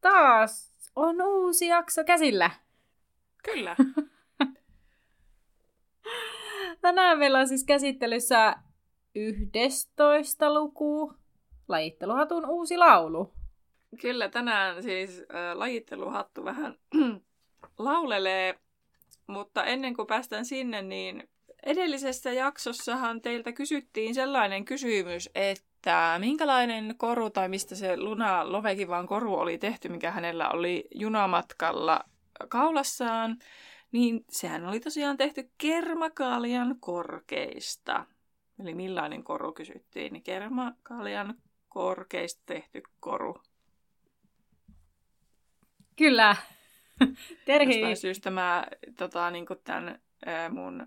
Taas 0.00 0.72
on 0.96 1.22
uusi 1.22 1.66
jakso 1.66 2.04
käsillä. 2.04 2.50
Kyllä. 3.44 3.76
Tänään 6.80 7.18
meillä 7.18 7.38
on 7.38 7.48
siis 7.48 7.64
käsittelyssä 7.64 8.56
11 9.14 10.54
luku, 10.54 11.12
lajitteluhatun 11.68 12.46
uusi 12.46 12.76
laulu. 12.76 13.32
Kyllä, 14.00 14.28
tänään 14.28 14.82
siis 14.82 15.18
äh, 15.20 15.56
lajitteluhattu 15.56 16.44
vähän 16.44 16.78
laulelee, 17.78 18.58
mutta 19.26 19.64
ennen 19.64 19.96
kuin 19.96 20.06
päästään 20.06 20.44
sinne, 20.44 20.82
niin 20.82 21.28
edellisessä 21.66 22.32
jaksossahan 22.32 23.20
teiltä 23.20 23.52
kysyttiin 23.52 24.14
sellainen 24.14 24.64
kysymys, 24.64 25.30
että 25.34 25.77
minkälainen 26.18 26.94
koru 26.96 27.30
tai 27.30 27.48
mistä 27.48 27.74
se 27.74 27.96
Luna 27.96 28.52
Lovekivan 28.52 29.06
koru 29.06 29.34
oli 29.34 29.58
tehty, 29.58 29.88
mikä 29.88 30.10
hänellä 30.10 30.48
oli 30.48 30.88
junamatkalla 30.94 32.00
kaulassaan, 32.48 33.38
niin 33.92 34.24
sehän 34.30 34.66
oli 34.66 34.80
tosiaan 34.80 35.16
tehty 35.16 35.50
kermakaalian 35.58 36.76
korkeista. 36.80 38.06
Eli 38.60 38.74
millainen 38.74 39.24
koru 39.24 39.52
kysyttiin, 39.52 40.12
niin 40.12 40.22
kermakaalian 40.22 41.34
korkeista 41.68 42.42
tehty 42.46 42.82
koru. 43.00 43.42
Kyllä. 45.96 46.36
Terhi. 47.46 47.72
Jostain 47.72 47.96
syystä 47.96 48.30
mä 48.30 48.66
tota, 48.96 49.30
niin 49.30 49.46
tämän 49.64 50.00
mun 50.50 50.86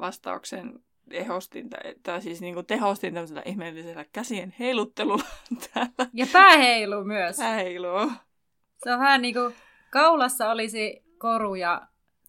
vastauksen 0.00 0.85
ehostin, 1.10 1.70
tai 2.02 2.22
siis 2.22 2.40
niin 2.40 2.54
kuin 2.54 2.66
tehostin 2.66 3.14
tämmöisellä 3.14 3.42
ihmeellisellä 3.44 4.04
käsien 4.12 4.54
heiluttelulla 4.58 5.24
täällä. 5.74 6.10
Ja 6.12 6.26
pääheilu 6.32 7.04
myös. 7.04 7.36
Pääheilu. 7.36 8.12
Se 8.84 8.92
on 8.92 8.98
vähän 8.98 9.22
niin 9.22 9.34
kuin 9.34 9.54
kaulassa 9.90 10.50
olisi 10.50 11.04
koru 11.18 11.54
ja 11.54 11.82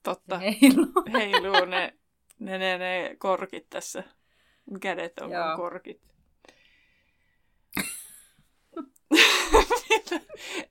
Totta. 0.03 0.39
heilu. 0.39 0.87
Heiluu 1.13 1.65
ne, 1.65 1.93
ne, 2.39 2.57
ne, 2.57 2.77
ne 2.77 3.15
korkit 3.19 3.69
tässä. 3.69 4.03
Kädet 4.81 5.19
on 5.19 5.31
Joo. 5.31 5.57
korkit. 5.57 6.01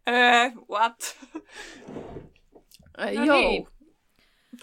öö, 0.08 0.50
what? 0.70 1.18
No 2.98 3.24
Joo. 3.24 3.36
Niin. 3.36 3.68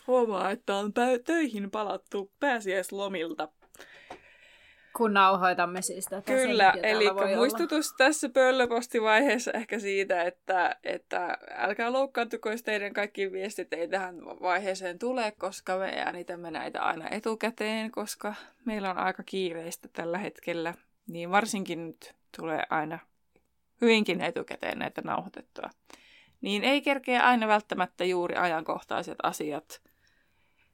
Huomaa, 0.08 0.52
että 0.52 0.76
on 0.76 0.90
pä- 0.90 1.24
töihin 1.24 1.72
palattu 1.72 2.32
pääsiäislomilta. 2.40 3.48
Kun 4.96 5.14
nauhoitamme 5.14 5.82
siis 5.82 6.06
tätä. 6.06 6.34
Kyllä, 6.34 6.74
eli 6.84 7.06
muistutus 7.36 7.88
olla. 7.88 7.98
tässä 7.98 8.30
pöllöpostivaiheessa 8.30 9.52
ehkä 9.52 9.80
siitä, 9.80 10.24
että, 10.24 10.76
että 10.84 11.38
älkää 11.58 11.94
loukkaantuko, 11.94 12.52
jos 12.52 12.64
teidän 12.64 12.94
kaikki 12.94 13.32
viestit 13.32 13.74
ei 13.74 13.88
tähän 13.88 14.26
vaiheeseen 14.26 15.00
tule, 15.00 15.34
koska 15.38 15.78
me 15.78 15.94
äänitämme 16.06 16.52
näitä 16.52 16.82
aina 16.82 17.10
etukäteen, 17.10 17.92
koska 17.92 18.34
meillä 18.66 18.90
on 18.90 18.98
aika 18.98 19.24
kiireistä 19.24 19.90
tällä 19.94 20.18
hetkellä. 20.18 20.74
Niin 21.08 21.32
varsinkin 21.32 21.88
nyt 21.88 22.14
tulee 22.38 22.64
aina 22.70 23.00
hyvinkin 23.82 24.22
etukäteen 24.22 24.80
näitä 24.80 25.02
nauhoitettua. 25.06 25.70
Niin 26.42 26.64
ei 26.64 26.82
kerkeä 26.82 27.24
aina 27.24 27.48
välttämättä 27.48 28.06
juuri 28.06 28.36
ajankohtaiset 28.36 29.18
asiat 29.24 29.82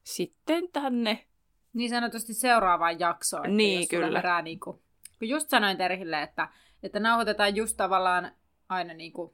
sitten 0.03 0.71
tänne. 0.73 1.25
Niin 1.73 1.89
sanotusti 1.89 2.33
seuraavaan 2.33 2.99
jaksoon. 2.99 3.57
Niin, 3.57 3.87
kyllä. 3.87 4.19
Herää, 4.19 4.41
niin 4.41 4.59
kuin, 4.59 4.79
kun 5.19 5.29
just 5.29 5.49
sanoin 5.49 5.77
Terhille, 5.77 6.21
että, 6.21 6.49
että 6.83 6.99
nauhoitetaan 6.99 7.55
just 7.55 7.77
tavallaan 7.77 8.31
aina 8.69 8.93
niin 8.93 9.13
kuin 9.13 9.33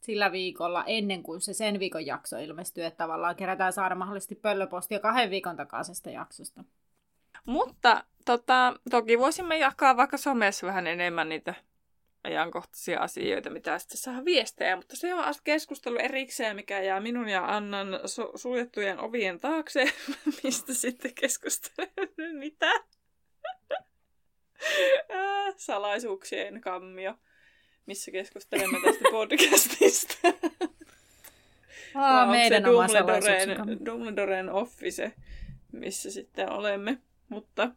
sillä 0.00 0.32
viikolla 0.32 0.84
ennen 0.86 1.22
kuin 1.22 1.40
se 1.40 1.52
sen 1.52 1.78
viikon 1.78 2.06
jakso 2.06 2.38
ilmestyy, 2.38 2.84
että 2.84 2.98
tavallaan 2.98 3.36
kerätään 3.36 3.72
saada 3.72 3.94
mahdollisesti 3.94 4.34
pöllöpostia 4.34 5.00
kahden 5.00 5.30
viikon 5.30 5.56
takaisesta 5.56 6.10
jaksosta. 6.10 6.64
Mutta 7.44 8.04
tota, 8.24 8.74
toki 8.90 9.18
voisimme 9.18 9.58
jakaa 9.58 9.96
vaikka 9.96 10.16
somessa 10.16 10.66
vähän 10.66 10.86
enemmän 10.86 11.28
niitä 11.28 11.54
ajankohtaisia 12.24 13.00
asioita, 13.00 13.50
mitä 13.50 13.78
sitten 13.78 13.98
saa 13.98 14.24
viestejä, 14.24 14.76
mutta 14.76 14.96
se 14.96 15.14
on 15.14 15.34
keskustelu 15.44 15.96
erikseen, 15.96 16.56
mikä 16.56 16.82
jää 16.82 17.00
minun 17.00 17.28
ja 17.28 17.56
Annan 17.56 17.88
su- 17.94 18.38
suljettujen 18.38 19.00
ovien 19.00 19.40
taakse, 19.40 19.84
mistä 20.44 20.74
sitten 20.74 21.14
keskustelemme 21.14 22.32
mitä? 22.32 22.72
Salaisuuksien 25.56 26.60
kammio, 26.60 27.14
missä 27.86 28.10
keskustelemme 28.10 28.78
tästä 28.84 29.04
podcastista. 29.10 30.14
Aa, 31.94 32.26
meidän 32.26 32.66
oma 32.66 32.86
Dumbledoren 33.86 34.50
office, 34.50 35.12
missä 35.72 36.10
sitten 36.10 36.52
olemme, 36.52 36.98
mutta 37.28 37.70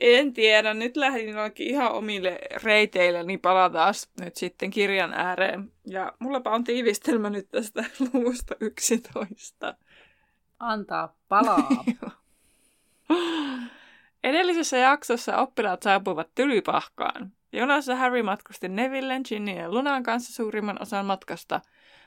en 0.00 0.32
tiedä, 0.32 0.74
nyt 0.74 0.96
lähdin 0.96 1.34
ihan 1.58 1.92
omille 1.92 2.38
reiteille, 2.62 3.22
niin 3.22 3.40
palataan 3.40 3.94
nyt 4.20 4.36
sitten 4.36 4.70
kirjan 4.70 5.14
ääreen. 5.14 5.72
Ja 5.86 6.12
mullapa 6.18 6.50
on 6.50 6.64
tiivistelmä 6.64 7.30
nyt 7.30 7.48
tästä 7.50 7.84
luvusta 8.12 8.54
11. 8.60 9.74
Antaa 10.58 11.16
palaa. 11.28 11.84
Edellisessä 14.24 14.76
jaksossa 14.76 15.36
oppilaat 15.36 15.82
saapuivat 15.82 16.28
Tylypahkaan. 16.34 17.32
Jonassa 17.52 17.96
Harry 17.96 18.22
matkusti 18.22 18.68
Nevillen, 18.68 19.22
Ginny 19.28 19.52
ja 19.52 19.70
Lunan 19.70 20.02
kanssa 20.02 20.32
suurimman 20.32 20.82
osan 20.82 21.06
matkasta. 21.06 21.60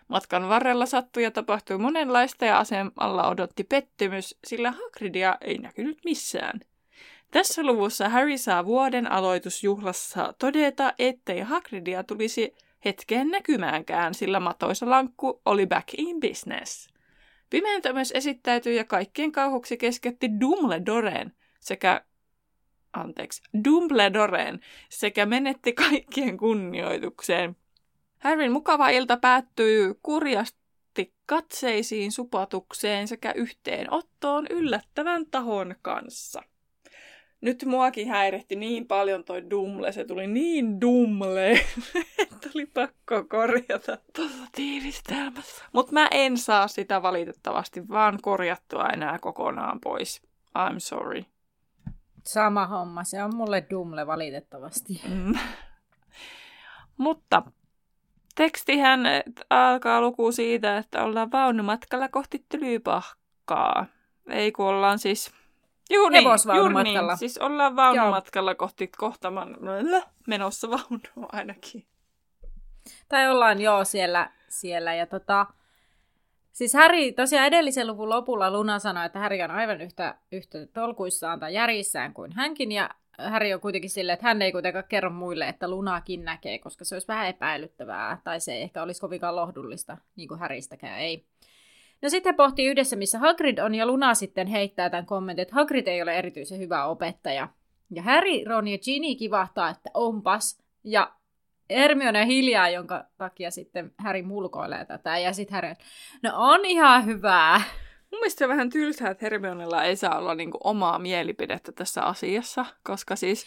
Matkan 0.07 0.49
varrella 0.49 0.85
sattui 0.85 1.23
ja 1.23 1.31
tapahtui 1.31 1.77
monenlaista 1.77 2.45
ja 2.45 2.59
asemalla 2.59 3.27
odotti 3.27 3.63
pettymys, 3.63 4.37
sillä 4.47 4.71
Hagridia 4.71 5.37
ei 5.41 5.57
näkynyt 5.57 5.97
missään– 6.05 6.59
tässä 7.31 7.63
luvussa 7.63 8.09
Harry 8.09 8.37
saa 8.37 8.65
vuoden 8.65 9.11
aloitusjuhlassa 9.11 10.33
todeta, 10.39 10.93
ettei 10.99 11.39
Hagridia 11.39 12.03
tulisi 12.03 12.55
hetkeen 12.85 13.27
näkymäänkään, 13.27 14.13
sillä 14.13 14.39
matoisa 14.39 14.89
lankku 14.89 15.41
oli 15.45 15.67
back 15.67 15.87
in 15.97 16.19
business. 16.19 16.89
Pimeentä 17.49 17.93
myös 17.93 18.11
esittäytyi 18.15 18.75
ja 18.75 18.83
kaikkien 18.85 19.31
kauhuksi 19.31 19.77
kesketti 19.77 20.29
Dumbledoreen 20.39 21.33
sekä 21.59 22.05
anteeksi, 22.93 23.43
Dumbledoreen 23.63 24.59
sekä 24.89 25.25
menetti 25.25 25.73
kaikkien 25.73 26.37
kunnioitukseen. 26.37 27.55
Harryn 28.19 28.51
mukava 28.51 28.89
ilta 28.89 29.17
päättyy 29.17 29.93
kurjasti 30.03 31.13
katseisiin, 31.25 32.11
supatukseen 32.11 33.07
sekä 33.07 33.31
yhteenottoon 33.31 34.47
yllättävän 34.49 35.25
tahon 35.25 35.75
kanssa 35.81 36.43
nyt 37.41 37.65
muakin 37.65 38.07
häiritti 38.07 38.55
niin 38.55 38.87
paljon 38.87 39.23
toi 39.23 39.49
Dumle, 39.49 39.91
se 39.91 40.05
tuli 40.05 40.27
niin 40.27 40.81
Dumle, 40.81 41.51
että 42.21 42.49
oli 42.55 42.65
pakko 42.65 43.23
korjata 43.29 43.97
tuossa 44.15 44.43
tiivistelmässä. 44.51 45.65
Mutta 45.73 45.93
mä 45.93 46.07
en 46.11 46.37
saa 46.37 46.67
sitä 46.67 47.01
valitettavasti 47.01 47.87
vaan 47.87 48.19
korjattua 48.21 48.87
enää 48.89 49.19
kokonaan 49.19 49.79
pois. 49.79 50.21
I'm 50.57 50.75
sorry. 50.77 51.23
Sama 52.23 52.67
homma, 52.67 53.03
se 53.03 53.23
on 53.23 53.35
mulle 53.35 53.65
Dumle 53.69 54.07
valitettavasti. 54.07 55.01
Mm. 55.09 55.33
Mutta 56.97 57.43
tekstihän 58.35 58.99
alkaa 59.49 60.01
luku 60.01 60.31
siitä, 60.31 60.77
että 60.77 61.03
ollaan 61.03 61.31
vaunumatkalla 61.31 62.07
kohti 62.07 62.45
Tylypahkaa. 62.49 63.85
Ei 64.29 64.51
kun 64.51 64.65
ollaan 64.65 64.99
siis 64.99 65.31
Juu 65.89 66.09
niin, 66.09 66.23
juuri 66.55 66.83
niin. 66.83 67.17
Siis 67.17 67.37
ollaan 67.37 67.75
vaunumatkalla 67.75 68.55
kohti 68.55 68.87
kohtaman 68.97 69.57
menossa 70.27 70.69
vaunua 70.69 71.29
ainakin. 71.31 71.85
Tai 73.09 73.29
ollaan 73.29 73.61
joo 73.61 73.83
siellä, 73.83 74.31
siellä 74.49 74.93
ja 74.93 75.07
tota, 75.07 75.45
Siis 76.51 76.73
Häri, 76.73 77.11
tosiaan 77.11 77.47
edellisen 77.47 77.87
luvun 77.87 78.09
lopulla 78.09 78.51
Luna 78.51 78.79
sanoi, 78.79 79.05
että 79.05 79.19
Häri 79.19 79.43
on 79.43 79.51
aivan 79.51 79.81
yhtä, 79.81 80.15
yhtä 80.31 80.65
tolkuissaan 80.73 81.39
tai 81.39 81.53
järjissään 81.53 82.13
kuin 82.13 82.31
hänkin, 82.31 82.71
ja 82.71 82.89
Harry 83.29 83.53
on 83.53 83.61
kuitenkin 83.61 83.89
silleen, 83.89 84.13
että 84.13 84.27
hän 84.27 84.41
ei 84.41 84.51
kuitenkaan 84.51 84.85
kerro 84.89 85.09
muille, 85.09 85.47
että 85.47 85.67
Lunakin 85.69 86.25
näkee, 86.25 86.59
koska 86.59 86.85
se 86.85 86.95
olisi 86.95 87.07
vähän 87.07 87.27
epäilyttävää, 87.27 88.21
tai 88.23 88.39
se 88.39 88.53
ei 88.53 88.61
ehkä 88.61 88.83
olisi 88.83 89.01
kovinkaan 89.01 89.35
lohdullista, 89.35 89.97
niin 90.15 90.27
kuin 90.27 90.39
Häristäkään 90.39 90.99
ei. 90.99 91.25
No 92.01 92.09
sitten 92.09 92.33
he 92.33 92.37
pohtii 92.37 92.67
yhdessä, 92.67 92.95
missä 92.95 93.19
Hagrid 93.19 93.57
on, 93.57 93.75
ja 93.75 93.85
Luna 93.85 94.13
sitten 94.13 94.47
heittää 94.47 94.89
tämän 94.89 95.05
kommentin, 95.05 95.41
että 95.41 95.55
Hagrid 95.55 95.87
ei 95.87 96.01
ole 96.01 96.17
erityisen 96.17 96.59
hyvä 96.59 96.85
opettaja. 96.85 97.47
Ja 97.91 98.03
Harry, 98.03 98.43
Ron 98.47 98.67
ja 98.67 98.77
Ginny 98.77 99.15
kivahtaa, 99.15 99.69
että 99.69 99.89
onpas. 99.93 100.61
Ja 100.83 101.11
Hermione 101.69 102.25
hiljaa, 102.25 102.69
jonka 102.69 103.05
takia 103.17 103.51
sitten 103.51 103.93
Harry 103.97 104.21
mulkoilee 104.21 104.85
tätä. 104.85 105.17
Ja 105.17 105.33
sitten 105.33 105.55
Harry, 105.55 105.73
no 106.23 106.31
on 106.33 106.65
ihan 106.65 107.05
hyvää. 107.05 107.61
Mun 108.11 108.19
mielestä 108.19 108.39
se 108.39 108.45
on 108.45 108.49
vähän 108.49 108.69
tylsää, 108.69 109.11
että 109.11 109.25
Hermionella 109.25 109.83
ei 109.83 109.95
saa 109.95 110.17
olla 110.17 110.35
niinku 110.35 110.57
omaa 110.63 110.99
mielipidettä 110.99 111.71
tässä 111.71 112.01
asiassa, 112.01 112.65
koska 112.83 113.15
siis 113.15 113.45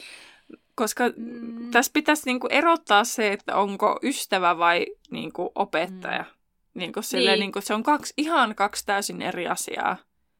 koska 0.75 1.05
mm. 1.17 1.71
tässä 1.71 1.91
pitäisi 1.95 2.23
niinku 2.27 2.47
erottaa 2.51 3.05
se, 3.05 3.33
että 3.33 3.57
onko 3.57 3.99
ystävä 4.03 4.59
vai 4.59 4.87
niinku 5.11 5.53
opettaja. 5.55 6.23
Mm. 6.23 6.44
Niinku 6.75 7.03
silleen, 7.03 7.33
niin. 7.33 7.41
niinku, 7.41 7.61
se 7.61 7.75
on 7.75 7.83
kaksi, 7.83 8.15
ihan 8.17 8.55
kaksi 8.55 8.87
täysin 8.87 9.23
eri 9.23 9.49
asiaa. 9.49 9.97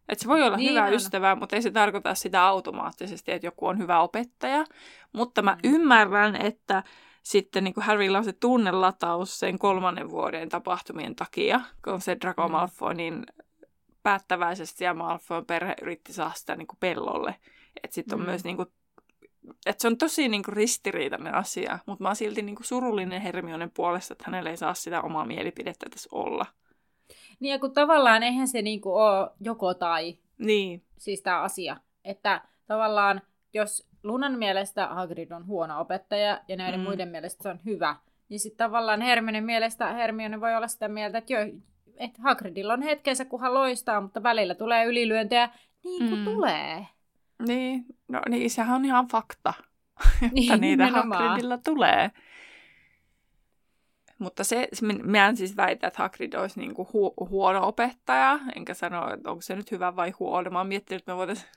Et 0.09 0.19
se 0.19 0.29
voi 0.29 0.43
olla 0.43 0.57
niin 0.57 0.71
hyvä 0.71 0.85
on. 0.85 0.93
ystävä, 0.93 1.35
mutta 1.35 1.57
ei 1.57 1.63
se 1.63 1.71
tarkoita 1.71 2.15
sitä 2.15 2.45
automaattisesti, 2.45 3.33
että 3.33 3.47
joku 3.47 3.67
on 3.67 3.79
hyvä 3.79 4.01
opettaja. 4.01 4.65
Mutta 5.13 5.43
mä 5.43 5.59
mm. 5.63 5.75
ymmärrän, 5.75 6.37
että 6.37 6.83
sitten 7.23 7.65
niin 7.65 7.75
kuin 7.75 7.85
Harrylla 7.85 8.19
on 8.19 8.25
se 8.25 8.33
tunnelataus 8.33 9.39
sen 9.39 9.59
kolmannen 9.59 10.11
vuoden 10.11 10.49
tapahtumien 10.49 11.17
takia, 11.17 11.61
kun 11.85 12.01
se 12.01 12.17
Draco 12.21 12.49
mm. 12.49 12.53
Malfoy 12.53 12.95
niin 12.95 13.27
päättäväisesti 14.03 14.85
ja 14.85 14.95
Malfoyn 14.95 15.47
perhe 15.47 15.75
yritti 15.83 16.13
saada 16.13 16.35
sitä 16.35 16.57
niin 16.57 16.67
kuin 16.67 16.79
pellolle. 16.81 17.35
Että 17.83 17.95
sitten 17.95 18.15
on 18.15 18.21
mm. 18.21 18.27
myös 18.27 18.45
niin 18.45 18.57
kuin, 18.57 18.69
että 19.67 19.83
se 19.83 19.89
on 19.89 19.99
tosi 19.99 20.29
niin 20.29 20.43
kuin 20.43 20.57
ristiriitainen 20.57 21.35
asia, 21.35 21.79
mutta 21.87 22.03
mä 22.03 22.09
oon 22.09 22.17
silti 22.17 22.43
niin 22.43 22.57
kuin 22.57 22.67
surullinen 22.67 23.23
Hermionen 23.23 23.71
puolesta, 23.71 24.15
että 24.15 24.25
hänellä 24.27 24.51
ei 24.51 24.57
saa 24.57 24.75
sitä 24.75 25.03
omaa 25.03 25.27
mielipidettä 25.27 25.87
tässä 25.91 26.09
olla. 26.13 26.47
Niin 27.41 27.53
ja 27.53 27.59
kun 27.59 27.73
tavallaan 27.73 28.23
eihän 28.23 28.49
se 28.49 28.63
niin 28.63 28.81
kuin 28.81 28.95
ole 28.95 29.31
joko 29.41 29.75
tai, 29.75 30.19
niin. 30.39 30.83
siis 30.99 31.23
tämä 31.23 31.41
asia. 31.41 31.77
Että 32.05 32.43
tavallaan 32.67 33.23
jos 33.55 33.89
Lunan 34.03 34.39
mielestä 34.39 34.87
Hagrid 34.87 35.31
on 35.31 35.47
huono 35.47 35.81
opettaja 35.81 36.41
ja 36.49 36.57
näiden 36.57 36.81
mm. 36.81 36.85
muiden 36.85 37.09
mielestä 37.09 37.43
se 37.43 37.49
on 37.49 37.61
hyvä, 37.65 37.97
niin 38.29 38.41
sitten 38.41 38.67
tavallaan 38.67 39.01
Hermionen 39.01 39.45
mielestä 39.45 39.93
Hermione 39.93 40.41
voi 40.41 40.57
olla 40.57 40.69
sitä 40.69 40.89
mieltä, 40.89 41.19
että, 41.19 41.33
jo, 41.33 41.39
että 41.97 42.23
Hagridilla 42.23 42.73
on 42.73 42.83
hetkensä, 42.83 43.25
kun 43.25 43.41
hän 43.41 43.55
loistaa, 43.55 44.01
mutta 44.01 44.23
välillä 44.23 44.55
tulee 44.55 44.85
ylilyöntejä 44.85 45.51
niin 45.85 46.09
kuin 46.09 46.19
mm. 46.19 46.25
tulee. 46.25 46.87
Niin, 47.45 47.85
no 48.09 48.21
niin, 48.29 48.51
sehän 48.51 48.77
on 48.77 48.85
ihan 48.85 49.09
fakta, 49.09 49.55
että 50.23 50.35
niin, 50.35 50.61
niitä 50.61 50.91
Hagridilla 50.91 51.59
tulee. 51.59 52.11
Mutta 54.19 54.45
se, 54.45 54.69
mä 55.03 55.27
en 55.27 55.37
siis 55.37 55.57
väitä, 55.57 55.87
että 55.87 56.03
Hagrid 56.03 56.33
olisi 56.33 56.61
niinku 56.61 56.85
hu- 56.85 57.29
huono 57.29 57.69
opettaja, 57.69 58.39
enkä 58.57 58.75
sano, 58.75 59.15
että 59.15 59.31
onko 59.31 59.43
se 59.43 59.57
nyt 59.57 59.71
hyvä 59.71 59.97
vai 59.97 60.11
huono. 60.11 60.51
Mä 60.51 60.59
oon 60.59 60.67
miettinyt, 60.67 61.03
että 61.03 61.13
me 61.13 61.17
voitaisiin 61.17 61.49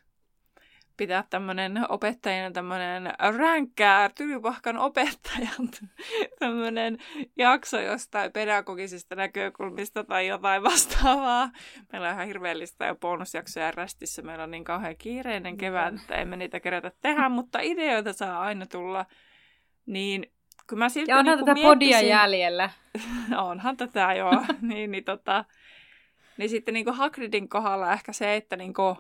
pitää 0.97 1.23
tämmöinen 1.29 1.91
opettajana 1.91 2.51
tämmöinen 2.51 3.13
ränkkää 3.37 4.09
tylypahkan 4.09 4.77
opettajan 4.77 5.69
tämmöinen 6.39 6.97
jakso 7.37 7.79
jostain 7.79 8.31
pedagogisista 8.31 9.15
näkökulmista 9.15 10.03
tai 10.03 10.27
jotain 10.27 10.63
vastaavaa. 10.63 11.49
Meillä 11.91 12.07
on 12.07 12.13
ihan 12.13 12.27
hirveellistä 12.27 12.85
jo 12.85 12.95
bonusjaksoja 12.95 13.71
rästissä. 13.71 14.21
Meillä 14.21 14.43
on 14.43 14.51
niin 14.51 14.63
kauhean 14.63 14.97
kiireinen 14.97 15.57
kevät, 15.57 15.95
että 15.95 16.15
emme 16.15 16.35
niitä 16.37 16.59
kerätä 16.59 16.91
tehdä, 17.01 17.29
mutta 17.29 17.59
ideoita 17.61 18.13
saa 18.13 18.41
aina 18.41 18.65
tulla. 18.65 19.05
Niin 19.85 20.31
kun 20.69 20.79
mä 20.79 20.89
silti 20.89 21.11
ja 21.11 21.17
onhan 21.17 21.37
niin 21.37 21.45
tätä 21.45 21.53
miettisin... 21.53 21.73
podia 21.73 22.01
jäljellä. 22.01 22.69
onhan 23.49 23.77
tätä, 23.77 24.13
joo. 24.13 24.45
niin, 24.61 24.91
niin, 24.91 25.03
tota... 25.03 25.45
niin 26.37 26.49
sitten 26.49 26.73
niin 26.73 26.93
Hagridin 26.93 27.49
kohdalla 27.49 27.93
ehkä 27.93 28.13
se, 28.13 28.35
että 28.35 28.55
niin 28.55 28.73
kuin 28.73 28.95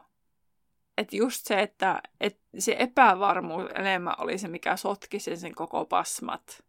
että 0.97 1.15
just 1.15 1.45
se, 1.45 1.61
että, 1.61 2.01
että 2.19 2.41
se 2.59 2.75
epävarmuus 2.79 3.69
enemmän 3.75 4.15
oli 4.17 4.37
se, 4.37 4.47
mikä 4.47 4.77
sotki 4.77 5.19
sen, 5.19 5.37
sen 5.37 5.55
koko 5.55 5.85
pasmat. 5.85 6.63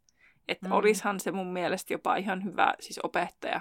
Että 0.49 0.67
mm. 0.67 0.73
olishan 0.73 1.21
se 1.21 1.33
mun 1.33 1.53
mielestä 1.53 1.95
jopa 1.95 2.17
ihan 2.17 2.45
hyvä 2.45 2.75
siis 2.81 3.01
opettaja. 3.03 3.61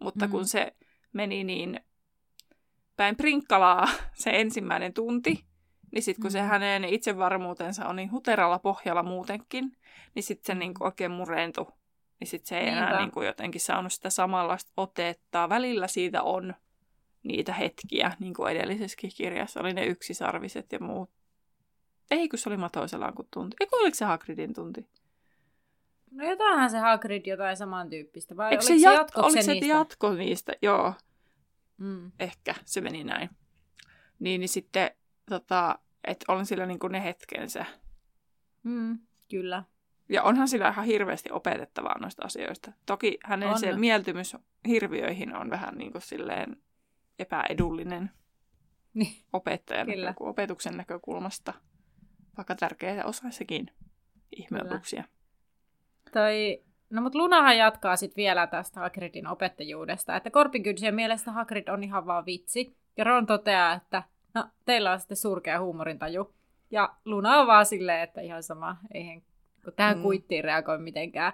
Mutta 0.00 0.26
mm. 0.26 0.30
kun 0.30 0.48
se 0.48 0.76
meni 1.12 1.44
niin 1.44 1.80
päin 2.96 3.16
prinkkalaa 3.16 3.88
se 4.14 4.30
ensimmäinen 4.30 4.92
tunti, 4.92 5.44
niin 5.92 6.02
sitten 6.02 6.22
kun 6.22 6.30
mm. 6.30 6.32
se 6.32 6.40
hänen 6.40 6.84
itsevarmuutensa 6.84 7.86
on 7.86 7.96
niin 7.96 8.12
huteralla 8.12 8.58
pohjalla 8.58 9.02
muutenkin, 9.02 9.76
niin 10.14 10.22
sitten 10.22 10.46
se 10.46 10.54
niin 10.54 10.72
oikein 10.80 11.10
murentui. 11.10 11.66
Niin 12.20 12.28
sitten 12.28 12.48
se 12.48 12.58
ei 12.58 12.64
Niinpä. 12.64 12.88
enää 12.88 13.00
niin 13.00 13.10
kuin 13.10 13.26
jotenkin 13.26 13.60
saanut 13.60 13.92
sitä 13.92 14.10
samanlaista 14.10 14.72
otetta. 14.76 15.48
Välillä 15.48 15.88
siitä 15.88 16.22
on, 16.22 16.54
niitä 17.22 17.52
hetkiä, 17.52 18.12
niin 18.18 18.34
kuin 18.34 18.56
edellisessä 18.56 18.96
kirjassa 19.16 19.60
oli 19.60 19.72
ne 19.72 19.86
yksisarviset 19.86 20.72
ja 20.72 20.78
muut. 20.78 21.10
Ei, 22.10 22.28
kun 22.28 22.38
se 22.38 22.48
oli 22.48 22.56
Matoiselaan 22.56 23.14
kuin 23.14 23.28
tunti. 23.30 23.56
Eikö 23.60 23.76
oliko 23.76 23.94
se 23.94 24.04
Hagridin 24.04 24.54
tunti? 24.54 24.86
No 26.10 26.24
jotainhan 26.24 26.70
se 26.70 26.78
Hagrid 26.78 27.26
jotain 27.26 27.56
samantyyppistä. 27.56 28.36
Vai 28.36 28.50
Eikö 28.50 28.64
se, 28.64 28.74
jat- 28.74 28.92
jatko 28.92 29.20
oliko 29.20 29.42
se 29.42 29.52
niistä? 29.52 29.66
jatko 29.66 30.14
niistä? 30.14 30.52
Joo. 30.62 30.94
Mm. 31.78 32.12
Ehkä 32.18 32.54
se 32.64 32.80
meni 32.80 33.04
näin. 33.04 33.30
Niin, 34.18 34.40
niin 34.40 34.48
sitten, 34.48 34.90
tota, 35.28 35.78
että 36.04 36.32
on 36.32 36.46
sillä 36.46 36.66
niinku 36.66 36.88
ne 36.88 37.04
hetkensä. 37.04 37.66
Mm, 38.62 38.98
kyllä. 39.30 39.62
Ja 40.08 40.22
onhan 40.22 40.48
sillä 40.48 40.68
ihan 40.68 40.84
hirveästi 40.84 41.30
opetettavaa 41.32 41.98
noista 41.98 42.24
asioista. 42.24 42.72
Toki 42.86 43.18
hänen 43.24 43.48
on. 43.48 43.58
se 43.58 43.76
mieltymys 43.76 44.36
hirviöihin 44.68 45.36
on 45.36 45.50
vähän 45.50 45.74
niin 45.74 45.92
kuin 45.92 46.02
silleen 46.02 46.56
epäedullinen 47.18 48.10
niin. 48.94 49.16
opettajan 49.32 49.86
näkö, 49.86 50.24
opetuksen 50.24 50.76
näkökulmasta, 50.76 51.54
vaikka 52.36 52.54
tärkeä 52.54 53.04
osa 53.04 53.30
sekin 53.30 53.66
ihmeotuksia. 54.36 55.04
Toi, 56.12 56.64
no 56.90 57.02
mutta 57.02 57.18
Lunahan 57.18 57.58
jatkaa 57.58 57.96
sitten 57.96 58.22
vielä 58.22 58.46
tästä 58.46 58.80
Hagridin 58.80 59.26
opettajuudesta, 59.26 60.16
että 60.16 60.30
Korpikynsien 60.30 60.94
mielestä 60.94 61.32
Hagrid 61.32 61.68
on 61.68 61.84
ihan 61.84 62.06
vaan 62.06 62.26
vitsi. 62.26 62.76
Ja 62.96 63.04
Ron 63.04 63.26
toteaa, 63.26 63.72
että 63.72 64.02
no, 64.34 64.44
teillä 64.64 64.92
on 64.92 65.00
sitten 65.00 65.16
surkea 65.16 65.60
huumorintaju. 65.60 66.34
Ja 66.70 66.96
Luna 67.04 67.40
on 67.40 67.46
vaan 67.46 67.66
silleen, 67.66 68.02
että 68.02 68.20
ihan 68.20 68.42
sama, 68.42 68.76
eihän 68.94 69.22
kun 69.64 69.72
tähän 69.76 69.96
mm. 69.96 70.02
kuittiin 70.02 70.44
reagoi 70.44 70.78
mitenkään. 70.78 71.32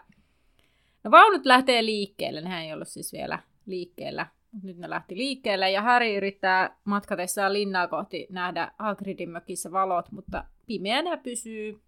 No 1.05 1.11
vaunut 1.11 1.47
lähtee 1.47 1.85
liikkeelle, 1.85 2.41
nehän 2.41 2.63
ei 2.63 2.73
ollut 2.73 2.89
siis 2.89 3.13
vielä 3.13 3.39
liikkeellä 3.67 4.27
nyt 4.63 4.79
ne 4.79 4.91
lähti 4.91 5.17
liikkeelle 5.17 5.71
ja 5.71 5.83
Harry 5.83 6.17
yrittää 6.17 6.77
matkatessaan 6.85 7.53
linnaa 7.53 7.89
kohti 7.89 8.27
nähdä 8.31 8.73
Hagridin 8.79 9.31
mökissä 9.31 9.73
valot, 9.73 10.13
mutta 10.13 10.45
pimeänä 10.67 11.17
pysyy. 11.17 11.81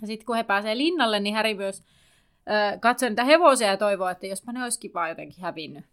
Ja 0.00 0.06
sitten 0.06 0.26
kun 0.26 0.36
he 0.36 0.42
pääsee 0.42 0.76
linnalle, 0.76 1.20
niin 1.20 1.34
Harry 1.34 1.54
myös 1.54 1.82
ö, 1.82 2.78
katsoo 2.78 3.08
niitä 3.08 3.24
hevosia 3.24 3.68
ja 3.68 3.76
toivoo, 3.76 4.08
että 4.08 4.26
jospa 4.26 4.52
ne 4.52 4.62
olisikin 4.62 4.94
vaan 4.94 5.08
jotenkin 5.08 5.42
hävinnyt. 5.42 5.84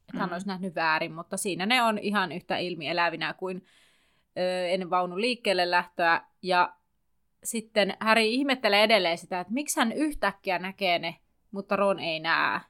Että 0.00 0.18
hän 0.18 0.28
mm. 0.28 0.32
olisi 0.32 0.46
nähnyt 0.46 0.74
väärin, 0.74 1.12
mutta 1.12 1.36
siinä 1.36 1.66
ne 1.66 1.82
on 1.82 1.98
ihan 1.98 2.32
yhtä 2.32 2.56
ilmielävinä 2.56 3.32
kuin 3.32 3.64
ö, 4.38 4.68
ennen 4.68 4.90
vaunun 4.90 5.20
liikkeelle 5.20 5.70
lähtöä. 5.70 6.20
Ja 6.42 6.76
sitten 7.44 7.96
Harry 8.00 8.22
ihmettelee 8.22 8.82
edelleen 8.82 9.18
sitä, 9.18 9.40
että 9.40 9.52
miksi 9.52 9.80
hän 9.80 9.92
yhtäkkiä 9.92 10.58
näkee 10.58 10.98
ne, 10.98 11.16
mutta 11.50 11.76
Ron 11.76 11.98
ei 11.98 12.20
näe. 12.20 12.60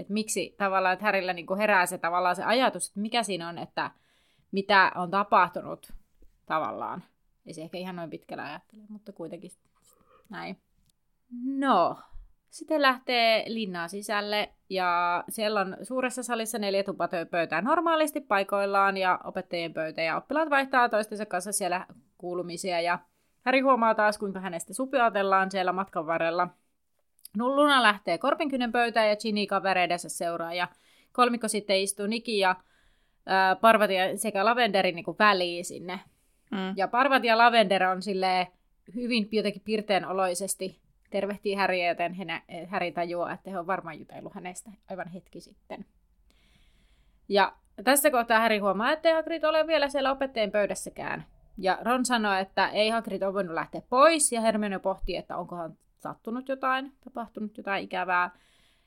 Että 0.00 0.12
miksi 0.12 0.54
tavallaan, 0.58 0.92
että 0.92 1.04
Härillä 1.04 1.32
niin 1.32 1.56
herää 1.58 1.86
se 1.86 1.98
tavallaan 1.98 2.36
se 2.36 2.44
ajatus, 2.44 2.88
että 2.88 3.00
mikä 3.00 3.22
siinä 3.22 3.48
on, 3.48 3.58
että 3.58 3.90
mitä 4.52 4.92
on 4.94 5.10
tapahtunut 5.10 5.92
tavallaan. 6.46 7.02
Ei 7.46 7.54
se 7.54 7.62
ehkä 7.62 7.78
ihan 7.78 7.96
noin 7.96 8.10
pitkällä 8.10 8.44
ajattele, 8.44 8.82
mutta 8.88 9.12
kuitenkin 9.12 9.50
näin. 10.28 10.58
No, 11.44 11.98
sitten 12.50 12.82
lähtee 12.82 13.44
linnaa 13.46 13.88
sisälle 13.88 14.52
ja 14.70 15.24
siellä 15.28 15.60
on 15.60 15.76
suuressa 15.82 16.22
salissa 16.22 16.58
neljä 16.58 16.82
tupapöytää 16.82 17.62
normaalisti 17.62 18.20
paikoillaan 18.20 18.96
ja 18.96 19.20
opettajien 19.24 19.74
pöytä 19.74 20.02
ja 20.02 20.16
oppilaat 20.16 20.50
vaihtaa 20.50 20.88
toistensa 20.88 21.26
kanssa 21.26 21.52
siellä 21.52 21.86
kuulumisia 22.18 22.80
ja 22.80 22.98
Häri 23.40 23.60
huomaa 23.60 23.94
taas, 23.94 24.18
kuinka 24.18 24.40
hänestä 24.40 24.74
supiatellaan 24.74 25.50
siellä 25.50 25.72
matkan 25.72 26.06
varrella– 26.06 26.48
No 27.36 27.48
Luna 27.48 27.82
lähtee 27.82 28.18
Korpinkynen 28.18 28.72
pöytään 28.72 29.08
ja 29.08 29.16
Ginny 29.16 29.46
kavereidensa 29.46 30.08
seuraa 30.08 30.54
ja 30.54 30.68
kolmikko 31.12 31.48
sitten 31.48 31.80
istuu 31.80 32.06
Niki 32.06 32.38
ja 32.38 32.56
ää, 33.26 33.56
Parvati 33.56 33.94
sekä 34.16 34.44
Lavenderin 34.44 34.94
niin 34.94 35.16
väliin 35.18 35.64
sinne. 35.64 36.00
Mm. 36.50 36.72
Ja 36.76 36.88
Parvati 36.88 37.26
ja 37.26 37.38
Lavender 37.38 37.84
on 37.84 38.02
sille 38.02 38.48
hyvin 38.94 39.28
jotenkin 39.32 39.62
pirteen 39.64 40.06
oloisesti 40.06 40.80
tervehtii 41.10 41.54
Häriä, 41.54 41.88
joten 41.88 42.16
Häri 42.66 42.92
tajuaa, 42.92 43.32
että 43.32 43.50
he 43.50 43.58
on 43.58 43.66
varmaan 43.66 43.98
jutellut 43.98 44.34
hänestä 44.34 44.70
aivan 44.90 45.08
hetki 45.08 45.40
sitten. 45.40 45.84
Ja 47.28 47.52
tässä 47.84 48.10
kohtaa 48.10 48.40
Häri 48.40 48.58
huomaa, 48.58 48.92
että 48.92 49.14
Hagrid 49.14 49.44
ole 49.44 49.66
vielä 49.66 49.88
siellä 49.88 50.12
opettajien 50.12 50.50
pöydässäkään. 50.50 51.24
Ja 51.58 51.78
Ron 51.82 52.04
sanoi, 52.04 52.40
että 52.40 52.68
ei 52.68 52.88
Hagrid 52.88 53.22
ole 53.22 53.34
voinut 53.34 53.54
lähteä 53.54 53.82
pois, 53.88 54.32
ja 54.32 54.40
Hermione 54.40 54.78
pohti, 54.78 55.16
että 55.16 55.36
onkohan 55.36 55.76
sattunut 55.98 56.48
jotain, 56.48 56.92
tapahtunut 57.04 57.56
jotain 57.56 57.84
ikävää. 57.84 58.30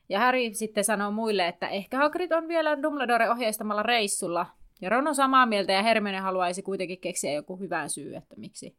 Ja 0.08 0.20
Harry 0.20 0.54
sitten 0.54 0.84
sanoo 0.84 1.10
muille, 1.10 1.48
että 1.48 1.68
ehkä 1.68 1.96
Hagrid 1.96 2.32
on 2.32 2.48
vielä 2.48 2.82
Dumbledore 2.82 3.30
ohjeistamalla 3.30 3.82
reissulla. 3.82 4.46
Ja 4.80 4.88
Ron 4.88 5.08
on 5.08 5.14
samaa 5.14 5.46
mieltä 5.46 5.72
ja 5.72 5.82
Hermione 5.82 6.18
haluaisi 6.18 6.62
kuitenkin 6.62 7.00
keksiä 7.00 7.32
joku 7.32 7.56
hyvän 7.56 7.90
syy, 7.90 8.16
että 8.16 8.36
miksi, 8.36 8.76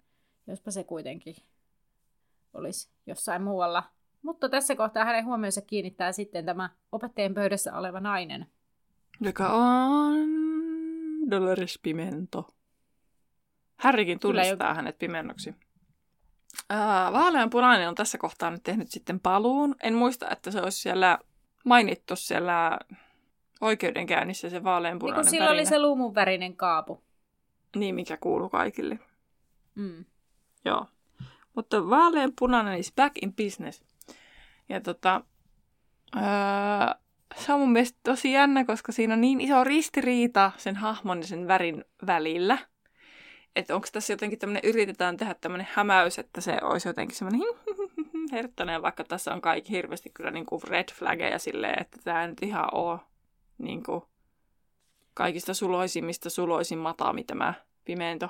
jospa 0.48 0.72
se 0.72 0.84
kuitenkin 0.84 1.36
olisi 2.54 2.90
jossain 3.08 3.42
muualla. 3.42 3.84
Mutta 4.22 4.50
tässä 4.50 4.76
kohtaa 4.76 5.06
hänen 5.06 5.26
huomionsa 5.26 5.62
kiinnittää 5.62 6.12
sitten 6.12 6.46
tämä 6.46 6.70
opettajien 6.92 7.34
pöydässä 7.34 7.78
oleva 7.78 8.00
nainen. 8.00 8.48
Joka 9.22 9.50
on 9.50 10.30
Dolores 11.32 11.80
Pimento. 11.84 12.48
Harrykin 13.78 14.20
tunnistaa 14.20 14.70
jo... 14.70 14.76
hänet 14.76 15.00
pimennoksi. 15.00 15.56
Vaaleanpunainen 17.14 17.90
on 17.90 17.96
tässä 17.96 18.18
kohtaa 18.18 18.52
nyt 18.52 18.64
tehnyt 18.64 18.92
sitten 18.92 19.20
paluun. 19.20 19.76
En 19.84 19.94
muista, 19.94 20.30
että 20.30 20.52
se 20.52 20.62
olisi 20.62 20.78
siellä 20.78 21.20
mainittu 21.66 22.16
siellä 22.16 22.80
oikeudenkäynnissä 23.62 24.50
se 24.50 24.64
vaaleanpunainen 24.64 25.26
niin 25.26 25.32
sillä 25.32 25.52
oli 25.52 25.66
se 25.66 25.80
luumunvärinen 25.80 26.56
kaapu. 26.56 27.04
Niin, 27.76 27.96
mikä 27.96 28.18
kuuluu 28.18 28.50
kaikille. 28.50 29.00
Mm. 29.76 30.06
Joo. 30.66 30.86
Mutta 31.56 31.90
vaaleanpunainen 31.90 32.80
is 32.80 32.94
back 32.96 33.24
in 33.24 33.34
business. 33.34 33.84
Ja 34.70 34.82
tota, 34.82 35.22
ää, 36.16 36.96
se 37.36 37.54
on 37.54 37.60
mun 37.60 37.72
mielestä 37.72 38.00
tosi 38.04 38.32
jännä, 38.32 38.66
koska 38.66 38.92
siinä 38.92 39.14
on 39.14 39.22
niin 39.22 39.42
iso 39.42 39.64
ristiriita 39.64 40.52
sen 40.58 40.76
hahmon 40.76 41.18
ja 41.20 41.28
sen 41.28 41.48
värin 41.48 41.86
välillä– 42.06 42.58
että 43.56 43.76
onko 43.76 43.88
tässä 43.92 44.14
jotenkin 44.14 44.40
tämmöinen, 44.40 44.70
yritetään 44.70 45.18
tehdä 45.18 45.36
tämmöinen 45.42 45.68
hämäys, 45.72 46.20
että 46.20 46.42
se 46.42 46.58
olisi 46.62 46.90
jotenkin 46.90 47.18
semmoinen 47.18 47.48
herttainen, 48.32 48.82
vaikka 48.82 49.04
tässä 49.04 49.34
on 49.34 49.42
kaikki 49.42 49.72
hirveästi 49.72 50.12
kyllä 50.14 50.32
niin 50.32 50.46
kuin 50.46 50.64
red 50.64 50.92
flaggeja 50.94 51.40
silleen, 51.40 51.82
että 51.82 51.98
tämä 52.04 52.22
ei 52.22 52.28
nyt 52.28 52.44
ihan 52.44 52.70
ole 52.72 53.00
niin 53.58 53.84
kuin 53.84 54.04
kaikista 55.14 55.54
suloisimmista 55.54 56.30
suloisin 56.30 56.78
mataami 56.78 57.24
tämä 57.24 57.54
pimento. 57.86 58.30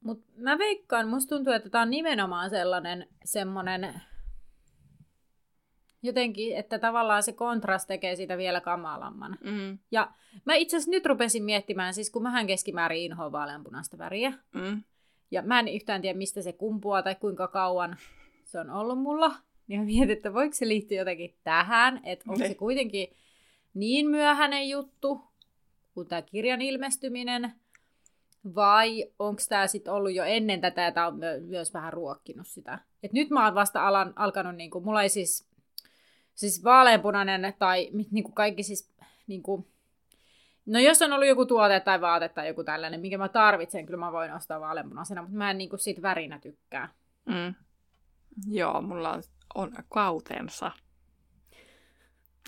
Mutta 0.00 0.26
mä 0.36 0.58
veikkaan, 0.58 1.08
musta 1.08 1.34
tuntuu, 1.34 1.52
että 1.52 1.70
tämä 1.70 1.82
on 1.82 1.90
nimenomaan 1.90 2.50
sellainen 2.50 3.08
semmoinen 3.24 4.02
jotenkin, 6.04 6.56
että 6.56 6.78
tavallaan 6.78 7.22
se 7.22 7.32
kontrast 7.32 7.88
tekee 7.88 8.16
siitä 8.16 8.36
vielä 8.38 8.60
kamalamman. 8.60 9.38
Mm. 9.44 9.78
Ja 9.90 10.10
mä 10.44 10.54
itse 10.54 10.76
asiassa 10.76 10.90
nyt 10.90 11.06
rupesin 11.06 11.44
miettimään, 11.44 11.94
siis 11.94 12.10
kun 12.10 12.22
mähän 12.22 12.46
keskimäärin 12.46 13.02
inhoan 13.02 13.32
vaaleanpunaista 13.32 13.98
väriä. 13.98 14.32
Mm. 14.52 14.82
Ja 15.30 15.42
mä 15.42 15.60
en 15.60 15.68
yhtään 15.68 16.00
tiedä, 16.00 16.18
mistä 16.18 16.42
se 16.42 16.52
kumpuaa 16.52 17.02
tai 17.02 17.14
kuinka 17.14 17.48
kauan 17.48 17.96
se 18.44 18.60
on 18.60 18.70
ollut 18.70 18.98
mulla. 18.98 19.34
Niin 19.68 19.80
mä 19.80 19.86
mietin, 19.86 20.10
että 20.10 20.34
voiko 20.34 20.54
se 20.54 20.68
liittyä 20.68 20.98
jotenkin 20.98 21.34
tähän, 21.44 22.00
että 22.04 22.24
onko 22.28 22.46
se 22.46 22.54
kuitenkin 22.54 23.16
niin 23.74 24.10
myöhäinen 24.10 24.68
juttu 24.68 25.20
kuin 25.94 26.08
tämä 26.08 26.22
kirjan 26.22 26.62
ilmestyminen, 26.62 27.52
vai 28.54 29.10
onko 29.18 29.42
tämä 29.48 29.66
sitten 29.66 29.92
ollut 29.92 30.12
jo 30.12 30.24
ennen 30.24 30.60
tätä 30.60 30.82
ja 30.82 30.92
tämä 30.92 31.06
on 31.06 31.20
myös 31.40 31.74
vähän 31.74 31.92
ruokkinut 31.92 32.46
sitä. 32.46 32.78
Et 33.02 33.12
nyt 33.12 33.30
mä 33.30 33.44
oon 33.44 33.54
vasta 33.54 33.86
alan, 33.86 34.12
alkanut, 34.16 34.56
niin 34.56 34.70
kuin, 34.70 34.84
mulla 34.84 35.02
ei 35.02 35.08
siis 35.08 35.48
siis 36.34 36.64
vaaleanpunainen 36.64 37.54
tai 37.58 37.90
niin 37.92 38.24
kuin 38.24 38.34
kaikki 38.34 38.62
siis, 38.62 38.94
niin 39.26 39.42
kuin, 39.42 39.66
no 40.66 40.78
jos 40.78 41.02
on 41.02 41.12
ollut 41.12 41.28
joku 41.28 41.46
tuote 41.46 41.80
tai 41.80 42.00
vaate 42.00 42.28
tai 42.28 42.48
joku 42.48 42.64
tällainen, 42.64 43.00
minkä 43.00 43.18
mä 43.18 43.28
tarvitsen, 43.28 43.86
kyllä 43.86 44.00
mä 44.00 44.12
voin 44.12 44.32
ostaa 44.32 44.60
vaaleanpunaisena, 44.60 45.22
mutta 45.22 45.36
mä 45.36 45.50
en 45.50 45.58
niin 45.58 45.70
kuin 45.70 45.80
siitä 45.80 46.02
värinä 46.02 46.38
tykkää. 46.38 46.88
Mm. 47.26 47.54
Joo, 48.46 48.82
mulla 48.82 49.12
on, 49.12 49.22
on 49.54 49.72
kautensa. 49.88 50.70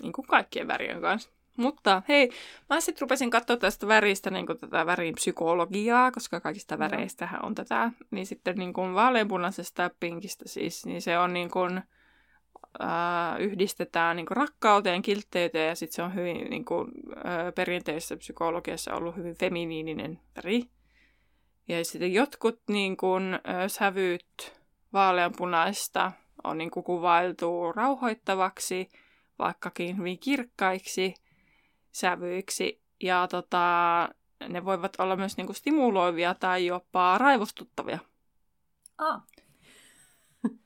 Niin 0.01 0.13
kuin 0.13 0.27
kaikkien 0.27 0.67
värien 0.67 1.01
kanssa. 1.01 1.29
Mutta 1.57 2.01
hei, 2.07 2.31
mä 2.69 2.81
sitten 2.81 3.01
rupesin 3.01 3.29
katsoa 3.29 3.57
tästä 3.57 3.87
väristä 3.87 4.29
niin 4.29 4.45
kuin 4.45 4.57
tätä 4.57 4.85
värin 4.85 5.15
psykologiaa, 5.15 6.11
koska 6.11 6.39
kaikista 6.39 6.79
väreistähän 6.79 7.45
on 7.45 7.55
tätä. 7.55 7.91
Niin 8.11 8.25
sitten 8.25 8.55
niin 8.55 8.73
kuin 8.73 8.93
vaaleanpunaisesta 8.93 9.81
ja 9.81 9.89
pinkistä 9.99 10.43
siis, 10.47 10.85
niin 10.85 11.01
se 11.01 11.19
on 11.19 11.33
niin 11.33 11.51
kuin, 11.51 11.81
yhdistetään 13.39 14.15
niin 14.15 14.25
kuin 14.25 14.37
rakkauteen, 14.37 15.01
kiltteyteen 15.01 15.69
ja 15.69 15.75
sitten 15.75 15.95
se 15.95 16.03
on 16.03 16.15
hyvin 16.15 16.49
niin 16.49 16.65
kuin, 16.65 16.91
äh, 17.17 17.53
perinteisessä 17.55 18.17
psykologiassa 18.17 18.95
ollut 18.95 19.15
hyvin 19.15 19.37
feminiininen 19.37 20.19
väri. 20.35 20.69
Ja 21.67 21.85
sitten 21.85 22.13
jotkut 22.13 22.61
niin 22.69 22.97
kuin, 22.97 23.33
äh, 23.33 23.39
sävyt 23.67 24.53
vaaleanpunaista 24.93 26.11
on 26.43 26.57
niin 26.57 26.71
kuin, 26.71 26.83
kuvailtu 26.83 27.71
rauhoittavaksi, 27.71 28.89
vaikkakin 29.39 29.97
hyvin 29.97 30.19
kirkkaiksi 30.19 31.13
sävyiksi. 31.91 32.81
Ja 33.03 33.27
tota, 33.27 34.09
ne 34.49 34.65
voivat 34.65 34.99
olla 34.99 35.15
myös 35.15 35.37
niin 35.37 35.47
kuin, 35.47 35.55
stimuloivia 35.55 36.33
tai 36.33 36.65
jopa 36.65 37.17
raivostuttavia. 37.17 37.99
Ah. 38.97 39.21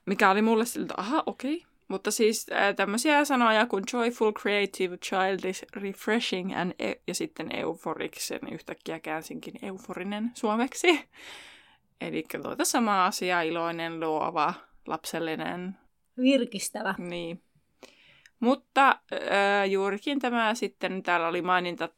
Mikä 0.05 0.29
oli 0.29 0.41
mulle 0.41 0.65
siltä, 0.65 0.93
aha, 0.97 1.23
okei. 1.25 1.55
Okay. 1.55 1.70
Mutta 1.91 2.11
siis 2.11 2.45
äh, 2.51 2.75
tämmöisiä 2.75 3.25
sanoja 3.25 3.65
kuin 3.65 3.83
joyful, 3.93 4.31
creative, 4.31 4.97
childish, 4.97 5.63
refreshing 5.75 6.57
and 6.57 6.73
e- 6.79 6.95
ja 7.07 7.15
sitten 7.15 7.55
euphoric, 7.55 8.19
sen 8.19 8.39
yhtäkkiä 8.51 8.99
käänsinkin 8.99 9.53
euforinen 9.61 10.31
suomeksi. 10.33 10.87
Eli 12.01 12.23
tuota 12.41 12.65
sama 12.65 13.05
asia, 13.05 13.41
iloinen, 13.41 13.99
luova, 13.99 14.53
lapsellinen. 14.87 15.77
Virkistävä. 16.17 16.95
Niin. 16.97 17.41
Mutta 18.39 18.89
äh, 18.89 19.69
juurikin 19.69 20.19
tämä 20.19 20.55
sitten, 20.55 21.03
täällä 21.03 21.27
oli 21.27 21.41
maininta 21.41 21.89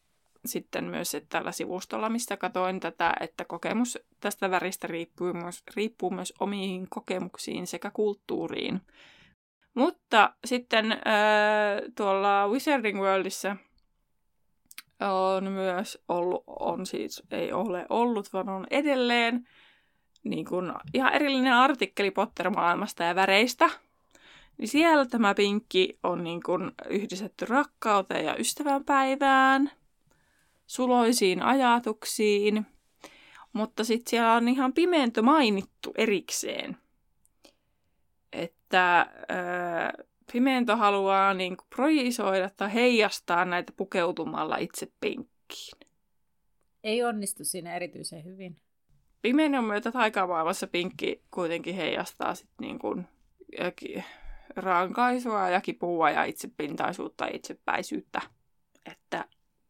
sitten 0.46 0.84
myös 0.84 1.16
että 1.16 1.30
tällä 1.30 1.52
sivustolla, 1.52 2.10
mistä 2.10 2.38
katoin 2.38 2.80
tätä, 2.80 3.14
että 3.20 3.46
kokemus 3.46 4.00
tästä 4.20 4.52
väristä 4.52 4.88
riippuu 4.88 5.34
myös, 5.34 5.64
riippuu 5.76 6.10
myös 6.12 6.34
omiin 6.40 6.88
kokemuksiin 6.90 7.68
sekä 7.68 7.92
kulttuuriin. 7.92 8.82
Mutta 9.74 10.34
sitten 10.46 10.92
äh, 10.92 11.00
tuolla 11.96 12.48
Wizarding 12.48 13.02
Worldissa 13.02 13.56
on 15.00 15.52
myös 15.52 16.04
ollut, 16.10 16.44
on 16.48 16.86
siis, 16.86 17.24
ei 17.32 17.52
ole 17.54 17.86
ollut, 17.90 18.34
vaan 18.34 18.50
on 18.50 18.68
edelleen 18.72 19.48
niin 20.24 20.46
kuin 20.46 20.74
ihan 20.94 21.14
erillinen 21.14 21.54
artikkeli 21.54 22.12
Potter-maailmasta 22.12 23.04
ja 23.04 23.16
väreistä. 23.16 23.70
Niin 24.58 24.68
siellä 24.68 25.06
tämä 25.06 25.34
pinkki 25.34 26.00
on 26.04 26.24
niin 26.24 26.44
kuin 26.44 26.72
yhdistetty 26.90 27.46
rakkauteen 27.46 28.26
ja 28.26 28.36
ystävänpäivään, 28.36 29.72
suloisiin 30.68 31.42
ajatuksiin, 31.42 32.66
mutta 33.54 33.84
sitten 33.84 34.10
siellä 34.10 34.34
on 34.34 34.50
ihan 34.50 34.74
pimeento 34.74 35.22
mainittu 35.22 35.94
erikseen 35.98 36.78
että 38.34 39.00
äh, 39.02 39.08
Pimento 40.32 40.76
haluaa 40.76 41.34
niin 41.34 41.58
kuin, 41.58 41.68
projisoida 41.76 42.50
tai 42.50 42.74
heijastaa 42.74 43.46
näitä 43.46 43.74
pukeutumalla 43.78 44.58
itse 44.58 44.88
penkkiin. 45.00 45.78
Ei 46.84 47.04
onnistu 47.04 47.44
siinä 47.44 47.76
erityisen 47.76 48.24
hyvin. 48.24 48.56
Pimenon 49.22 49.64
myötä 49.64 49.92
taikamaailmassa 49.92 50.68
pinkki 50.68 51.22
kuitenkin 51.32 51.76
heijastaa 51.76 52.36
sit 52.36 52.50
niin 52.62 52.80
kuin, 52.80 53.08
rankaisua 54.56 55.50
ja 55.50 55.62
kipua 55.62 56.10
ja 56.10 56.24
itsepintaisuutta 56.24 57.26
ja 57.26 57.36
itsepäisyyttä. 57.36 58.22
Että 58.92 59.26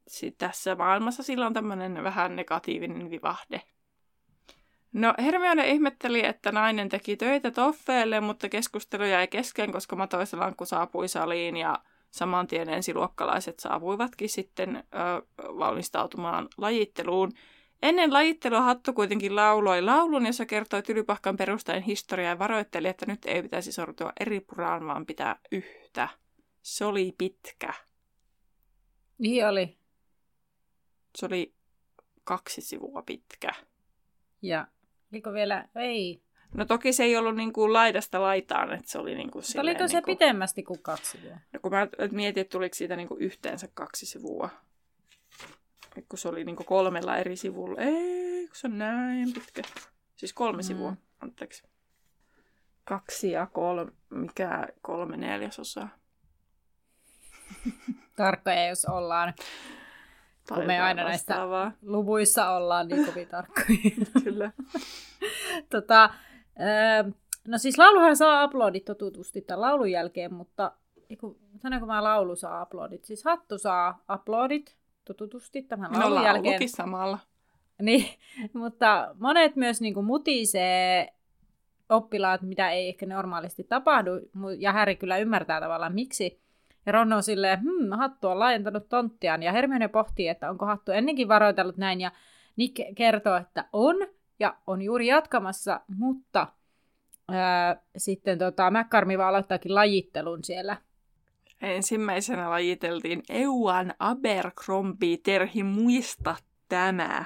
sit 0.07 0.37
tässä 0.37 0.75
maailmassa 0.75 1.23
sillä 1.23 1.45
on 1.45 1.53
tämmöinen 1.53 2.03
vähän 2.03 2.35
negatiivinen 2.35 3.09
vivahde. 3.09 3.61
No 4.93 5.13
Hermione 5.23 5.69
ihmetteli, 5.69 6.25
että 6.25 6.51
nainen 6.51 6.89
teki 6.89 7.17
töitä 7.17 7.51
Toffeelle, 7.51 8.19
mutta 8.19 8.49
keskustelu 8.49 9.03
jäi 9.03 9.27
kesken, 9.27 9.71
koska 9.71 9.95
matoiselankku 9.95 10.65
saapui 10.65 11.07
saliin 11.07 11.57
ja 11.57 11.79
saman 12.11 12.47
tien 12.47 12.69
ensiluokkalaiset 12.69 13.59
saapuivatkin 13.59 14.29
sitten 14.29 14.75
ö, 14.75 14.81
valmistautumaan 15.39 16.47
lajitteluun. 16.57 17.31
Ennen 17.81 18.13
lajittelua 18.13 18.61
Hattu 18.61 18.93
kuitenkin 18.93 19.35
lauloi 19.35 19.81
laulun, 19.81 20.25
jossa 20.25 20.45
kertoi 20.45 20.83
Tylypahkan 20.83 21.37
perustajan 21.37 21.83
historiaa 21.83 22.29
ja 22.29 22.39
varoitteli, 22.39 22.87
että 22.87 23.05
nyt 23.05 23.25
ei 23.25 23.41
pitäisi 23.41 23.71
sortua 23.71 24.13
eri 24.19 24.39
puraan, 24.39 24.87
vaan 24.87 25.05
pitää 25.05 25.39
yhtä. 25.51 26.09
Se 26.61 26.85
oli 26.85 27.15
pitkä. 27.17 27.73
Niin 29.17 29.47
oli. 29.47 29.77
Se 31.15 31.25
oli 31.25 31.53
kaksi 32.23 32.61
sivua 32.61 33.01
pitkä. 33.01 33.49
Ja 34.41 34.67
Oliko 35.13 35.33
vielä, 35.33 35.65
ei. 35.75 36.21
No 36.53 36.65
toki 36.65 36.93
se 36.93 37.03
ei 37.03 37.17
ollut 37.17 37.35
niin 37.35 37.53
kuin 37.53 37.73
laidasta 37.73 38.21
laitaan, 38.21 38.73
että 38.73 38.91
se 38.91 38.97
oli 38.97 39.15
niin 39.15 39.31
kuin 39.31 39.43
silleen, 39.43 39.75
Oliko 39.75 39.87
se 39.87 39.93
niin 39.93 40.03
kuin... 40.03 40.17
pitemmästi 40.17 40.63
kuin 40.63 40.79
kaksi 40.81 41.21
vielä? 41.23 41.39
No 41.53 41.59
kun 41.59 41.71
mä 41.71 41.87
mietin, 42.11 42.41
että 42.41 42.51
tuliko 42.51 42.75
siitä 42.75 42.95
niin 42.95 43.07
kuin 43.07 43.21
yhteensä 43.21 43.67
kaksi 43.73 44.05
sivua. 44.05 44.49
Et 45.97 46.05
kun 46.09 46.19
se 46.19 46.27
oli 46.29 46.43
niin 46.43 46.55
kuin 46.55 46.65
kolmella 46.67 47.17
eri 47.17 47.35
sivulla. 47.35 47.81
Ei, 47.81 48.47
kun 48.47 48.55
se 48.55 48.67
on 48.67 48.77
näin 48.77 49.33
pitkä. 49.33 49.61
Siis 50.15 50.33
kolme 50.33 50.57
Mm. 50.61 50.63
sivua, 50.63 50.93
anteeksi. 51.19 51.63
Kaksi 52.83 53.31
ja 53.31 53.45
kolme, 53.45 53.91
mikä 54.09 54.67
kolme 54.81 55.17
neljäsosaa. 55.17 55.89
Tarkkoja, 58.15 58.67
jos 58.67 58.85
ollaan. 58.85 59.33
Kun 60.47 60.65
me 60.65 60.79
aina 60.79 61.03
näistä 61.03 61.33
vastaavaa. 61.33 61.71
luvuissa 61.81 62.49
ollaan 62.49 62.87
niin 62.87 63.05
kovin 63.05 63.27
tarkkoja. 63.27 63.67
Kyllä. 64.23 64.51
tota, 65.71 66.09
öö, 66.61 67.11
no 67.47 67.57
siis 67.57 67.77
lauluhan 67.77 68.15
saa 68.17 68.45
uploadit 68.45 68.85
totutusti 68.85 69.41
tämän 69.41 69.61
laulun 69.61 69.91
jälkeen, 69.91 70.33
mutta 70.33 70.71
eiku, 71.09 71.37
sanoinko 71.57 71.87
mä 71.87 72.03
laulu 72.03 72.35
saa 72.35 72.63
uploadit? 72.63 73.05
Siis 73.05 73.23
hattu 73.23 73.57
saa 73.57 74.03
uploadit 74.13 74.77
totutusti 75.05 75.61
tämän 75.61 75.91
No 75.91 75.99
laulun 75.99 76.23
jälkeen. 76.23 76.69
samalla. 76.69 77.19
Niin, 77.81 78.05
mutta 78.53 79.15
monet 79.19 79.55
myös 79.55 79.81
niin 79.81 79.93
kuin 79.93 80.05
mutisee 80.05 81.13
oppilaat, 81.89 82.41
mitä 82.41 82.69
ei 82.69 82.89
ehkä 82.89 83.05
normaalisti 83.05 83.63
tapahdu, 83.63 84.11
ja 84.57 84.71
Häri 84.71 84.95
kyllä 84.95 85.17
ymmärtää 85.17 85.61
tavallaan 85.61 85.93
miksi. 85.93 86.43
Ja 86.85 86.91
Ron 86.91 87.13
on 87.13 87.23
silleen, 87.23 87.59
hmm, 87.59 87.97
Hattu 87.97 88.27
on 88.27 88.39
laajentanut 88.39 88.89
tonttiaan, 88.89 89.43
ja 89.43 89.51
Hermione 89.51 89.87
pohtii, 89.87 90.27
että 90.27 90.49
onko 90.49 90.65
Hattu 90.65 90.91
ennenkin 90.91 91.27
varoitellut 91.27 91.77
näin, 91.77 92.01
ja 92.01 92.11
Nick 92.55 92.95
kertoo, 92.95 93.35
että 93.35 93.65
on, 93.73 93.95
ja 94.39 94.57
on 94.67 94.81
juuri 94.81 95.07
jatkamassa, 95.07 95.81
mutta 95.87 96.47
ää, 97.31 97.81
sitten 97.97 98.37
tota, 98.37 98.71
McCarmi 98.71 99.17
vaan 99.17 99.29
aloittaakin 99.29 99.75
lajittelun 99.75 100.43
siellä. 100.43 100.77
Ensimmäisenä 101.61 102.49
lajiteltiin 102.49 103.23
Euan 103.29 103.93
Abercrombie, 103.99 105.17
Terhi 105.17 105.63
muista 105.63 106.35
tämä. 106.69 107.25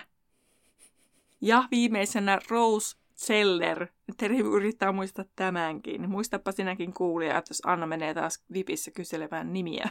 Ja 1.42 1.64
viimeisenä 1.72 2.40
Rose 2.50 2.98
Zeller. 3.18 3.88
Terhi 4.18 4.40
yrittää 4.40 4.92
muistaa 4.92 5.26
tämänkin. 5.36 6.10
Muistapa 6.10 6.52
sinäkin 6.52 6.94
kuulija, 6.94 7.38
että 7.38 7.52
jos 7.52 7.62
Anna 7.66 7.88
menee 7.88 8.14
taas 8.14 8.44
vipissä 8.54 8.92
kyselemään 8.92 9.54
nimiä. 9.54 9.90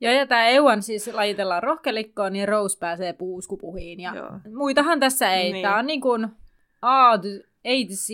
Joo, 0.00 0.12
ja 0.18 0.26
tämä 0.26 0.48
Euan 0.48 0.82
siis 0.82 1.06
lajitellaan 1.06 1.62
rohkelikkoon, 1.62 2.32
niin 2.32 2.48
Rose 2.48 2.78
pääsee 2.78 3.12
puuskupuhiin. 3.12 4.00
Ja 4.00 4.14
Joo. 4.14 4.30
muitahan 4.56 5.00
tässä 5.00 5.32
ei. 5.32 5.52
Niin. 5.52 5.62
Tämä 5.62 5.78
on 5.78 5.86
niin 5.86 6.00
kuin 6.00 6.28
A 6.82 7.18
to, 7.18 7.28
A 7.64 7.86
to 7.88 7.94
C, 7.94 8.08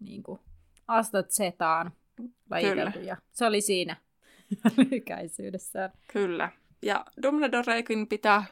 niin 0.00 0.22
kuin 0.22 0.40
Asta 0.88 1.22
Zetaan 1.22 1.92
lajiteltu. 2.50 2.98
Ja 2.98 3.16
se 3.32 3.46
oli 3.46 3.60
siinä 3.60 3.96
lyhykäisyydessään. 4.76 5.90
Kyllä. 6.12 6.48
Ja 6.82 7.04
Dumbledorekin 7.22 8.06
pitää 8.06 8.44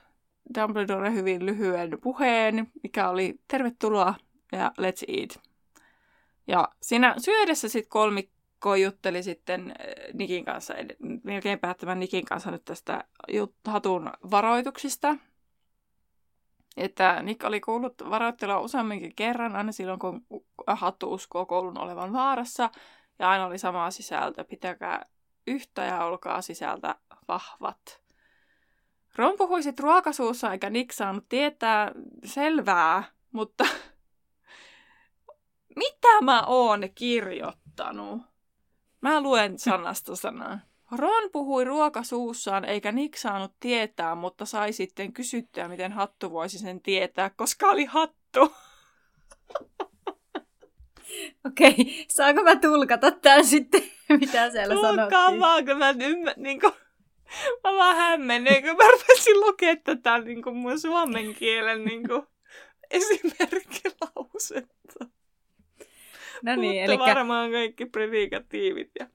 Dumbledore 0.59 1.12
hyvin 1.12 1.47
lyhyen 1.47 1.99
puheen, 2.00 2.67
mikä 2.83 3.09
oli 3.09 3.40
tervetuloa 3.49 4.14
ja 4.52 4.73
let's 4.80 5.04
eat. 5.21 5.50
Ja 6.47 6.69
siinä 6.83 7.14
syödessä 7.19 7.69
sitten 7.69 7.90
kolmikko 7.90 8.75
jutteli 8.75 9.23
sitten 9.23 9.71
äh, 9.71 10.14
Nikin 10.14 10.45
kanssa, 10.45 10.75
melkein 11.25 11.59
päättämään 11.59 12.00
Nikin 12.00 12.25
kanssa 12.25 12.50
nyt 12.50 12.64
tästä 12.64 13.04
hatun 13.66 14.12
varoituksista. 14.30 15.16
Että 16.76 17.23
Nick 17.23 17.45
oli 17.45 17.61
kuullut 17.61 17.95
varoittelua 18.11 18.61
useamminkin 18.61 19.14
kerran, 19.16 19.57
aina 19.57 19.73
silloin 19.73 19.99
kun 19.99 20.26
hattu 20.66 21.12
uskoo 21.12 21.47
koulun 21.47 21.78
olevan 21.78 22.12
vaarassa. 22.12 22.71
Ja 23.19 23.30
aina 23.30 23.47
oli 23.47 23.58
sama 23.58 23.91
sisältö, 23.91 24.45
pitäkää 24.45 25.06
yhtä 25.47 25.84
ja 25.84 26.04
olkaa 26.04 26.43
sisältä 26.43 26.95
vahvat. 27.28 28.00
Ron 29.17 29.34
puhui 29.39 29.63
sit 29.63 29.80
ruokasuussa, 29.80 30.52
eikä 30.52 30.71
Nick 30.71 30.93
saanut 30.93 31.25
tietää 31.28 31.93
selvää, 32.25 33.04
mutta 33.32 33.65
mitä 35.80 36.21
mä 36.21 36.43
oon 36.43 36.88
kirjoittanut? 36.95 38.23
Mä 39.00 39.21
luen 39.21 39.58
sanasta 39.58 40.16
sanaa. 40.16 40.58
Ron 40.99 41.30
puhui 41.32 41.64
ruokasuussaan, 41.64 42.64
eikä 42.64 42.93
Nick 42.93 43.16
saanut 43.16 43.52
tietää, 43.60 44.14
mutta 44.14 44.45
sai 44.45 44.73
sitten 44.73 45.12
kysyttyä, 45.12 45.69
miten 45.69 45.93
hattu 45.93 46.30
voisi 46.30 46.58
sen 46.58 46.80
tietää, 46.80 47.30
koska 47.30 47.66
oli 47.66 47.84
hattu. 47.84 48.40
Okei, 51.47 52.06
saanko 52.08 52.43
mä 52.43 52.56
tulkata 52.56 53.10
tämän 53.10 53.45
sitten, 53.45 53.82
mitä 54.21 54.50
siellä 54.50 54.75
Tulkaa 54.75 54.93
sanottiin? 54.93 55.40
vaan, 55.40 55.66
kun 55.66 55.78
mä 55.78 55.95
ymmär, 56.00 56.34
niin 56.36 56.60
kuin, 56.60 56.73
mä 57.64 57.73
vaan 57.73 57.97
hämmennyin, 57.97 58.62
kun 58.62 58.76
mä 58.76 58.90
rupesin 58.90 59.40
lukea 59.40 59.76
tätä 59.76 60.19
niin 60.19 60.43
kuin 60.43 60.56
mun 60.56 60.80
suomen 60.80 61.34
kielen 61.34 61.84
niin 61.84 62.08
kuin, 62.08 62.23
esimerkkilausetta. 62.90 65.06
No 66.43 66.57
niin, 66.57 66.83
eli 66.85 66.99
varmaan 66.99 67.50
kaikki 67.53 67.87
predikatiivit. 67.87 68.91
Ja... 69.00 69.07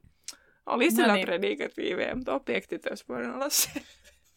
Oli 0.65 0.91
siellä 0.91 1.07
No 1.13 1.15
niin. 1.15 1.25
predikatiiveja, 1.25 2.15
mutta 2.15 2.33
objektit 2.33 2.85
olisi 2.85 3.05
voinut 3.09 3.35
olla 3.35 3.49
se. 3.49 3.69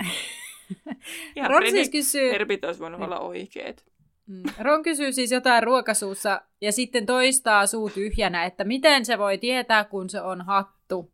ja 1.36 1.48
Ron 1.48 1.70
siis 1.70 1.90
kysyy, 1.90 2.32
verbit 2.32 2.64
olisi 2.64 2.80
voinut 2.80 3.00
Niin. 3.00 3.06
olla 3.06 3.20
oikeet. 3.20 3.84
Mm. 4.26 4.42
Ron 4.60 4.82
kysyy 4.82 5.12
siis 5.12 5.32
jotain 5.32 5.62
ruokasuussa 5.62 6.42
ja 6.60 6.72
sitten 6.72 7.06
toistaa 7.06 7.66
suu 7.66 7.90
tyhjänä, 7.90 8.44
että 8.44 8.64
miten 8.64 9.04
se 9.04 9.18
voi 9.18 9.38
tietää, 9.38 9.84
kun 9.84 10.10
se 10.10 10.20
on 10.20 10.40
hattu. 10.42 11.12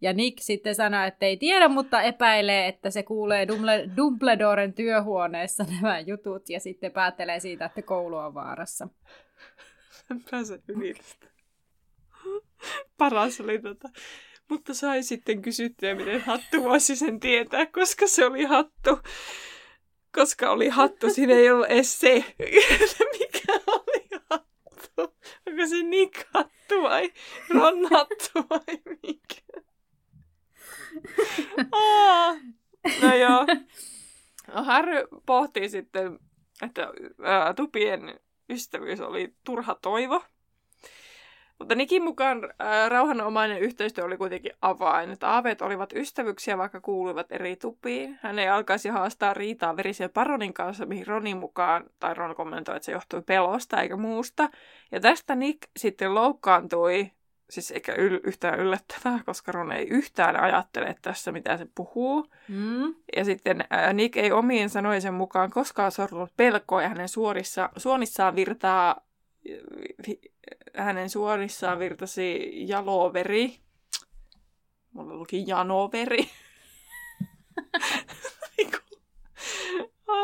Ja 0.00 0.12
Nick 0.12 0.38
sitten 0.40 0.74
sanoo, 0.74 1.04
että 1.04 1.26
ei 1.26 1.36
tiedä, 1.36 1.68
mutta 1.68 2.02
epäilee, 2.02 2.68
että 2.68 2.90
se 2.90 3.02
kuulee 3.02 3.44
Dumble- 3.44 3.96
Dumbledoren 3.96 4.72
työhuoneessa 4.72 5.64
nämä 5.80 6.00
jutut 6.00 6.48
ja 6.50 6.60
sitten 6.60 6.92
päättelee 6.92 7.40
siitä, 7.40 7.64
että 7.64 7.82
koulu 7.82 8.16
on 8.16 8.34
vaarassa. 8.34 8.88
En 10.14 10.22
pääse 10.30 10.60
yli. 10.68 10.94
Paras 12.96 13.40
oli 13.40 13.58
tota. 13.58 13.88
Mutta 14.48 14.74
sai 14.74 15.02
sitten 15.02 15.42
kysyttyä, 15.42 15.94
miten 15.94 16.20
hattu 16.20 16.64
voisi 16.64 16.96
sen 16.96 17.20
tietää, 17.20 17.66
koska 17.66 18.06
se 18.06 18.26
oli 18.26 18.44
hattu. 18.44 18.98
Koska 20.14 20.50
oli 20.50 20.68
hattu, 20.68 21.10
siinä 21.10 21.34
ei 21.34 21.50
ollut 21.50 21.66
edes 21.66 22.00
se, 22.00 22.24
mikä 23.18 23.52
oli 23.66 24.08
hattu. 24.30 25.16
Onko 25.46 25.66
se 25.68 25.82
Nick 25.82 26.26
hattu 26.34 26.82
vai 26.82 27.12
Ron 27.50 27.88
hattu 27.90 28.46
vai 28.50 28.96
mikä? 29.02 29.60
Aa, 31.72 32.34
no 33.02 33.14
joo. 33.14 33.46
Harry 34.64 35.06
pohtii 35.26 35.68
sitten, 35.68 36.18
että 36.62 36.88
ää, 37.22 37.54
tupien 37.54 38.20
ystävyys 38.50 39.00
oli 39.00 39.34
turha 39.44 39.76
toivo. 39.82 40.22
Mutta 41.58 41.74
Nikin 41.74 42.02
mukaan 42.02 42.52
ää, 42.58 42.88
rauhanomainen 42.88 43.60
yhteistyö 43.60 44.04
oli 44.04 44.16
kuitenkin 44.16 44.52
avain. 44.62 45.10
Että 45.10 45.28
aaveet 45.28 45.62
olivat 45.62 45.92
ystävyksiä, 45.92 46.58
vaikka 46.58 46.80
kuuluivat 46.80 47.32
eri 47.32 47.56
tupiin. 47.56 48.18
Hän 48.22 48.38
ei 48.38 48.48
alkaisi 48.48 48.88
haastaa 48.88 49.34
riitaa 49.34 49.76
verisen 49.76 50.10
paronin 50.10 50.54
kanssa, 50.54 50.86
mihin 50.86 51.06
Ronin 51.06 51.36
mukaan, 51.36 51.84
tai 51.98 52.14
Ron 52.14 52.34
kommentoi, 52.34 52.76
että 52.76 52.86
se 52.86 52.92
johtui 52.92 53.22
pelosta 53.22 53.82
eikä 53.82 53.96
muusta. 53.96 54.48
Ja 54.92 55.00
tästä 55.00 55.34
Nick 55.34 55.58
sitten 55.76 56.14
loukkaantui, 56.14 57.12
siis 57.50 57.70
eikä 57.70 57.92
yl- 57.92 58.20
yhtään 58.24 58.60
yllättävää, 58.60 59.20
koska 59.26 59.52
Ron 59.52 59.72
ei 59.72 59.88
yhtään 59.88 60.40
ajattele 60.40 60.96
tässä, 61.02 61.32
mitä 61.32 61.56
se 61.56 61.66
puhuu. 61.74 62.26
Mm. 62.48 62.94
Ja 63.16 63.24
sitten 63.24 63.64
ää, 63.70 63.92
Nick 63.92 64.16
ei 64.16 64.32
omien 64.32 64.70
sanojensa 64.70 65.12
mukaan 65.12 65.50
koskaan 65.50 65.92
sortunut 65.92 66.32
pelkoa 66.36 66.82
ja 66.82 66.88
hänen 66.88 67.08
suorissa, 67.08 67.70
suonissaan 67.76 68.36
virtaa, 68.36 69.00
vi- 70.08 70.20
hänen 70.76 71.10
suorissaan 71.10 71.78
virtasi 71.78 72.50
jaloveri. 72.68 73.58
Mulla 74.92 75.14
luki 75.14 75.44
janoveri. 75.46 76.30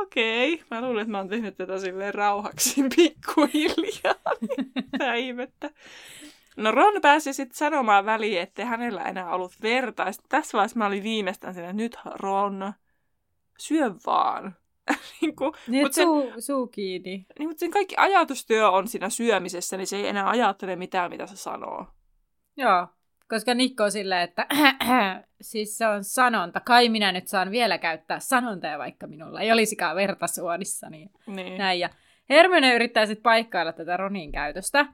Okei, 0.02 0.54
okay. 0.54 0.66
mä 0.70 0.80
luulen, 0.86 1.02
että 1.02 1.10
mä 1.10 1.18
oon 1.18 1.28
tehnyt 1.28 1.56
tätä 1.56 1.78
silleen 1.78 2.14
rauhaksi 2.14 2.82
pikkuhiljaa. 2.96 4.14
Mitä 4.92 5.14
ihmettä. 5.14 5.70
No 6.56 6.70
Ron 6.70 7.00
pääsi 7.02 7.32
sitten 7.32 7.56
sanomaan 7.56 8.06
väliin, 8.06 8.40
että 8.40 8.64
hänellä 8.64 9.02
enää 9.02 9.30
ollut 9.30 9.52
verta. 9.62 10.02
Ja 10.02 10.12
sit 10.12 10.24
tässä 10.28 10.56
vaiheessa 10.58 10.78
mä 10.78 10.86
olin 10.86 11.02
viimeistään 11.02 11.54
siinä, 11.54 11.68
että 11.70 11.82
nyt 11.82 11.96
Ron, 12.04 12.72
syö 13.58 13.90
vaan. 14.06 14.56
niin, 15.20 15.36
kuin, 15.36 15.52
Niin, 15.68 15.82
Mut 15.82 15.86
että 15.86 15.94
se- 15.96 16.02
suu, 16.02 16.32
suu 16.38 16.66
kiinni. 16.66 17.26
niin, 17.38 17.48
mutta 17.48 17.60
sen 17.60 17.70
kaikki 17.70 17.94
ajatustyö 17.98 18.70
on 18.70 18.88
siinä 18.88 19.10
syömisessä, 19.10 19.76
niin 19.76 19.86
se 19.86 19.96
ei 19.96 20.06
enää 20.08 20.28
ajattele 20.28 20.76
mitään, 20.76 21.10
mitä 21.10 21.26
se 21.26 21.36
sanoo. 21.36 21.86
Joo, 22.56 22.86
koska 23.28 23.54
Nikko 23.54 23.84
on 23.84 23.92
silleen, 23.92 24.22
että 24.22 24.46
siis 25.40 25.78
se 25.78 25.86
on 25.86 26.04
sanonta. 26.04 26.60
Kai 26.60 26.88
minä 26.88 27.12
nyt 27.12 27.28
saan 27.28 27.50
vielä 27.50 27.78
käyttää 27.78 28.18
sanontaa, 28.20 28.78
vaikka 28.78 29.06
minulla 29.06 29.40
ei 29.40 29.52
olisikaan 29.52 29.96
verta 29.96 30.26
suonissa. 30.26 30.90
Niin 30.90 31.10
Niin. 31.26 31.58
näin. 31.58 31.80
Ja 31.80 31.90
Hermione 32.30 32.74
yrittää 32.74 33.06
sitten 33.06 33.22
paikkailla 33.22 33.72
tätä 33.72 33.96
Ronin 33.96 34.32
käytöstä. 34.32 34.86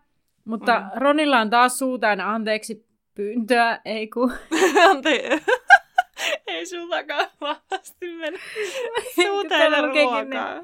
Mutta 0.44 0.81
Mm. 0.81 0.87
Ronilla 1.00 1.38
on 1.40 1.50
taas 1.50 1.78
suu 1.78 1.98
täynnä 1.98 2.31
anteeksi 2.31 2.87
pyyntöä, 3.14 3.81
ei 3.85 4.09
kun... 4.09 4.33
Ante- 4.90 5.42
Ei 6.46 6.66
sultakaan 6.66 7.26
vahvasti 7.40 8.14
mene. 8.16 8.38
Kun 9.14 9.24
Suu 9.24 9.44
täällä 9.48 9.76
täynnä 9.76 9.88
lukeekin 9.88 10.33
ruokaa. 10.33 10.62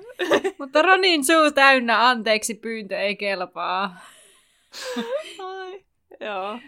Mutta 0.59 0.83
Ronin 0.83 1.25
suu 1.25 1.51
täynnä 1.55 2.09
anteeksi 2.09 2.55
pyyntö 2.55 2.99
ei 2.99 3.17
kelpaa. 3.17 3.97
Ai. 5.39 5.85
Joo. 6.21 6.59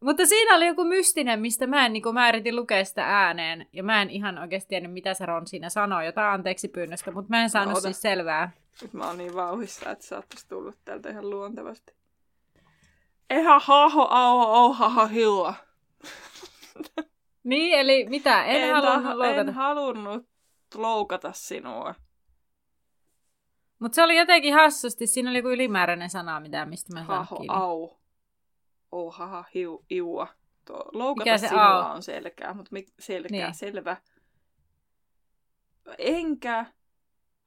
Mutta 0.00 0.26
siinä 0.26 0.56
oli 0.56 0.66
joku 0.66 0.84
mystinen, 0.84 1.40
mistä 1.40 1.66
mä 1.66 1.86
en 1.86 1.92
niin 1.92 2.02
kuin, 2.02 2.14
mä 2.14 2.28
yritin 2.28 2.56
lukea 2.56 2.84
sitä 2.84 3.04
ääneen. 3.06 3.66
Ja 3.72 3.82
mä 3.82 4.02
en 4.02 4.10
ihan 4.10 4.38
oikeasti 4.38 4.68
tiennyt, 4.68 4.92
mitä 4.92 5.14
se 5.14 5.26
Ron 5.26 5.46
siinä 5.46 5.68
sanoi, 5.68 6.06
jotain 6.06 6.28
anteeksi 6.34 6.68
pyynnöstä, 6.68 7.10
mutta 7.10 7.30
mä 7.30 7.42
en 7.42 7.50
saanut 7.50 7.72
ota. 7.72 7.80
siis 7.80 8.02
selvää. 8.02 8.50
Nyt 8.82 8.92
mä 8.92 9.06
oon 9.06 9.18
niin 9.18 9.34
vauhissa, 9.34 9.90
että 9.90 10.16
oot 10.16 10.26
tullut 10.48 10.78
täältä 10.84 11.10
ihan 11.10 11.30
luontevasti. 11.30 11.92
Eha 13.30 13.58
haho 13.58 14.02
au 14.10 14.40
au 14.40 14.72
haha 14.72 15.06
hilla. 15.06 15.54
Niin, 17.44 17.78
eli 17.78 18.06
mitä? 18.08 18.44
En, 18.44 18.62
en 18.62 18.74
halunnut 18.74 19.02
ta- 19.12 19.18
loukata. 19.18 19.40
en 19.40 19.54
halunnut 19.54 20.26
loukata 20.74 21.32
sinua. 21.32 21.94
Mutta 23.78 23.94
se 23.96 24.02
oli 24.02 24.16
jotenkin 24.18 24.54
hassusti. 24.54 25.06
Siinä 25.06 25.30
oli 25.30 25.38
joku 25.38 25.48
ylimääräinen 25.50 26.10
sana, 26.10 26.40
mitä, 26.40 26.64
mistä 26.66 26.92
mä 26.92 27.00
en 27.00 27.06
saanut 27.06 27.28
Haho 27.30 27.36
kiinni. 27.40 27.56
au. 27.56 27.98
Oh 28.92 29.14
haha 29.14 29.44
hiu, 29.54 29.84
iua. 29.90 30.26
Tuo, 30.64 30.84
loukata 30.92 31.24
Mikä 31.24 31.38
se 31.38 31.48
sinua 31.48 31.64
au? 31.88 31.94
on 31.96 32.02
selkää, 32.02 32.54
mutta 32.54 32.68
mik, 32.72 32.88
selkää, 33.00 33.30
Niin. 33.46 33.54
selvä. 33.54 33.96
Enkä. 35.98 36.66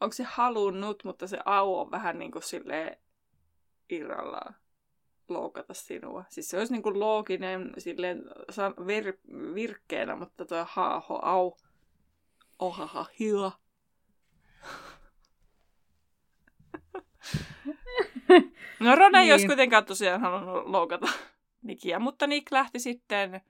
Onko 0.02 0.14
se 0.14 0.24
halunnut, 0.24 1.04
mutta 1.04 1.28
se 1.28 1.38
au 1.46 1.80
on 1.80 1.92
vähän 1.92 2.20
niin 2.20 2.32
kuin 2.32 2.44
silleen 2.44 2.98
irrallaan 3.90 4.56
loukata 5.30 5.74
sinua. 5.74 6.24
Siis 6.30 6.50
se 6.50 6.58
olisi 6.58 6.74
niin 6.74 6.84
kuin 6.84 7.00
looginen 7.00 7.74
silleen 7.78 8.24
vir- 8.80 9.54
virkkeenä, 9.56 10.16
mutta 10.16 10.46
tuo 10.46 10.66
haaho 10.70 11.20
au. 11.24 11.54
Ohaha 12.60 13.06
hila. 13.20 13.52
No 18.80 18.96
Rona 18.96 19.20
ei 19.20 19.26
Niin. 19.26 19.34
olisi 19.34 19.48
kuitenkaan 19.48 19.86
tosiaan 19.86 20.22
halunnut 20.22 20.66
loukata 20.66 21.08
Nikiä, 21.62 22.00
mutta 22.00 22.28
Nick 22.28 22.52
lähti 22.52 22.80
sitten 22.80 23.42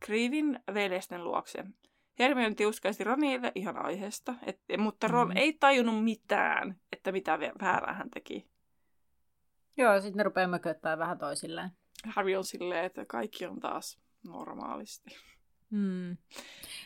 Kriivin 0.00 0.60
veljesten 0.74 1.24
luokse. 1.24 1.64
Hermione 2.18 2.54
tiuskaisti 2.54 3.04
Ronille 3.04 3.52
ihan 3.54 3.84
aiheesta, 3.86 4.34
et, 4.46 4.60
mutta 4.78 5.08
Ron 5.08 5.28
Mhm. 5.28 5.36
ei 5.36 5.52
tajunnut 5.52 6.04
mitään, 6.04 6.76
että 6.92 7.12
mitä 7.12 7.36
vä- 7.36 7.52
väärää 7.62 7.92
hän 7.92 8.10
teki. 8.10 8.46
Joo, 9.76 10.00
sitten 10.00 10.16
ne 10.16 10.22
rupeaa 10.22 10.48
mököttää 10.48 10.98
vähän 10.98 11.18
toisilleen. 11.18 11.70
Harry 12.06 12.34
on 12.34 12.44
silleen, 12.44 12.84
että 12.84 13.04
kaikki 13.06 13.46
on 13.46 13.60
taas 13.60 13.98
normaalisti. 14.24 15.16
Hmm. 15.70 16.16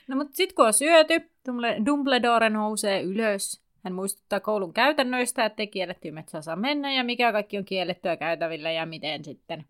No 0.09 0.17
mutta 0.17 0.37
sitten 0.37 0.55
kun 0.55 0.67
on 0.67 0.73
syöty, 0.73 1.15
Dumble- 1.19 1.87
Dumbledore 1.87 2.51
nousee 2.51 3.03
ylös. 3.03 3.63
Hän 3.85 3.95
muistuttaa 3.95 4.41
koulun 4.41 4.73
käytännöistä, 4.73 5.45
että 5.45 5.63
ei 5.63 5.67
kiellettyä 5.67 6.13
metsää 6.13 6.43
saa 6.43 6.57
mennä 6.57 6.93
ja 6.93 7.05
mikä 7.05 7.33
kaikki 7.33 7.59
on 7.59 7.65
kiellettyä 7.65 8.17
käytävillä 8.17 8.71
ja 8.71 8.87
miten 8.87 9.25
sitten, 9.25 9.67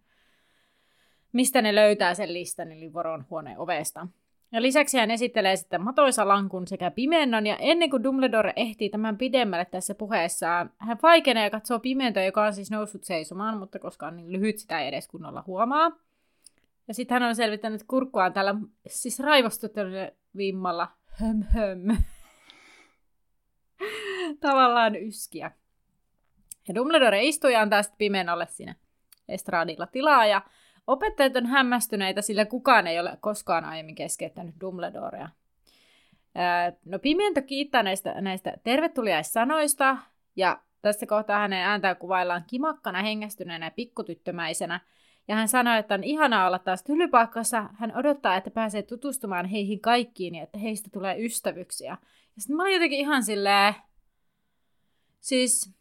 mistä 1.33 1.63
ne 1.63 1.75
löytää 1.75 2.15
sen 2.15 2.33
listan, 2.33 2.73
eli 2.73 2.93
Voron 2.93 3.27
huoneen 3.31 3.59
ovesta. 3.59 4.07
Ja 4.53 4.63
lisäksi 4.63 4.99
hän 4.99 5.11
esittelee 5.11 5.57
sitten 5.57 5.83
matoisalankun 5.83 6.67
sekä 6.67 6.91
pimennon, 6.91 7.47
ja 7.47 7.57
ennen 7.57 7.91
kuin 7.91 8.05
Dumbledore 8.05 8.53
ehtii 8.57 8.91
tämän 8.91 9.19
pidemmälle 9.19 9.65
tässä 9.65 9.95
puheessaan, 9.95 10.71
hän 10.79 10.99
vaikenee 11.03 11.45
ja 11.45 11.51
katsoo 11.51 11.79
pimentoa, 11.79 12.23
joka 12.23 12.45
on 12.45 12.53
siis 12.53 12.71
noussut 12.71 13.05
seisomaan, 13.05 13.59
mutta 13.59 13.79
koska 13.79 14.07
on 14.07 14.17
niin 14.17 14.33
lyhyt, 14.33 14.59
sitä 14.59 14.81
ei 14.81 14.89
edes 14.89 15.09
kunnolla 15.09 15.45
huomaa. 15.47 15.93
Ja 16.89 16.95
sitten 16.95 17.15
hän 17.15 17.29
on 17.29 17.37
selvittänyt 17.37 17.83
kurkkuaan 17.83 18.33
tällä 18.33 18.55
siis 18.87 19.21
raivostuttelulla 19.21 20.11
vimmalla. 20.37 20.89
Höm 21.07 21.43
höm. 21.43 21.81
Tavallaan 24.41 24.97
yskiä. 24.97 25.51
Ja 26.69 26.75
Dumbledore 26.75 27.25
istuu 27.25 27.51
ja 27.51 27.61
antaa 27.61 27.83
sitten 27.83 27.99
pimennolle 27.99 28.47
siinä 28.47 28.75
estradilla 29.29 29.87
tilaa. 29.87 30.27
Ja 30.27 30.43
opettajat 30.88 31.37
on 31.37 31.46
hämmästyneitä, 31.46 32.22
sillä 32.22 32.44
kukaan 32.44 32.87
ei 32.87 33.01
ole 33.01 33.18
koskaan 33.20 33.64
aiemmin 33.64 33.94
keskeyttänyt 33.94 34.55
Dumbledorea. 34.61 35.29
No 36.85 36.98
Pimento 36.98 37.42
kiittää 37.42 37.83
näistä, 37.83 38.20
näistä 38.20 38.55
tervetuliaissanoista, 38.64 39.96
ja 40.37 40.61
tässä 40.83 41.07
kohtaa 41.07 41.38
hänen 41.38 41.64
ääntään 41.64 41.96
kuvaillaan 41.96 42.44
kimakkana, 42.46 43.03
hengästyneenä 43.03 43.66
ja 43.66 43.70
pikkutyttömäisenä. 43.70 44.81
Ja 45.29 45.35
hän 45.35 45.48
sanoi, 45.48 45.79
että 45.79 45.94
on 45.94 46.05
ihanaa 46.05 46.46
olla 46.46 46.59
taas 46.59 46.83
tylypaikassa. 46.83 47.68
Hän 47.74 47.96
odottaa, 47.96 48.37
että 48.37 48.51
pääsee 48.51 48.83
tutustumaan 48.83 49.46
heihin 49.46 49.81
kaikkiin 49.81 50.35
ja 50.35 50.42
että 50.42 50.59
heistä 50.59 50.88
tulee 50.92 51.24
ystävyksiä. 51.24 51.90
Ja 52.37 52.42
sitten 52.42 52.57
mä 52.57 52.62
olin 52.62 52.74
jotenkin 52.74 52.98
ihan 52.98 53.22
silleen... 53.22 53.74
Siis, 55.20 55.78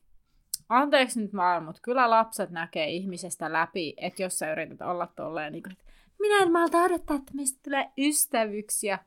anteeksi 0.70 1.22
nyt 1.22 1.36
vaan, 1.36 1.64
mutta 1.64 1.82
kyllä 1.84 2.10
lapset 2.10 2.50
näkee 2.50 2.90
ihmisestä 2.90 3.54
läpi, 3.54 3.94
että 3.98 4.24
jos 4.24 4.40
sä 4.40 4.52
yrität 4.52 4.82
olla 4.82 5.08
tolleen, 5.16 5.54
niin 5.54 5.64
kuin, 5.64 5.72
että 5.72 5.84
minä 6.20 6.44
en 6.44 6.52
malta 6.52 6.78
odottaa, 6.78 7.16
että 7.16 7.32
meistä 7.34 7.60
tulee 7.64 7.92
ystävyksiä. 7.98 9.00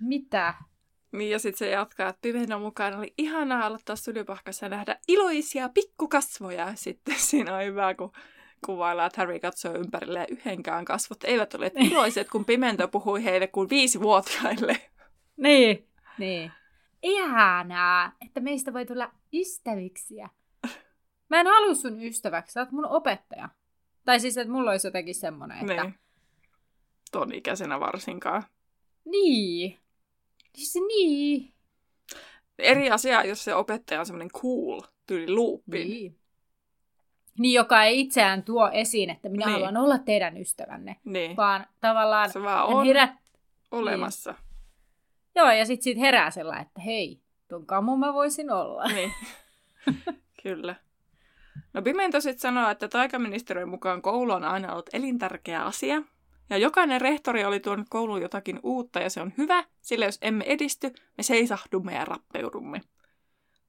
Mitä? 0.00 0.54
Niin 1.12 1.30
ja 1.30 1.38
sitten 1.38 1.58
se 1.58 1.70
jatkaa, 1.70 2.08
että 2.08 2.18
pimeän 2.22 2.60
mukaan 2.60 2.98
oli 2.98 3.14
ihanaa 3.18 3.66
olla 3.66 3.78
taas 3.84 4.02
tylypahkassa 4.02 4.66
ja 4.66 4.70
nähdä 4.70 4.98
iloisia 5.08 5.68
pikkukasvoja. 5.68 6.74
Sitten 6.74 7.14
siinä 7.28 7.56
on 7.56 7.64
hyvä, 7.64 7.94
kun 7.94 8.12
kuvaillaan, 8.66 9.06
että 9.06 9.20
Harry 9.20 9.40
katsoo 9.40 9.74
ympärille 9.74 10.18
ja 10.18 10.26
yhdenkään 10.28 10.84
kasvot 10.84 11.24
eivät 11.24 11.54
ole 11.54 11.72
iloiset, 11.90 12.30
kun 12.30 12.44
Pimento 12.44 12.88
puhui 12.88 13.24
heille 13.24 13.46
kuin 13.46 13.70
viisivuotiaille. 13.70 14.76
Niin. 15.36 15.88
Niin. 16.18 16.52
Ihanaa, 17.02 18.12
että 18.26 18.40
meistä 18.40 18.72
voi 18.72 18.86
tulla 18.86 19.10
ystäviksiä. 19.32 20.28
Mä 21.30 21.40
en 21.40 21.46
halua 21.46 21.74
sun 21.74 22.02
ystäväksi, 22.02 22.52
sä 22.52 22.60
oot 22.60 22.70
mun 22.72 22.86
opettaja. 22.86 23.48
Tai 24.04 24.20
siis, 24.20 24.36
että 24.36 24.52
mulla 24.52 24.70
olisi 24.70 24.86
jotenkin 24.86 25.14
semmonen, 25.14 25.58
että... 25.70 25.82
Niin. 25.84 25.94
Ton 27.12 27.34
ikäisenä 27.34 27.80
varsinkaan. 27.80 28.42
Niin. 29.04 29.78
Siis 30.54 30.74
niin. 30.88 31.52
Eri 32.58 32.90
asia, 32.90 33.24
jos 33.24 33.44
se 33.44 33.54
opettaja 33.54 34.00
on 34.00 34.06
semmoinen 34.06 34.30
cool, 34.30 34.80
tyyli 35.06 35.32
luupin. 35.34 35.88
Niin. 35.88 36.18
Niin, 37.38 37.54
joka 37.54 37.84
ei 37.84 38.00
itseään 38.00 38.42
tuo 38.42 38.70
esiin, 38.72 39.10
että 39.10 39.28
minä 39.28 39.46
Niin. 39.46 39.52
haluan 39.52 39.76
olla 39.76 39.98
teidän 39.98 40.36
ystävänne. 40.36 40.96
niin. 41.04 41.36
Vaan 41.36 41.66
tavallaan 41.80 42.30
Se 42.32 42.42
vaan 42.42 42.66
on 42.66 42.86
herät... 42.86 43.10
olemassa. 43.70 44.34
Joo, 45.34 45.50
ja 45.50 45.66
sitten 45.66 45.84
siitä 45.84 46.00
herää 46.00 46.30
sellainen, 46.30 46.66
että 46.66 46.80
hei, 46.80 47.20
tuon 47.48 47.66
kamu 47.66 47.96
mä 47.96 48.14
voisin 48.14 48.50
olla. 48.50 48.84
Niin. 48.84 49.12
Kyllä. 50.42 50.74
No 51.72 51.82
Pimento 51.82 52.20
sitten 52.20 52.40
sanoo, 52.40 52.70
että 52.70 52.88
taikaministeriön 52.88 53.68
mukaan 53.68 54.02
koulu 54.02 54.32
on 54.32 54.44
aina 54.44 54.72
ollut 54.72 54.90
elintärkeä 54.92 55.64
asia. 55.64 56.02
Ja 56.50 56.58
jokainen 56.58 57.00
rehtori 57.00 57.44
oli 57.44 57.60
tuonut 57.60 57.86
kouluun 57.90 58.22
jotakin 58.22 58.60
uutta 58.62 59.00
ja 59.00 59.10
se 59.10 59.20
on 59.20 59.32
hyvä, 59.38 59.64
sillä 59.80 60.04
jos 60.04 60.18
emme 60.22 60.44
edisty, 60.44 60.92
me 61.16 61.22
seisahdumme 61.22 61.94
ja 61.94 62.04
rappeudumme. 62.04 62.80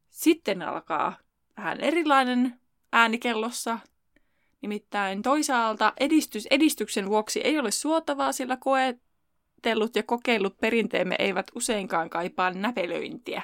Sitten 0.09 0.61
alkaa 0.61 1.17
vähän 1.57 1.81
erilainen 1.81 2.59
äänikellossa. 2.93 3.79
Nimittäin 4.61 5.21
toisaalta 5.21 5.93
edistys 5.99 6.47
edistyksen 6.51 7.09
vuoksi 7.09 7.41
ei 7.41 7.59
ole 7.59 7.71
suotavaa, 7.71 8.31
sillä 8.31 8.57
koetellut 8.57 9.95
ja 9.95 10.03
kokeillut 10.03 10.57
perinteemme 10.57 11.15
eivät 11.19 11.47
useinkaan 11.55 12.09
kaipaa 12.09 12.51
näpelöintiä. 12.51 13.41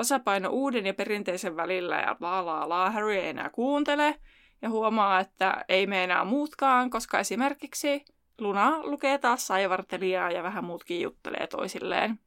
Tasapaino 0.00 0.48
uuden 0.48 0.86
ja 0.86 0.94
perinteisen 0.94 1.56
välillä 1.56 1.96
ja 1.96 2.16
laa 2.20 2.46
laa 2.46 2.68
laa 2.68 2.90
Harry 2.90 3.14
ei 3.14 3.28
enää 3.28 3.50
kuuntele 3.50 4.14
ja 4.62 4.70
huomaa, 4.70 5.20
että 5.20 5.64
ei 5.68 5.86
me 5.86 6.04
enää 6.04 6.24
muutkaan, 6.24 6.90
koska 6.90 7.18
esimerkiksi 7.18 8.04
Luna 8.38 8.82
lukee 8.82 9.18
taas 9.18 9.46
saivartelijaa 9.46 10.30
ja 10.30 10.42
vähän 10.42 10.64
muutkin 10.64 11.00
juttelee 11.00 11.46
toisilleen. 11.46 12.18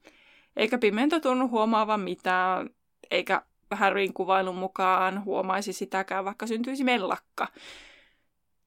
Eikä 0.55 0.77
Pimento 0.77 1.19
tunnu 1.19 1.47
huomaavan 1.47 1.99
mitään, 1.99 2.69
eikä 3.11 3.41
Harryn 3.71 4.13
kuvailun 4.13 4.55
mukaan 4.55 5.25
huomaisi 5.25 5.73
sitäkään, 5.73 6.25
vaikka 6.25 6.47
syntyisi 6.47 6.83
mellakka. 6.83 7.47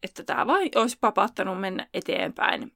Että 0.03 0.23
tämä 0.23 0.47
vain 0.47 0.71
olisi 0.77 0.99
papattanut 1.01 1.61
mennä 1.61 1.87
eteenpäin. 1.95 2.73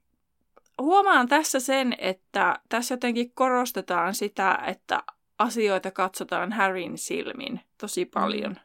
Huomaan 0.80 1.28
tässä 1.28 1.60
sen, 1.60 1.94
että 1.98 2.60
tässä 2.68 2.94
jotenkin 2.94 3.32
korostetaan 3.34 4.14
sitä, 4.14 4.58
että 4.66 5.02
asioita 5.40 5.90
katsotaan 5.90 6.52
Harryn 6.52 6.98
silmin 6.98 7.60
tosi 7.78 8.04
paljon. 8.04 8.52
Mm. 8.52 8.60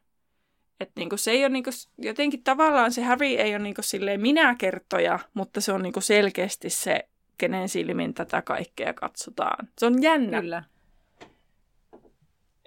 Että 0.79 0.99
niinku 0.99 1.17
se 1.17 1.31
ei 1.31 1.45
ole 1.45 1.49
niinku, 1.49 1.69
jotenkin 1.97 2.43
tavallaan 2.43 2.91
se 2.91 3.03
Harry 3.03 3.25
ei 3.25 3.55
ole 3.55 3.63
niinku 3.63 3.81
silleen 3.81 4.21
minä-kertoja, 4.21 5.19
mutta 5.33 5.61
se 5.61 5.71
on 5.71 5.81
niinku 5.81 6.01
selkeästi 6.01 6.69
se, 6.69 7.09
kenen 7.37 7.69
silmin 7.69 8.13
tätä 8.13 8.41
kaikkea 8.41 8.93
katsotaan. 8.93 9.67
Se 9.77 9.85
on 9.85 10.01
jännä. 10.01 10.41
Kyllä. 10.41 10.63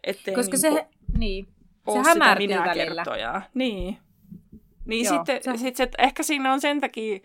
Ettei 0.04 0.34
Koska 0.34 0.56
niinku 0.56 0.76
se, 0.76 0.86
niin, 1.18 1.48
se 1.92 1.98
hämärtyy 2.08 2.48
välillä. 2.48 3.04
Niin. 3.54 3.98
Niin 4.84 5.04
Joo, 5.04 5.14
sitten 5.14 5.42
se- 5.42 5.56
sit 5.56 5.76
se, 5.76 5.88
ehkä 5.98 6.22
siinä 6.22 6.52
on 6.52 6.60
sen 6.60 6.80
takia 6.80 7.20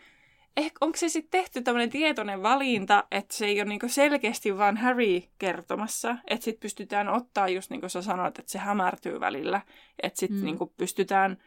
ehkä 0.57 0.77
onko 0.81 0.97
se 0.97 1.09
sitten 1.09 1.41
tehty 1.41 1.61
tämmöinen 1.61 1.89
tietoinen 1.89 2.43
valinta, 2.43 3.03
että 3.11 3.33
se 3.33 3.45
ei 3.45 3.61
ole 3.61 3.69
niinku 3.69 3.89
selkeästi 3.89 4.57
vaan 4.57 4.77
Harry 4.77 5.21
kertomassa, 5.37 6.17
että 6.27 6.43
sitten 6.43 6.61
pystytään 6.61 7.09
ottaa 7.09 7.47
just 7.47 7.69
niin 7.69 7.79
kuin 7.79 7.89
sä 7.89 8.01
sanoit, 8.01 8.39
että 8.39 8.51
se 8.51 8.59
hämärtyy 8.59 9.19
välillä, 9.19 9.61
että 10.03 10.19
sitten 10.19 10.39
mm. 10.39 10.45
niinku 10.45 10.73
pystytään... 10.77 11.37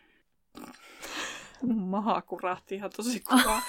Maha 1.75 2.23
kurahti 2.23 2.75
ihan 2.75 2.91
tosi 2.97 3.21
kovaa. 3.21 3.63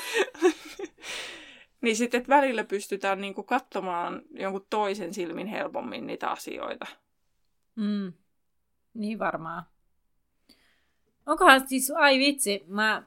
niin 1.81 1.95
sitten, 1.95 2.17
että 2.17 2.35
välillä 2.35 2.63
pystytään 2.63 3.21
niinku 3.21 3.43
katsomaan 3.43 4.21
jonkun 4.31 4.65
toisen 4.69 5.13
silmin 5.13 5.47
helpommin 5.47 6.07
niitä 6.07 6.29
asioita. 6.29 6.85
Mm. 7.75 8.13
Niin 8.93 9.19
varmaan. 9.19 9.63
Onkohan 11.25 11.67
siis, 11.67 11.91
ai 11.91 12.19
vitsi, 12.19 12.63
mä 12.67 13.03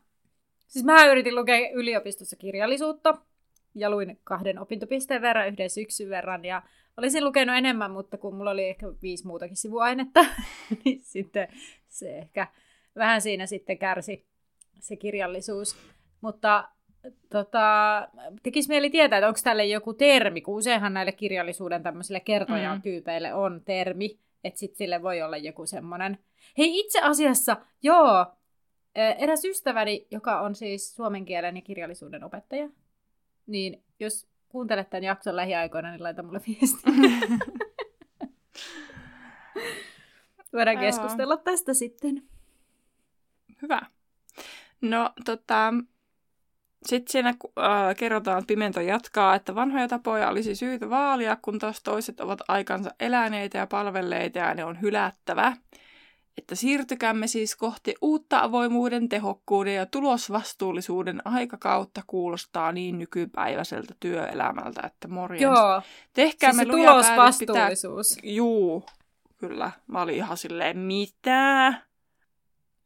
Siis 0.71 0.85
mä 0.85 1.07
yritin 1.07 1.35
lukea 1.35 1.71
yliopistossa 1.71 2.37
kirjallisuutta 2.37 3.15
ja 3.75 3.91
luin 3.91 4.21
kahden 4.25 4.59
opintopisteen 4.59 5.23
verran, 5.23 5.49
yhden 5.49 5.71
syksyn 5.71 6.09
verran 6.09 6.45
ja 6.45 6.63
olisin 6.97 7.25
lukenut 7.25 7.57
enemmän, 7.57 7.91
mutta 7.91 8.19
kun 8.19 8.35
mulla 8.35 8.51
oli 8.51 8.69
ehkä 8.69 8.87
viisi 9.03 9.27
muutakin 9.27 9.57
sivuainetta, 9.57 10.21
niin 10.85 11.01
sitten 11.03 11.49
se 11.89 12.19
ehkä 12.19 12.47
vähän 12.97 13.21
siinä 13.21 13.47
sitten 13.47 13.79
kärsi 13.79 14.27
se 14.81 14.97
kirjallisuus. 14.97 15.77
Mutta 16.21 16.69
tota, 17.31 18.09
tekisi 18.43 18.69
mieli 18.69 18.91
tietää, 18.91 19.19
että 19.19 19.29
onko 19.29 19.41
tälle 19.45 19.65
joku 19.65 19.95
termi, 19.95 20.41
kun 20.41 20.57
useinhan 20.57 20.95
näille 20.95 21.13
kirjallisuuden 21.13 21.83
tämmöisille 21.83 22.21
kertojatyypeille 22.21 23.35
on 23.35 23.63
termi, 23.65 24.19
että 24.45 24.59
sitten 24.59 24.79
sille 24.79 25.03
voi 25.03 25.23
olla 25.23 25.37
joku 25.37 25.67
semmoinen. 25.67 26.19
Hei 26.59 26.81
itse 26.81 27.01
asiassa, 27.01 27.57
joo, 27.83 28.27
Eräs 28.95 29.45
ystäväni, 29.45 30.07
joka 30.11 30.41
on 30.41 30.55
siis 30.55 30.97
suomen 30.97 31.25
kielen 31.25 31.57
ja 31.57 31.63
kirjallisuuden 31.63 32.25
opettaja, 32.25 32.69
niin 33.47 33.83
jos 34.01 34.29
kuuntelet 34.49 34.91
tämän 34.91 35.05
jakson 35.05 35.37
lähiaikoina, 35.37 35.91
niin 35.91 36.03
laita 36.03 36.23
mulle 36.23 36.41
viesti. 36.47 36.91
Voidaan 40.53 40.79
keskustella 40.79 41.37
tästä 41.37 41.75
sitten. 41.75 42.23
Hyvä. 43.63 43.81
No, 44.81 45.11
tota, 45.25 45.75
sitten 46.87 47.13
siinä 47.13 47.29
äh, 47.29 47.37
kerrotaan, 47.97 48.39
että 48.39 48.47
Pimento 48.47 48.81
jatkaa, 48.81 49.35
että 49.35 49.55
vanhoja 49.55 49.89
tapoja 49.89 50.29
olisi 50.29 50.55
syytä 50.55 50.91
vaalia, 50.91 51.37
kun 51.43 51.59
taas 51.59 51.83
toiset 51.83 52.21
ovat 52.21 52.41
aikansa 52.49 52.91
eläneitä 53.01 53.59
ja 53.59 53.67
palvelleita 53.67 54.39
ja 54.39 54.55
ne 54.55 54.65
on 54.65 54.81
hylättävä 54.81 55.57
että 56.41 56.55
siirtykäämme 56.55 57.27
siis 57.27 57.57
kohti 57.57 57.95
uutta 58.01 58.41
avoimuuden, 58.43 59.09
tehokkuuden 59.09 59.75
ja 59.75 59.87
tulosvastuullisuuden 59.87 61.23
aikakautta 61.25 62.03
kuulostaa 62.07 62.73
niin 62.73 62.99
nykypäiväiseltä 62.99 63.95
työelämältä, 64.01 64.81
että 64.85 65.09
morjens. 65.09 65.43
Joo, 65.43 65.83
Tehkäämme 66.13 66.63
siis 66.63 66.77
tulosvastuullisuus. 66.77 68.15
Pitää... 68.15 68.31
Juu, 68.31 68.85
kyllä. 69.39 69.71
Mä 69.87 70.01
olin 70.03 70.15
ihan 70.15 70.37
silleen, 70.37 70.79
mitä? 70.79 71.73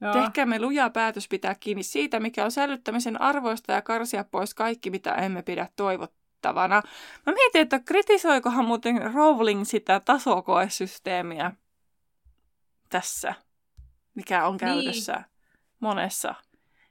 Joo. 0.01 0.13
Tehkäämme 0.13 0.61
luja 0.61 0.91
päätös 0.91 1.29
pitää 1.29 1.55
kiinni 1.55 1.83
siitä, 1.83 2.21
mikä 2.21 2.45
on 2.45 2.51
säilyttämisen 2.51 3.21
arvoista 3.21 3.73
ja 3.73 3.83
karsia 3.83 4.25
pois 4.25 4.55
kaikki, 4.55 4.91
mitä 4.91 5.15
emme 5.15 5.43
pidä 5.43 5.69
toivottavana. 5.77 6.83
Mä 7.27 7.33
mietin, 7.33 7.61
että 7.61 7.79
kritisoikohan 7.79 8.65
muuten 8.65 9.15
Rowling 9.15 9.65
sitä 9.65 10.01
tasokoesysteemiä 10.01 11.53
tässä, 12.91 13.35
mikä 14.15 14.47
on 14.47 14.53
niin. 14.53 14.59
käytössä 14.59 15.13
niin. 15.13 15.27
monessa. 15.81 16.35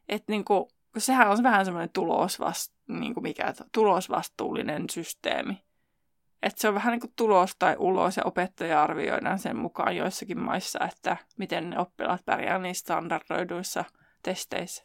Että 0.09 0.31
niinku, 0.31 0.69
sehän 0.97 1.29
on 1.29 1.43
vähän 1.43 1.65
semmoinen 1.65 1.89
tulosvast, 1.93 2.73
niinku 2.87 3.21
mikä, 3.21 3.53
tulosvastuullinen 3.71 4.89
systeemi. 4.89 5.63
Että 6.43 6.61
se 6.61 6.67
on 6.67 6.73
vähän 6.73 6.91
niin 6.91 7.01
kuin 7.01 7.13
tulos 7.15 7.55
tai 7.59 7.75
ulos 7.79 8.17
ja 8.17 8.23
opettaja 8.25 8.83
arvioidaan 8.83 9.39
sen 9.39 9.57
mukaan 9.57 9.95
joissakin 9.95 10.39
maissa, 10.39 10.79
että 10.91 11.17
miten 11.37 11.69
ne 11.69 11.79
oppilaat 11.79 12.25
pärjää 12.25 12.59
niissä 12.59 12.81
standardoiduissa 12.81 13.85
testeissä. 14.23 14.83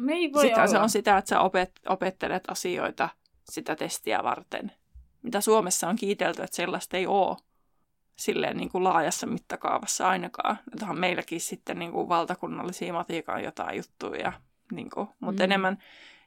Me 0.00 0.12
ei 0.12 0.32
voi 0.32 0.42
Sitten 0.42 0.68
se 0.68 0.78
on 0.78 0.90
sitä, 0.90 1.18
että 1.18 1.28
sä 1.28 1.40
opet, 1.40 1.72
opettelet 1.88 2.44
asioita 2.48 3.08
sitä 3.50 3.76
testiä 3.76 4.22
varten. 4.22 4.72
Mitä 5.22 5.40
Suomessa 5.40 5.88
on 5.88 5.96
kiitelty, 5.96 6.42
että 6.42 6.56
sellaista 6.56 6.96
ei 6.96 7.06
ole 7.06 7.36
silleen 8.16 8.56
niin 8.56 8.68
kuin 8.68 8.84
laajassa 8.84 9.26
mittakaavassa 9.26 10.08
ainakaan. 10.08 10.58
Onhan 10.82 10.98
meilläkin 10.98 11.40
sitten 11.40 11.78
niin 11.78 11.92
kuin 11.92 12.08
valtakunnallisia 12.08 12.92
matiikan 12.92 13.44
jotain 13.44 13.76
juttuja, 13.76 14.32
niin 14.72 14.90
kuin, 14.90 15.08
mutta 15.20 15.42
mm. 15.42 15.44
enemmän, 15.44 15.78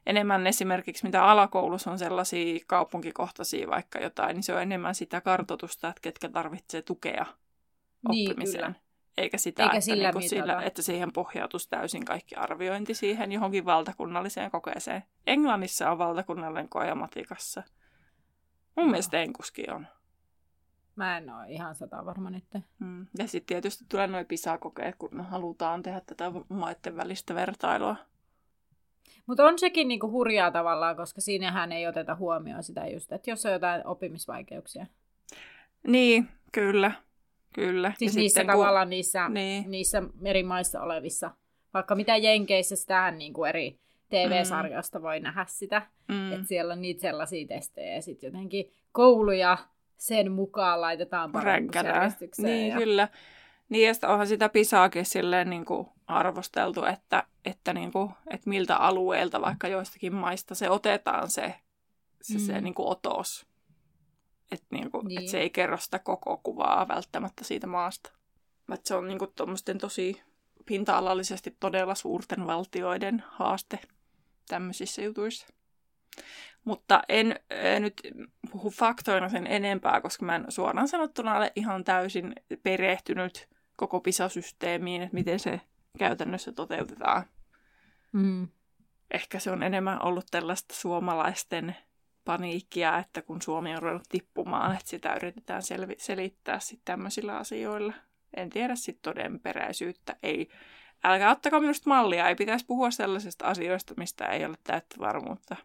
enemmän 0.06 0.46
esimerkiksi 0.46 1.04
mitä 1.04 1.24
alakoulussa 1.24 1.90
on 1.90 1.98
sellaisia 1.98 2.60
kaupunkikohtaisia 2.66 3.68
vaikka 3.68 3.98
jotain, 3.98 4.34
niin 4.34 4.42
se 4.42 4.54
on 4.54 4.62
enemmän 4.62 4.94
sitä 4.94 5.20
kartotusta, 5.20 5.88
että 5.88 6.00
ketkä 6.00 6.28
tarvitsee 6.28 6.82
tukea 6.82 7.26
oppimiseen. 8.08 8.72
Niin, 8.72 8.86
Eikä 9.16 9.38
sitä, 9.38 9.62
Eikä 9.62 9.76
että, 9.76 9.84
sillä, 9.84 10.12
niin 10.12 10.28
sillä, 10.28 10.62
että 10.62 10.82
siihen 10.82 11.12
pohjautuisi 11.12 11.70
täysin 11.70 12.04
kaikki 12.04 12.34
arviointi 12.34 12.94
siihen 12.94 13.32
johonkin 13.32 13.64
valtakunnalliseen 13.64 14.50
kokeeseen. 14.50 15.04
Englannissa 15.26 15.90
on 15.90 15.98
valtakunnallinen 15.98 16.68
koe 16.68 16.94
matikassa. 16.94 17.62
Mun 18.76 18.86
no. 18.86 18.90
mielestä 18.90 19.20
Enkuskin 19.20 19.72
on. 19.72 19.86
Mä 20.96 21.16
en 21.16 21.30
ole 21.30 21.48
ihan 21.48 21.74
sata 21.74 22.04
varma 22.04 22.30
nyt. 22.30 22.44
Mm. 22.78 23.06
Ja 23.18 23.28
sitten 23.28 23.46
tietysti 23.46 23.84
tulee 23.88 24.06
noin 24.06 24.26
PISA-kokeet, 24.26 24.96
kun 24.98 25.08
me 25.12 25.22
halutaan 25.22 25.82
tehdä 25.82 26.00
tätä 26.06 26.32
maiden 26.48 26.96
välistä 26.96 27.34
vertailua. 27.34 27.96
Mutta 29.26 29.44
on 29.44 29.58
sekin 29.58 29.88
niinku 29.88 30.10
hurjaa 30.10 30.50
tavallaan, 30.50 30.96
koska 30.96 31.20
siinähän 31.20 31.72
ei 31.72 31.86
oteta 31.86 32.14
huomioon 32.14 32.62
sitä 32.62 32.86
just, 32.86 33.12
että 33.12 33.30
jos 33.30 33.46
on 33.46 33.52
jotain 33.52 33.86
oppimisvaikeuksia. 33.86 34.86
Niin, 35.86 36.28
kyllä. 36.52 36.92
Kyllä. 37.52 37.92
Siis 37.98 38.14
ja 38.14 38.20
niissä 38.20 38.40
sitten, 38.40 38.54
tavallaan 38.54 38.86
kun... 38.86 38.90
niissä, 38.90 39.28
niin. 39.28 39.70
niissä 39.70 40.02
eri 40.24 40.42
maissa 40.42 40.82
olevissa. 40.82 41.30
Vaikka 41.74 41.94
mitä 41.94 42.16
Jenkeissä, 42.16 42.76
sitähän 42.76 43.18
niinku 43.18 43.44
eri 43.44 43.78
TV-sarjoista 44.08 44.98
mm. 44.98 45.02
voi 45.02 45.20
nähdä 45.20 45.44
sitä. 45.48 45.82
Mm. 46.08 46.32
Että 46.32 46.46
siellä 46.46 46.72
on 46.72 46.82
niitä 46.82 47.00
sellaisia 47.00 47.46
testejä 47.46 47.94
ja 47.94 48.02
sitten 48.02 48.28
jotenkin 48.28 48.72
kouluja 48.92 49.58
sen 49.96 50.32
mukaan 50.32 50.80
laitetaan 50.80 51.32
parannusjärjestykseen. 51.32 52.46
Niin, 52.46 52.68
ja... 52.68 52.76
kyllä. 52.76 53.08
Niin, 53.68 53.88
ja 53.88 54.08
onhan 54.08 54.26
sitä 54.26 54.48
pisaakin 54.48 55.04
silleen 55.04 55.50
niin 55.50 55.64
kuin 55.64 55.88
arvosteltu, 56.06 56.84
että, 56.84 57.26
että, 57.44 57.72
niin 57.72 57.92
kuin, 57.92 58.10
että 58.30 58.50
miltä 58.50 58.76
alueelta 58.76 59.40
vaikka 59.40 59.68
joistakin 59.68 60.14
maista 60.14 60.54
se 60.54 60.70
otetaan 60.70 61.30
se, 61.30 61.54
se, 62.22 62.34
mm. 62.34 62.40
se 62.40 62.60
niin 62.60 62.74
kuin 62.74 62.88
otos. 62.88 63.46
Että 64.52 64.66
niin 64.70 64.90
kuin, 64.90 65.08
niin. 65.08 65.18
että 65.18 65.30
se 65.30 65.40
ei 65.40 65.50
kerro 65.50 65.76
sitä 65.76 65.98
koko 65.98 66.40
kuvaa 66.42 66.88
välttämättä 66.88 67.44
siitä 67.44 67.66
maasta. 67.66 68.10
Että 68.72 68.88
se 68.88 68.94
on 68.94 69.08
niin 69.08 69.18
kuin 69.18 69.32
tosi 69.80 70.22
pinta-alallisesti 70.66 71.56
todella 71.60 71.94
suurten 71.94 72.46
valtioiden 72.46 73.24
haaste 73.28 73.78
tämmöisissä 74.48 75.02
jutuissa. 75.02 75.46
Mutta 76.66 77.02
en, 77.08 77.40
en 77.50 77.82
nyt 77.82 78.00
puhu 78.52 78.70
faktoina 78.70 79.28
sen 79.28 79.46
enempää, 79.46 80.00
koska 80.00 80.24
mä 80.24 80.34
en 80.36 80.44
suoraan 80.48 80.88
sanottuna 80.88 81.36
ole 81.36 81.52
ihan 81.56 81.84
täysin 81.84 82.34
perehtynyt 82.62 83.48
koko 83.76 84.00
PISA-systeemiin, 84.00 85.02
että 85.02 85.14
miten 85.14 85.38
se 85.38 85.60
käytännössä 85.98 86.52
toteutetaan. 86.52 87.24
Mm. 88.12 88.48
Ehkä 89.10 89.38
se 89.38 89.50
on 89.50 89.62
enemmän 89.62 90.02
ollut 90.02 90.26
tällaista 90.30 90.74
suomalaisten 90.74 91.76
paniikkia, 92.24 92.98
että 92.98 93.22
kun 93.22 93.42
Suomi 93.42 93.74
on 93.76 93.82
ruvennut 93.82 94.08
tippumaan, 94.08 94.72
että 94.72 94.88
sitä 94.88 95.14
yritetään 95.14 95.62
selvi- 95.62 95.96
selittää 95.98 96.60
sitten 96.60 96.84
tämmöisillä 96.84 97.36
asioilla. 97.36 97.92
En 98.36 98.50
tiedä 98.50 98.76
sitten 98.76 99.14
todenperäisyyttä. 99.14 100.16
Ei, 100.22 100.48
älkää 101.04 101.30
ottakaa 101.30 101.60
minusta 101.60 101.90
mallia, 101.90 102.28
ei 102.28 102.34
pitäisi 102.34 102.66
puhua 102.66 102.90
sellaisista 102.90 103.44
asioista, 103.44 103.94
mistä 103.96 104.26
ei 104.26 104.44
ole 104.44 104.56
täyttä 104.64 104.96
varmuutta. 104.98 105.56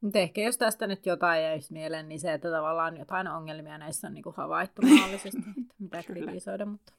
Mutta 0.00 0.18
ehkä 0.18 0.40
jos 0.40 0.58
tästä 0.58 0.86
nyt 0.86 1.06
jotain 1.06 1.42
jäisi 1.42 1.72
mieleen, 1.72 2.08
niin 2.08 2.20
se, 2.20 2.32
että 2.32 2.50
tavallaan 2.50 2.96
jotain 2.96 3.28
ongelmia 3.28 3.78
näissä 3.78 4.06
on 4.06 4.14
niinku 4.14 4.34
havaittu 4.36 4.82
mahdollisesti, 4.82 5.42
mitä 5.78 6.02
kritisoida. 6.02 6.66
Mutta... 6.66 6.92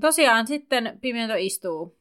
Tosiaan 0.00 0.46
sitten 0.46 0.98
Pimiento 1.00 1.34
istuu 1.38 1.98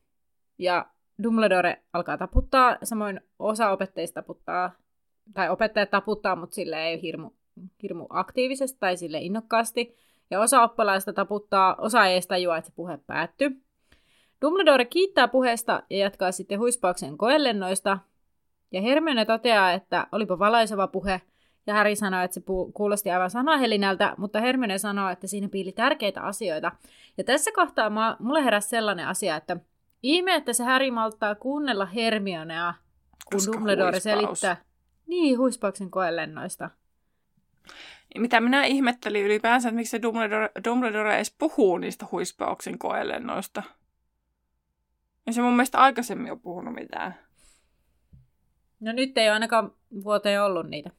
ja 0.58 0.86
Dumbledore 1.24 1.84
alkaa 1.93 2.17
taputtaa, 2.17 2.78
samoin 2.84 3.21
osa 3.39 3.71
opettajista 3.71 4.21
taputtaa, 4.21 4.71
tai 5.34 5.50
opettajat 5.50 5.89
taputtaa, 5.89 6.36
mutta 6.36 6.54
sille 6.54 6.84
ei 6.84 7.02
hirmu, 7.02 7.32
hirmu 7.84 8.08
aktiivisesti 8.10 8.80
tai 8.80 8.97
sille 8.97 9.19
innokkaasti. 9.19 9.95
Ja 10.30 10.39
osa 10.39 10.63
oppilaista 10.63 11.13
taputtaa, 11.13 11.76
osa 11.76 12.06
ei 12.06 12.13
edes 12.13 12.28
tajua, 12.28 12.58
että 12.58 12.69
se 12.69 12.76
puhe 12.76 13.00
päättyy. 13.08 13.62
Dumbledore 14.41 14.86
kiittää 14.86 15.28
puheesta 15.28 15.84
ja 15.89 15.97
jatkaa 15.97 16.32
sitten 16.32 16.60
huispauksen 16.60 17.17
koelennoista, 17.17 18.00
ja 18.71 18.81
Hermione 18.81 19.25
toteaa, 19.25 19.71
että 19.71 20.07
olipa 20.12 20.39
valaiseva 20.39 20.88
puhe, 20.88 21.21
ja 21.67 21.73
Harry 21.73 21.95
sanoo, 21.95 22.21
että 22.21 22.34
se 22.34 22.41
kuulosti 22.73 23.12
aivan 23.12 23.29
sanahelinältä, 23.29 24.15
mutta 24.17 24.41
Hermione 24.41 24.77
sanoo, 24.77 25.10
että 25.10 25.27
siinä 25.27 25.49
piili 25.49 25.71
tärkeitä 25.71 26.21
asioita. 26.21 26.71
Ja 27.17 27.23
tässä 27.23 27.51
kohtaa 27.55 27.89
mä, 27.89 28.17
mulle 28.19 28.43
heräsi 28.43 28.69
sellainen 28.69 29.07
asia, 29.07 29.36
että 29.36 29.57
Ihme, 30.03 30.36
että 30.36 30.53
se 30.53 30.63
Harry 30.63 30.91
malttaa 30.91 31.36
kuunnella 31.36 31.86
Hermionea, 31.86 32.73
kun 33.31 33.38
Koska 33.38 33.53
Dumbledore 33.53 33.91
huispaus. 33.91 34.03
selittää. 34.03 34.57
Niin, 35.07 35.38
huispauksen 35.38 35.91
koelennoista. 35.91 36.69
Mitä 38.17 38.41
minä 38.41 38.63
ihmettelin 38.63 39.25
ylipäänsä, 39.25 39.69
että 39.69 39.75
miksi 39.75 39.91
se 39.91 40.01
Dumbledore, 40.01 40.49
Dumbledore 40.67 41.15
edes 41.15 41.36
puhuu 41.39 41.77
niistä 41.77 42.05
huispauksen 42.12 42.77
koelennoista. 42.77 43.63
Ja 45.25 45.34
se 45.34 45.41
mun 45.41 45.53
mielestä 45.53 45.77
aikaisemmin 45.77 46.31
on 46.31 46.39
puhunut 46.39 46.73
mitään. 46.73 47.15
No 48.82 48.91
nyt 48.91 49.17
ei 49.17 49.28
ole 49.28 49.34
ainakaan 49.34 49.72
vuoteen 50.04 50.44
ollut 50.44 50.70
niitä. 50.70 50.89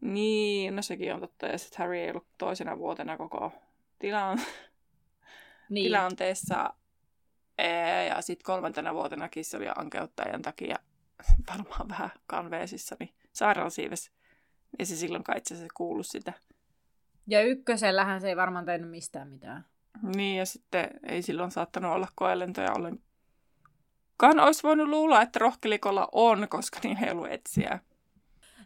Niin, 0.00 0.76
no 0.76 0.82
sekin 0.82 1.14
on 1.14 1.20
totta. 1.20 1.46
Ja 1.46 1.58
sitten 1.58 1.78
Harry 1.78 1.96
ei 1.96 2.10
ollut 2.10 2.26
toisena 2.38 2.78
vuotena 2.78 3.16
koko 3.16 3.52
tilan, 3.98 4.38
Niin. 5.70 5.84
tilanteessa. 5.84 6.74
Ee, 7.58 8.06
Ja 8.06 8.22
sitten 8.22 8.44
kolmantena 8.44 8.94
vuotenakin 8.94 9.44
se 9.44 9.56
oli 9.56 9.66
ankeuttajan 9.76 10.42
takia 10.42 10.76
varmaan 11.50 11.88
vähän 11.88 12.10
kanveesissa, 12.26 12.96
niin 13.00 13.14
sairaalasiives. 13.32 14.10
Ja 14.78 14.86
se 14.86 14.96
silloin 14.96 15.24
kai 15.24 15.38
itse 15.38 15.54
asiassa 15.54 15.74
kuullut 15.76 16.06
sitä. 16.06 16.32
Ja 17.26 17.42
ykkösellähän 17.42 18.20
se 18.20 18.28
ei 18.28 18.36
varmaan 18.36 18.64
tehnyt 18.64 18.90
mistään 18.90 19.28
mitään. 19.28 19.64
Niin, 20.02 20.38
ja 20.38 20.46
sitten 20.46 20.90
ei 21.08 21.22
silloin 21.22 21.50
saattanut 21.50 21.92
olla 21.92 22.08
koelentoja 22.14 22.72
ollenkaan. 24.22 24.46
Olisi 24.46 24.62
voinut 24.62 24.88
luulla, 24.88 25.22
että 25.22 25.38
rohkelikolla 25.38 26.08
on, 26.12 26.46
koska 26.50 26.78
niin 26.84 27.04
ei 27.04 27.10
ollut 27.10 27.30
etsiä. 27.30 27.78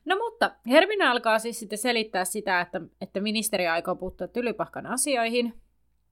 No 0.05 0.17
mutta 0.17 0.55
Hermione 0.67 1.07
alkaa 1.07 1.39
siis 1.39 1.59
sitten 1.59 1.79
selittää 1.79 2.25
sitä, 2.25 2.61
että, 2.61 2.81
että 3.01 3.21
ministeri 3.21 3.69
aikoo 3.69 3.97
puuttua 3.97 4.29
tylypahkan 4.29 4.87
asioihin. 4.87 5.55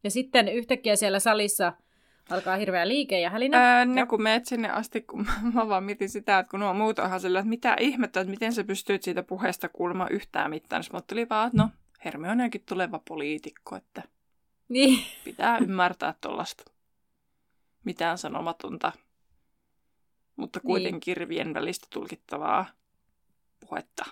Ja 0.04 0.10
sitten 0.10 0.48
yhtäkkiä 0.48 0.96
siellä 0.96 1.18
salissa 1.18 1.72
alkaa 2.30 2.56
hirveä 2.56 2.88
liike 2.88 3.20
ja 3.20 3.30
hälinä. 3.30 3.76
Ää, 3.78 3.84
no 3.84 4.06
kun 4.06 4.22
meet 4.22 4.46
sinne 4.46 4.70
asti, 4.70 5.00
kun 5.00 5.26
mä, 5.54 5.68
vaan 5.68 5.84
mietin 5.84 6.08
sitä, 6.08 6.38
että 6.38 6.50
kun 6.50 6.60
nuo 6.60 6.74
muut 6.74 6.98
on 6.98 7.06
ihan 7.06 7.20
sillä, 7.20 7.38
että 7.38 7.48
mitä 7.48 7.76
ihmettä, 7.80 8.20
että 8.20 8.30
miten 8.30 8.52
sä 8.52 8.64
pystyt 8.64 9.02
siitä 9.02 9.22
puheesta 9.22 9.68
kuulemaan 9.68 10.12
yhtään 10.12 10.50
mitään. 10.50 10.84
Sitten 10.84 11.02
tuli 11.06 11.28
vaan, 11.28 11.46
että 11.46 11.62
no, 11.62 11.68
Hermioneakin 12.04 12.62
tuleva 12.68 13.00
poliitikko, 13.08 13.76
että 13.76 14.02
Niin. 14.68 15.04
pitää 15.24 15.58
ymmärtää 15.58 16.14
tuollaista 16.20 16.64
mitään 17.84 18.18
sanomatonta, 18.18 18.92
mutta 20.40 20.60
kuitenkin 20.60 21.16
rivien 21.16 21.54
välistä 21.54 21.86
tulkittavaa 21.90 22.66
puhetta. 23.68 24.04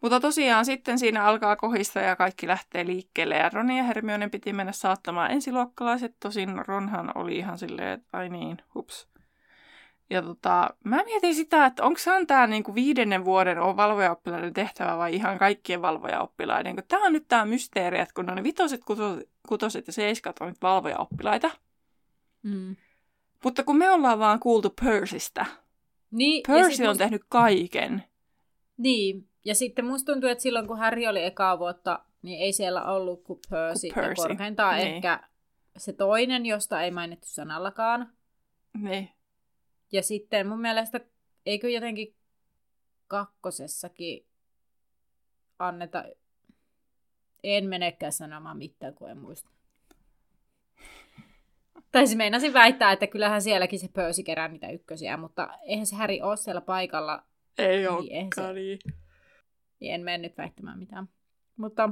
Mutta 0.00 0.20
tosiaan 0.20 0.64
sitten 0.64 0.98
siinä 0.98 1.24
alkaa 1.24 1.56
kohista 1.56 2.00
ja 2.00 2.16
kaikki 2.16 2.48
lähtee 2.48 2.86
liikkeelle 2.86 3.36
ja 3.36 3.50
Ron 3.52 3.70
ja 3.70 3.84
Hermione 3.84 4.28
piti 4.28 4.52
mennä 4.52 4.72
saattamaan 4.72 5.30
ensiluokkalaiset. 5.30 6.16
Tosin 6.20 6.66
Ronhan 6.66 7.12
oli 7.14 7.36
ihan 7.36 7.58
silleen, 7.58 7.88
että 7.88 8.18
ai 8.18 8.28
niin, 8.28 8.58
hups. 8.74 9.08
Ja 10.10 10.22
tota, 10.22 10.70
mä 10.84 11.02
mietin 11.04 11.34
sitä, 11.34 11.66
että 11.66 11.84
onko 11.84 11.98
se 11.98 12.12
on 12.12 12.26
tämä 12.26 12.46
niinku 12.46 12.74
viidennen 12.74 13.24
vuoden 13.24 13.60
on 13.60 13.76
valvojaoppilaiden 13.76 14.52
tehtävä 14.52 14.98
vai 14.98 15.14
ihan 15.14 15.38
kaikkien 15.38 15.82
valvojaoppilaiden. 15.82 16.74
Kun 16.74 16.84
tämä 16.88 17.06
on 17.06 17.12
nyt 17.12 17.28
tämä 17.28 17.44
mysteeri, 17.44 17.98
että 17.98 18.14
kun 18.14 18.30
on 18.30 18.36
ne 18.36 18.42
vitoset, 18.42 18.84
kutoset, 18.84 19.28
kutoset 19.48 19.86
ja 19.86 19.92
seiskat 19.92 20.36
on 20.40 20.48
nyt 20.48 20.62
valvojaoppilaita. 20.62 21.50
Mm. 22.42 22.76
Mutta 23.44 23.64
kun 23.64 23.76
me 23.78 23.90
ollaan 23.90 24.18
vaan 24.18 24.40
kuultu 24.40 24.70
Percystä. 24.84 25.46
Niin, 26.10 26.42
Percy 26.46 26.82
on 26.84 26.94
must- 26.94 26.98
tehnyt 26.98 27.22
kaiken. 27.28 28.02
Niin, 28.76 29.28
ja 29.44 29.54
sitten 29.54 29.84
musta 29.84 30.12
tuntuu, 30.12 30.30
että 30.30 30.42
silloin 30.42 30.66
kun 30.66 30.78
Harry 30.78 31.06
oli 31.06 31.24
ekaa 31.24 31.58
vuotta, 31.58 32.04
niin 32.22 32.40
ei 32.40 32.52
siellä 32.52 32.84
ollut 32.84 33.22
kuin 33.24 33.40
Percy, 33.50 33.88
Kuin 33.88 33.94
Percy. 34.04 34.22
ja 34.22 34.28
korkeintaan 34.28 34.76
Niin. 34.76 34.94
ehkä 34.94 35.28
se 35.76 35.92
toinen, 35.92 36.46
josta 36.46 36.82
ei 36.82 36.90
mainittu 36.90 37.28
sanallakaan. 37.28 38.12
Niin. 38.78 39.08
Ja 39.92 40.02
sitten 40.02 40.46
mun 40.48 40.60
mielestä, 40.60 41.00
eikö 41.46 41.68
jotenkin 41.70 42.14
kakkosessakin 43.08 44.26
anneta, 45.58 46.04
en 47.42 47.66
menekään 47.68 48.12
sanomaan 48.12 48.56
mitään, 48.56 48.94
kun 48.94 49.10
en 49.10 49.18
muista. 49.18 49.50
Tai 51.92 52.06
siis 52.06 52.16
meinasin 52.16 52.52
väittää, 52.52 52.92
että 52.92 53.06
kyllähän 53.06 53.42
sielläkin 53.42 53.78
se 53.78 53.88
pöysi 53.88 54.24
kerää 54.24 54.48
niitä 54.48 54.68
ykkösiä, 54.70 55.16
mutta 55.16 55.48
eihän 55.62 55.86
se 55.86 55.96
Häri 55.96 56.22
ole 56.22 56.36
siellä 56.36 56.60
paikalla, 56.60 57.22
Ei 57.58 57.76
Niin, 57.76 57.82
eihän 57.88 57.98
olekaan 58.24 58.54
se- 58.54 58.60
niin. 58.60 58.78
niin 59.80 59.94
en 59.94 60.00
mene 60.04 60.18
nyt 60.18 60.38
väittämään 60.38 60.78
mitään. 60.78 61.08
Mutta 61.56 61.90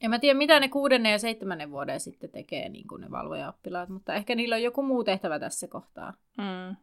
en 0.00 0.10
mä 0.10 0.18
tiedä, 0.18 0.38
mitä 0.38 0.60
ne 0.60 0.68
kuudennen 0.68 1.12
ja 1.12 1.18
seitsemännen 1.18 1.70
vuoden 1.70 2.00
sitten 2.00 2.30
tekee, 2.30 2.68
niin 2.68 2.86
kuin 2.88 3.00
ne 3.00 3.10
valvoja-oppilaat, 3.10 3.88
mutta 3.88 4.14
ehkä 4.14 4.34
niillä 4.34 4.54
on 4.54 4.62
joku 4.62 4.82
muu 4.82 5.04
tehtävä 5.04 5.38
tässä 5.38 5.68
kohtaa. 5.68 6.14
Mm. 6.38 6.76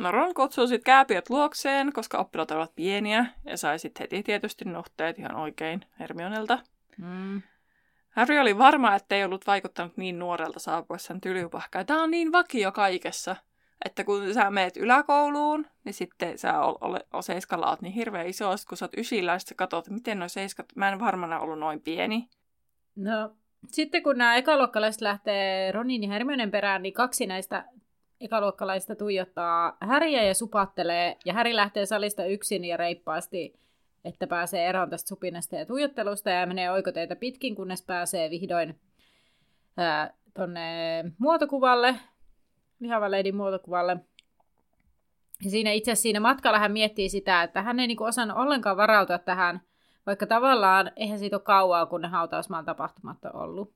No 0.00 0.10
Ron 0.10 0.34
kutsuu 0.34 0.66
sitten 0.66 0.84
kääpiöt 0.84 1.30
luokseen, 1.30 1.92
koska 1.92 2.18
oppilaat 2.18 2.50
ovat 2.50 2.74
pieniä, 2.76 3.26
ja 3.44 3.56
sai 3.56 3.78
sitten 3.78 4.02
heti 4.04 4.22
tietysti 4.22 4.64
nuhteet 4.64 5.18
ihan 5.18 5.36
oikein 5.36 5.80
Hermionelta. 6.00 6.58
Mm. 6.98 7.42
Harry 8.14 8.38
oli 8.38 8.58
varma, 8.58 8.94
että 8.94 9.14
ei 9.14 9.24
ollut 9.24 9.46
vaikuttanut 9.46 9.96
niin 9.96 10.18
nuorelta 10.18 10.58
saapuessaan 10.58 11.20
tylypahkaa. 11.20 11.84
Tämä 11.84 12.02
on 12.02 12.10
niin 12.10 12.32
vakio 12.32 12.72
kaikessa, 12.72 13.36
että 13.84 14.04
kun 14.04 14.34
sä 14.34 14.50
meet 14.50 14.76
yläkouluun, 14.76 15.66
niin 15.84 15.94
sitten 15.94 16.38
sä 16.38 16.60
ol, 16.60 16.74
ole, 16.80 17.06
o, 17.14 17.22
seiskalla 17.22 17.70
oot 17.70 17.80
niin 17.80 17.92
hirveän 17.92 18.26
iso, 18.26 18.54
kun 18.68 18.78
sä 18.78 18.84
oot 18.84 18.98
ysillä, 18.98 19.32
ja 19.32 19.38
sit 19.38 19.48
sä 19.48 19.54
katsot, 19.54 19.88
miten 19.88 20.18
noi 20.18 20.28
seiskat, 20.28 20.66
mä 20.76 20.88
en 20.88 21.00
varmana 21.00 21.40
ollut 21.40 21.58
noin 21.58 21.80
pieni. 21.80 22.28
No, 22.96 23.30
sitten 23.66 24.02
kun 24.02 24.18
nämä 24.18 24.36
ekaluokkalaiset 24.36 25.02
lähtee 25.02 25.72
Ronin 25.72 26.02
ja 26.02 26.08
Hermionen 26.08 26.50
perään, 26.50 26.82
niin 26.82 26.94
kaksi 26.94 27.26
näistä 27.26 27.64
ekaluokkalaista 28.20 28.96
tuijottaa 28.96 29.76
Häriä 29.80 30.22
ja 30.22 30.34
supattelee, 30.34 31.16
ja 31.24 31.32
Häri 31.32 31.56
lähtee 31.56 31.86
salista 31.86 32.24
yksin 32.24 32.64
ja 32.64 32.76
reippaasti, 32.76 33.54
että 34.04 34.26
pääsee 34.26 34.66
eroon 34.66 34.90
tästä 34.90 35.08
supinasta 35.08 35.56
ja 35.56 35.66
tuijottelusta, 35.66 36.30
ja 36.30 36.46
menee 36.46 36.70
oikoteita 36.70 37.16
pitkin, 37.16 37.54
kunnes 37.54 37.82
pääsee 37.82 38.30
vihdoin 38.30 38.80
ää, 39.76 40.14
tonne 40.34 40.60
muotokuvalle, 41.18 41.94
lihavaleidin 42.80 43.36
muotokuvalle. 43.36 43.96
Ja 45.44 45.50
siinä 45.50 45.72
itse 45.72 45.90
asiassa 45.90 46.02
siinä 46.02 46.20
matkalla 46.20 46.58
hän 46.58 46.72
miettii 46.72 47.08
sitä, 47.08 47.42
että 47.42 47.62
hän 47.62 47.80
ei 47.80 47.86
niinku 47.86 48.04
osannut 48.04 48.38
ollenkaan 48.38 48.76
varautua 48.76 49.18
tähän, 49.18 49.60
vaikka 50.06 50.26
tavallaan 50.26 50.90
eihän 50.96 51.18
siitä 51.18 51.36
ole 51.36 51.42
kauaa, 51.42 51.86
kun 51.86 52.00
ne 52.00 52.08
hautausmaan 52.08 52.64
tapahtumat 52.64 53.24
on 53.24 53.36
ollut. 53.36 53.72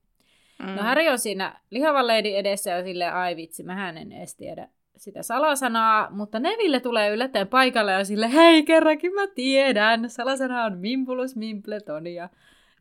Mm. 0.58 0.66
No 0.66 0.82
Harry 0.82 1.08
on 1.08 1.18
siinä 1.18 1.60
lihavan 1.70 2.06
leidin 2.06 2.36
edessä 2.36 2.70
ja 2.70 2.84
silleen, 2.84 3.14
ai 3.14 3.36
vitsi, 3.36 3.62
mä 3.62 3.88
en 3.88 4.12
edes 4.12 4.36
tiedä 4.36 4.68
sitä 4.98 5.22
salasanaa, 5.22 6.10
mutta 6.10 6.38
Neville 6.40 6.80
tulee 6.80 7.10
yllättäen 7.10 7.48
paikalle 7.48 7.92
ja 7.92 8.04
sille, 8.04 8.32
hei 8.32 8.62
kerrankin 8.62 9.14
mä 9.14 9.26
tiedän, 9.26 10.10
salasana 10.10 10.64
on 10.64 10.78
Mimbulus 10.78 11.36
Mimpletonia. 11.36 12.28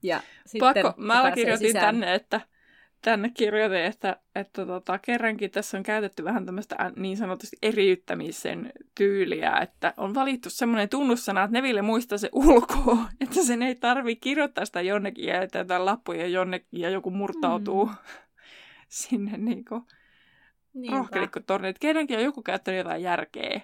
Ja 0.04 0.22
sitten 0.46 0.84
Pakko, 0.84 1.02
mä 1.02 1.32
kirjoitin 1.32 1.68
sisään- 1.68 1.86
tänne, 1.86 2.14
että 2.16 2.42
tänne 3.02 3.30
kirjoitin, 3.34 3.78
että, 3.78 4.18
että 4.36 4.66
tota, 4.66 4.98
kerrankin 5.00 5.52
tässä 5.52 5.78
on 5.78 5.84
käytetty 5.84 6.24
vähän 6.24 6.46
tämmöistä 6.46 6.92
niin 6.96 7.18
sanotusti 7.18 7.58
eriyttämisen 7.62 8.72
tyyliä, 8.96 9.58
että 9.62 9.94
on 9.98 10.16
valittu 10.16 10.50
semmoinen 10.50 10.90
tunnussana, 10.90 11.44
että 11.44 11.54
Neville 11.54 11.82
muistaa 11.82 12.18
se 12.18 12.30
ulkoa, 12.32 12.98
että 13.22 13.44
sen 13.44 13.62
ei 13.62 13.76
tarvi 13.76 14.16
kirjoittaa 14.16 14.66
sitä 14.66 14.82
jonnekin 14.82 15.26
ja 15.26 15.36
jätetään 15.42 15.86
lappuja 15.86 16.28
jonnekin 16.28 16.82
ja 16.82 16.90
joku 16.90 17.12
murtautuu 17.12 17.86
Mm. 17.86 17.96
sinne 18.88 19.38
niin 19.38 19.66
kuin 19.66 19.84
Että 21.70 21.80
kerrankin 21.80 22.18
on 22.18 22.24
joku 22.24 22.42
käyttänyt 22.42 22.78
jotain 22.78 23.02
järkeä. 23.02 23.62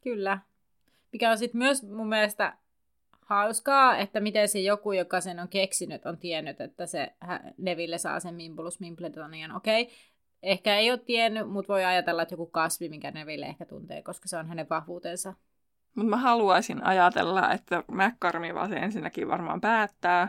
Kyllä. 0.00 0.38
Mikä 1.12 1.30
on 1.30 1.38
sitten 1.38 1.58
myös 1.58 1.82
mun 1.82 2.08
mielestä 2.08 2.56
hauskaa, 3.20 3.96
että 3.96 4.20
miten 4.20 4.48
se 4.48 4.58
joku, 4.60 4.92
joka 4.92 5.20
sen 5.20 5.40
on 5.40 5.48
keksinyt, 5.48 6.06
on 6.06 6.18
tiennyt, 6.18 6.60
että 6.60 6.86
se 6.86 7.12
Neville 7.58 7.98
saa 7.98 8.20
sen 8.20 8.34
Mimbulus 8.34 8.80
Mimpletonian. 8.80 9.56
Okei, 9.56 9.90
ehkä 10.42 10.76
ei 10.76 10.90
ole 10.90 10.98
tiennyt, 10.98 11.50
mutta 11.50 11.72
voi 11.72 11.84
ajatella, 11.84 12.22
että 12.22 12.32
joku 12.32 12.46
kasvi, 12.46 12.88
minkä 12.88 13.10
Neville 13.10 13.46
ehkä 13.46 13.64
tuntee, 13.66 14.02
koska 14.02 14.28
se 14.28 14.36
on 14.36 14.48
hänen 14.48 14.66
vahvuutensa. 14.70 15.34
Mutta 15.94 16.10
mä 16.10 16.16
haluaisin 16.16 16.84
ajatella, 16.84 17.52
että 17.52 17.84
McCormi 17.88 18.54
vaan 18.54 18.68
se 18.68 18.76
ensinnäkin 18.76 19.28
varmaan 19.28 19.60
päättää, 19.60 20.28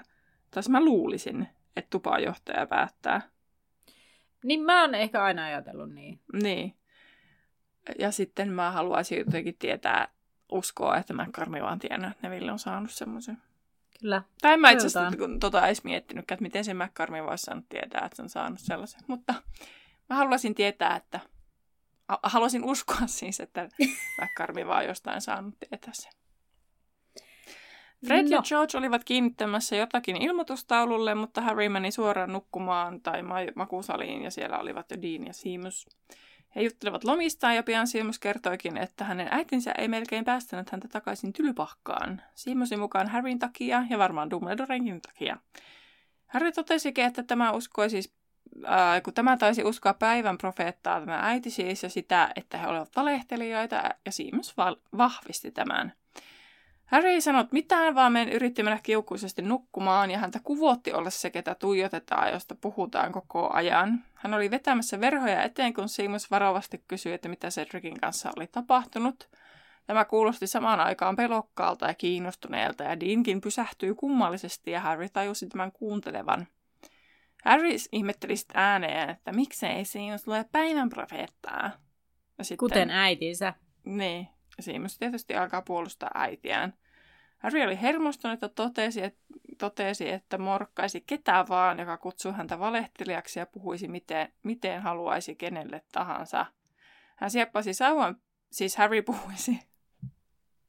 tai 0.52 0.64
mä 0.70 0.86
luulisin, 0.86 1.47
että 1.76 1.89
tupajohtaja 1.89 2.68
päättää. 2.68 3.22
Niin 4.46 4.62
mä 4.62 4.82
oon 4.82 4.96
ehkä 4.96 5.24
aina 5.24 5.46
ajatellut 5.46 5.93
niin. 5.93 6.20
Niin. 6.34 6.76
Ja 8.00 8.12
sitten 8.12 8.52
mä 8.52 8.72
haluaisin 8.72 9.18
jotenkin 9.18 9.56
tietää, 9.60 10.08
uskoa, 10.52 10.98
että 10.98 11.14
McCormi 11.14 11.62
vaan 11.62 11.80
tiennyt, 11.80 12.12
että 12.12 12.30
Neville 12.30 12.52
on 12.52 12.60
saanut 12.60 12.91
semmoisen. 12.91 13.38
Kyllä. 14.00 14.22
Tai 14.41 14.58
mä 14.58 14.70
itse 14.70 14.88
asiassa 14.88 15.18
tota 15.39 15.66
edes 15.66 15.84
miettinytkään, 15.84 16.36
että 16.36 16.43
miten 16.43 16.66
se 16.66 16.74
McCormi 16.74 17.24
voisi 17.24 17.43
saanut 17.43 17.70
tietää, 17.70 18.06
että 18.06 18.16
se 18.16 18.22
on 18.22 18.30
saanut 18.30 18.60
sellaisen. 18.60 19.02
Mutta 19.08 19.34
mä 20.10 20.16
haluaisin 20.16 20.56
tietää, 20.56 20.96
että 20.96 21.20
ha- 22.08 22.20
haluaisin 22.24 22.64
uskoa 22.64 23.08
siis, 23.08 23.39
että 23.39 23.70
McCormi 24.22 24.68
vaan 24.68 24.86
jostain 24.86 25.22
saanut 25.22 25.56
tietää 25.60 25.93
sen. 25.93 26.12
Fred 28.08 28.24
no. 28.24 28.30
ja. 28.30 28.41
George 28.41 28.78
olivat 28.78 29.04
kiinnittämässä 29.04 29.76
jotakin 29.76 30.22
ilmoitustaululle, 30.22 31.16
mutta 31.16 31.41
Harry 31.41 31.70
meni 31.70 31.91
suoraan 31.91 32.34
nukkumaan 32.34 33.02
tai 33.02 33.24
ma- 33.24 33.36
makusaliin 33.56 34.24
ja 34.24 34.32
siellä 34.32 34.60
olivat 34.60 34.91
jo 34.91 35.02
Dean 35.02 35.28
ja 35.28 35.34
Seamus. 35.34 35.86
He 36.56 36.62
juttelevat 36.62 37.04
lomistaan 37.04 37.56
ja 37.56 37.64
pian 37.64 37.88
Seamus 37.88 38.20
kertoikin, 38.20 38.78
että 38.78 39.04
hänen 39.04 39.28
äitinsä 39.32 39.72
ei 39.72 39.88
melkein 39.88 40.26
päästänyt 40.26 40.70
häntä 40.70 40.88
takaisin 40.88 41.34
tylypahkaan. 41.34 42.22
Seamusin 42.36 42.80
mukaan 42.80 43.08
Harryn 43.08 43.39
takia 43.39 43.84
ja 43.89 43.98
varmaan 43.98 44.30
Dumbledorenkin 44.30 45.02
takia. 45.02 45.38
Harry 46.28 46.52
totesikin, 46.52 47.06
että 47.06 47.24
tämä 47.24 47.52
uskoi 47.52 47.89
siis, 47.89 48.14
ää, 48.66 49.02
kun 49.02 49.14
tämä 49.14 49.38
taisi 49.38 49.64
uskoa 49.64 49.93
päivän 49.93 50.38
profeettaa, 50.38 51.00
tämä 51.00 51.20
äiti 51.22 51.50
siis, 51.50 51.84
ja 51.84 51.89
sitä, 51.89 52.32
että 52.36 52.58
he 52.58 52.68
olivat 52.68 52.96
valehtelijoita, 52.96 53.76
ja 54.06 54.12
Seamus 54.12 54.58
val- 54.58 54.76
vahvisti 54.98 55.52
tämän. 55.52 55.93
Harry 56.86 57.10
ei 57.10 57.22
sanonut 57.22 57.52
mitään, 57.52 57.96
vaan 57.96 58.12
men 58.12 58.30
yritti 58.30 58.64
mennä 58.64 58.80
kiukkuisesti 58.84 59.42
nukkumaan 59.42 60.12
ja 60.12 60.18
häntä 60.18 60.40
kuvotti 60.44 60.94
olla 60.94 61.10
se, 61.10 61.30
ketä 61.30 61.56
tuijotetaan, 61.56 62.32
josta 62.32 62.56
puhutaan 62.56 63.12
koko 63.12 63.50
ajan. 63.54 64.04
Hän 64.16 64.34
oli 64.34 64.52
vetämässä 64.52 65.00
verhoja 65.00 65.44
eteen, 65.44 65.74
kun 65.74 65.90
Seamus 65.90 66.32
varovasti 66.32 66.84
kysyi, 66.88 67.14
että 67.14 67.30
mitä 67.30 67.48
Cedricin 67.48 68.00
kanssa 68.00 68.32
oli 68.38 68.48
tapahtunut. 68.48 69.30
Tämä 69.88 70.06
kuulosti 70.06 70.48
samaan 70.48 70.80
aikaan 70.80 71.16
pelokkaalta 71.16 71.88
ja 71.88 71.94
kiinnostuneelta 71.94 72.84
ja 72.84 73.00
Deankin 73.00 73.42
pysähtyi 73.42 73.94
kummallisesti 73.96 74.72
ja 74.72 74.80
Harry 74.80 75.10
tajusi 75.10 75.48
tämän 75.48 75.72
kuuntelevan. 75.72 76.48
Harry 77.46 77.70
ihmetteli 77.92 78.36
sitten 78.38 78.62
ääneen, 78.62 79.10
että 79.10 79.32
miksei 79.32 79.86
Seamus 79.86 80.28
lue 80.28 80.46
päivän 80.52 80.90
profeettaa. 80.90 81.72
Ja 82.38 82.44
sitten, 82.44 82.58
Kuten 82.58 82.90
äitinsä. 82.90 83.54
niin, 83.84 84.28
Seamus 84.60 84.97
tietysti 84.97 85.36
alkaa 85.36 85.62
puolustaa 85.62 86.12
äitiään. 86.14 86.74
Harry 87.38 87.62
oli 87.62 87.82
hermostunut 87.82 88.41
ja 88.41 88.49
totesi, 88.49 89.03
että, 89.03 89.20
totesi, 89.58 90.10
että 90.10 90.38
morkkaisi 90.38 91.03
ketä 91.08 91.45
vaan, 91.49 91.80
joka 91.80 91.97
kutsui 91.97 92.34
häntä 92.34 92.60
valehtelijaksi 92.60 93.39
ja 93.39 93.45
puhuisi 93.45 93.88
miten, 93.88 94.34
miten 94.43 94.82
haluaisi 94.82 95.36
kenelle 95.36 95.82
tahansa. 95.91 96.45
Hän 97.16 97.32
sieppasi 97.32 97.74
sauvan, 97.74 98.22
siis 98.51 98.78
Harry 98.78 99.01
puhuisi 99.01 99.60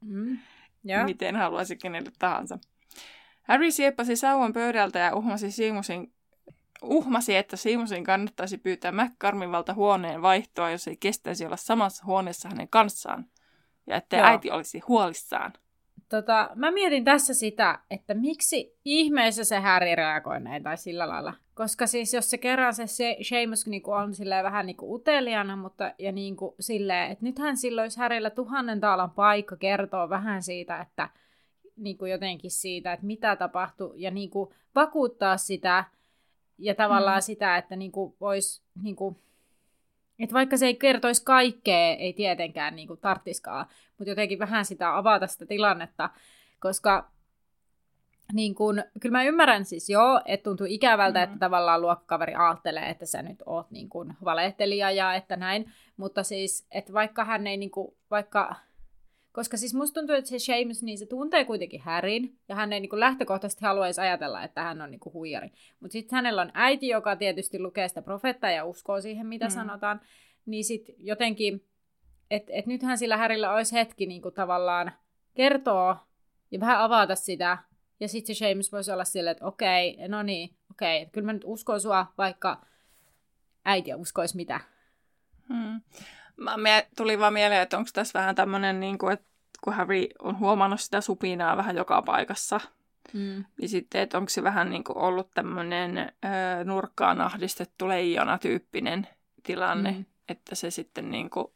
Mm. 0.00 0.38
Ja. 0.84 1.04
miten 1.04 1.36
haluaisi 1.36 1.76
kenelle 1.76 2.12
tahansa. 2.18 2.58
Harry 3.42 3.70
sieppasi 3.70 4.16
sauvan 4.16 4.52
pöydältä 4.52 4.98
ja 4.98 5.14
uhmasi 5.14 5.50
Seamusin 5.50 6.12
uhmasi, 6.82 7.36
että 7.36 7.56
Seamusin 7.56 8.04
kannattaisi 8.04 8.58
pyytää 8.58 8.92
McCarmivalta 8.92 9.74
huoneen 9.74 10.22
vaihtoa, 10.22 10.70
jos 10.70 10.88
ei 10.88 10.96
kestäisi 10.96 11.46
olla 11.46 11.56
samassa 11.56 12.04
huoneessa 12.06 12.48
hänen 12.48 12.68
kanssaan. 12.68 13.26
Ja 13.86 13.96
että 13.96 14.16
Joo. 14.16 14.26
äiti 14.26 14.50
olisi 14.50 14.78
huolissaan. 14.88 15.52
Tota, 16.08 16.50
mä 16.54 16.70
mietin 16.70 17.04
tässä 17.04 17.34
sitä, 17.34 17.78
että 17.90 18.14
miksi 18.14 18.78
ihmeessä 18.84 19.44
se 19.44 19.58
Harry 19.58 19.94
reagoi 19.94 20.40
näin 20.40 20.62
tai 20.62 20.76
sillä 20.76 21.08
lailla. 21.08 21.34
Koska 21.54 21.86
siis 21.86 22.14
jos 22.14 22.30
se 22.30 22.38
kerran 22.38 22.74
se 22.74 22.86
Se- 22.86 23.16
Seamus 23.22 23.66
niinku 23.66 23.90
on 23.92 24.14
silleen 24.14 24.44
vähän 24.44 24.66
niinku 24.66 24.94
uteliaana, 24.94 25.56
mutta 25.56 25.92
ja 25.98 26.12
niinku 26.12 26.54
silleen, 26.60 27.10
että 27.12 27.24
nythän 27.24 27.56
silloin 27.56 27.84
olisi 27.84 27.98
Harryllä 27.98 28.30
tuhannen 28.30 28.80
taalan 28.80 29.10
paikka 29.10 29.56
kertoo 29.56 30.08
vähän 30.08 30.42
siitä, 30.42 30.80
että 30.80 31.08
niinku 31.76 32.06
jotenkin 32.06 32.50
siitä, 32.50 32.92
että 32.92 33.06
mitä 33.06 33.36
tapahtui 33.36 33.92
ja 33.96 34.10
niinku 34.10 34.52
vakuuttaa 34.74 35.36
sitä 35.36 35.84
ja 36.58 36.74
tavallaan 36.74 37.16
Mm. 37.16 37.22
mm. 37.22 37.26
sitä, 37.26 37.56
että 37.56 37.76
niinku 37.76 38.16
vois 38.20 38.62
niinku, 38.82 39.16
että 40.18 40.34
vaikka 40.34 40.56
se 40.56 40.66
ei 40.66 40.74
kertoisi 40.74 41.24
kaikkea, 41.24 41.96
ei 41.96 42.12
tietenkään 42.12 42.76
niinku 42.76 42.96
tarttiskaan, 42.96 43.66
mutta 43.98 44.10
jotenkin 44.10 44.38
vähän 44.38 44.64
sitä 44.64 44.96
avata 44.96 45.26
sitä 45.26 45.46
tilannetta, 45.46 46.10
koska 46.60 47.10
niin 48.32 48.54
kun, 48.54 48.84
kyllä 49.00 49.18
mä 49.18 49.24
ymmärrän 49.24 49.64
siis 49.64 49.90
joo, 49.90 50.20
että 50.24 50.44
tuntuu 50.44 50.66
ikävältä, 50.70 51.18
mm. 51.18 51.24
että 51.24 51.38
tavallaan 51.38 51.80
luokkakaveri 51.80 52.34
ajattelee, 52.34 52.90
että 52.90 53.06
sä 53.06 53.22
nyt 53.22 53.42
oot 53.46 53.70
niin 53.70 53.88
kun 53.88 54.14
valehtelija 54.24 54.90
ja 54.90 55.14
että 55.14 55.36
näin, 55.36 55.72
mutta 55.96 56.22
siis, 56.22 56.66
että 56.70 56.92
vaikka 56.92 57.24
hän 57.24 57.46
ei 57.46 57.56
niin 57.56 57.70
kun, 57.70 57.94
vaikka, 58.10 58.54
koska 59.36 59.56
siis 59.56 59.74
musta 59.74 59.94
tuntuu, 60.00 60.16
että 60.16 60.28
se 60.30 60.38
Seamus, 60.38 60.82
niin 60.82 60.98
se 60.98 61.06
tuntee 61.06 61.44
kuitenkin 61.44 61.80
Härin, 61.80 62.38
ja 62.48 62.54
hän 62.54 62.72
ei 62.72 62.80
niin 62.80 62.90
kun 62.90 63.00
lähtökohtaisesti 63.00 63.64
haluaisi 63.64 64.00
ajatella, 64.00 64.44
että 64.44 64.62
hän 64.62 64.82
on 64.82 64.90
niin 64.90 65.00
kun 65.00 65.12
huijari. 65.12 65.50
Mutta 65.80 65.92
sitten 65.92 66.16
hänellä 66.16 66.42
on 66.42 66.50
äiti, 66.54 66.88
joka 66.88 67.16
tietysti 67.16 67.58
lukee 67.58 67.88
sitä 67.88 68.02
profettaa 68.02 68.50
ja 68.50 68.64
uskoo 68.64 69.00
siihen, 69.00 69.26
mitä 69.26 69.44
Mm. 69.44 69.50
mm. 69.50 69.54
sanotaan, 69.54 70.00
niin 70.46 70.64
sitten 70.64 70.94
jotenkin, 70.98 71.64
että 72.30 72.52
et 72.54 72.66
nythän 72.66 72.98
sillä 72.98 73.16
Härillä 73.16 73.52
olisi 73.52 73.72
hetki 73.76 74.06
niin 74.06 74.22
kuin 74.22 74.34
tavallaan 74.34 74.92
kertoa 75.34 76.06
ja 76.50 76.60
vähän 76.60 76.80
avata 76.80 77.14
sitä. 77.14 77.58
Ja 78.00 78.08
sitten 78.08 78.34
se 78.34 78.38
Seamus 78.38 78.72
voisi 78.72 78.92
olla 78.92 79.04
silleen, 79.04 79.32
että 79.32 79.46
okei, 79.46 80.08
no 80.08 80.22
niin, 80.22 80.50
okei, 80.70 81.02
että 81.02 81.12
kyllä 81.12 81.26
mä 81.26 81.32
nyt 81.32 81.44
uskon 81.44 81.80
sua, 81.80 82.06
vaikka 82.18 82.66
äiti 83.64 83.94
uskoisi 83.94 84.36
mitä. 84.36 84.60
Hmm. 85.48 85.80
Mä, 86.36 86.56
me 86.56 86.88
tuli 86.96 87.18
vaan 87.18 87.32
mieleen, 87.32 87.62
että 87.62 87.78
onko 87.78 87.90
tässä 87.92 88.18
vähän 88.18 88.34
tämmöinen, 88.34 88.80
niin 88.80 88.98
kuin, 88.98 89.12
että 89.12 89.26
kun 89.64 89.72
Harry 89.72 90.06
on 90.18 90.38
huomannut 90.38 90.80
sitä 90.80 91.00
supinaa 91.00 91.56
vähän 91.56 91.76
joka 91.76 92.02
paikassa, 92.02 92.60
Mm. 93.12 93.44
niin 93.60 93.68
sitten, 93.68 94.00
että 94.00 94.18
onko 94.18 94.28
se 94.28 94.42
vähän 94.42 94.70
niin 94.70 94.84
kuin 94.84 94.98
ollut 94.98 95.30
tämmöinen 95.34 95.98
ö, 95.98 96.64
nurkkaan 96.64 97.20
ahdistettu 97.20 97.88
leijona-tyyppinen 97.88 99.08
tilanne, 99.42 99.90
mm. 99.90 100.04
Että 100.28 100.54
se 100.54 100.70
sitten 100.70 101.10
niin 101.10 101.30
kuin 101.30 101.46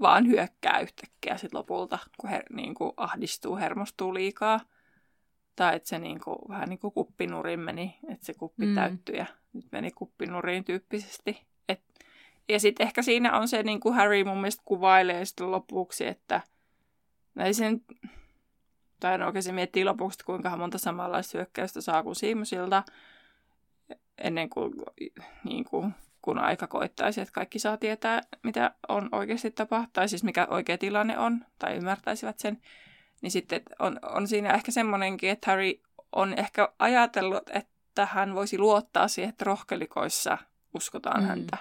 vaan 0.00 0.26
hyökkää 0.26 0.80
yhtäkkiä 0.80 1.36
sit 1.36 1.54
lopulta, 1.54 1.98
kun 2.18 2.30
her, 2.30 2.42
niin 2.52 2.74
kuin 2.74 2.92
ahdistuu, 2.96 3.56
hermostuu 3.56 4.14
liikaa. 4.14 4.60
Tai 5.56 5.76
että 5.76 5.88
se 5.88 5.98
niin 5.98 6.20
kuin, 6.20 6.38
vähän 6.48 6.68
niin 6.68 6.78
kuin 6.78 6.92
kuppinurin 6.92 7.60
meni, 7.60 7.98
että 8.08 8.26
se 8.26 8.34
kuppi 8.34 8.66
mm. 8.66 8.74
Täyttyi 8.74 9.16
ja 9.16 9.26
nyt 9.52 9.66
meni 9.72 9.90
kuppinuriin 9.90 10.64
tyyppisesti. 10.64 11.46
Et, 11.68 11.80
ja 12.48 12.60
sitten 12.60 12.86
ehkä 12.86 13.02
siinä 13.02 13.38
on 13.38 13.48
se, 13.48 13.62
niin 13.62 13.80
kuin 13.80 13.94
Harry 13.94 14.24
mun 14.24 14.36
mielestä 14.36 14.62
kuvailee 14.64 15.24
sitten 15.24 15.50
lopuksi, 15.50 16.06
että 16.06 16.40
no 17.34 17.44
ei 17.44 17.54
sen, 17.54 17.80
tai 19.00 19.18
no 19.18 19.26
oikein 19.26 19.42
se 19.42 19.52
miettii 19.52 19.84
lopuksi, 19.84 20.14
että 20.16 20.24
kuinka 20.24 20.56
monta 20.56 20.78
samanlaista 20.78 21.38
hyökkäystä 21.38 21.80
saa 21.80 22.02
kuin 22.02 22.16
Seamusilta, 22.16 22.82
ennen 24.18 24.50
kuin, 24.50 24.72
niin 25.44 25.64
kuin 25.64 25.94
kun 26.22 26.38
aika 26.38 26.66
koittaisi, 26.66 27.20
että 27.20 27.32
kaikki 27.32 27.58
saa 27.58 27.76
tietää, 27.76 28.20
mitä 28.42 28.74
on 28.88 29.08
oikeasti 29.12 29.50
tapahtunut, 29.50 29.92
tai 29.92 30.08
siis 30.08 30.24
mikä 30.24 30.46
oikea 30.50 30.78
tilanne 30.78 31.18
on, 31.18 31.44
tai 31.58 31.76
ymmärtäisivät 31.76 32.38
sen, 32.38 32.62
niin 33.22 33.30
sitten 33.30 33.62
on, 33.78 33.98
on 34.02 34.28
siinä 34.28 34.54
ehkä 34.54 34.72
semmoinenkin, 34.72 35.30
että 35.30 35.50
Harry 35.50 35.72
on 36.12 36.34
ehkä 36.38 36.68
ajatellut, 36.78 37.50
että 37.50 38.06
hän 38.06 38.34
voisi 38.34 38.58
luottaa 38.58 39.08
siihen, 39.08 39.28
että 39.28 39.44
rohkelikoissa 39.44 40.38
uskotaan. 40.74 41.20
Mm. 41.20 41.26
häntä. 41.26 41.56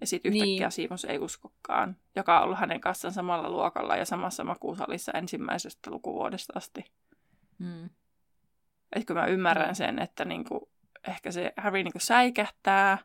Ja 0.00 0.06
sitten 0.06 0.32
yhtäkkiä 0.34 0.66
Niin. 0.66 0.72
Siimus 0.72 1.04
ei 1.04 1.18
uskokaan, 1.18 1.96
joka 2.16 2.38
on 2.38 2.44
ollut 2.44 2.58
hänen 2.58 2.80
kanssaan 2.80 3.14
samalla 3.14 3.50
luokalla 3.50 3.96
ja 3.96 4.04
samassa 4.04 4.44
makuusalissa 4.44 5.12
ensimmäisestä 5.12 5.90
lukuvuodesta 5.90 6.52
asti. 6.56 6.84
Mm. 7.58 7.90
Kun 9.06 9.16
mä 9.16 9.26
ymmärrän 9.26 9.68
Mm. 9.68 9.74
sen, 9.74 9.98
että 9.98 10.24
niinku, 10.24 10.70
ehkä 11.08 11.30
se 11.32 11.52
Harry 11.56 11.82
niinku 11.82 11.98
säikähtää 11.98 12.98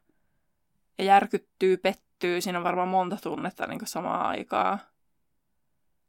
ja 0.97 1.03
järkyttyy, 1.03 1.77
pettyy. 1.77 2.41
Siinä 2.41 2.57
on 2.57 2.63
varmaan 2.63 2.87
monta 2.87 3.17
tunnetta 3.23 3.67
niinku 3.67 3.85
samaan 3.85 4.25
aikaa. 4.25 4.79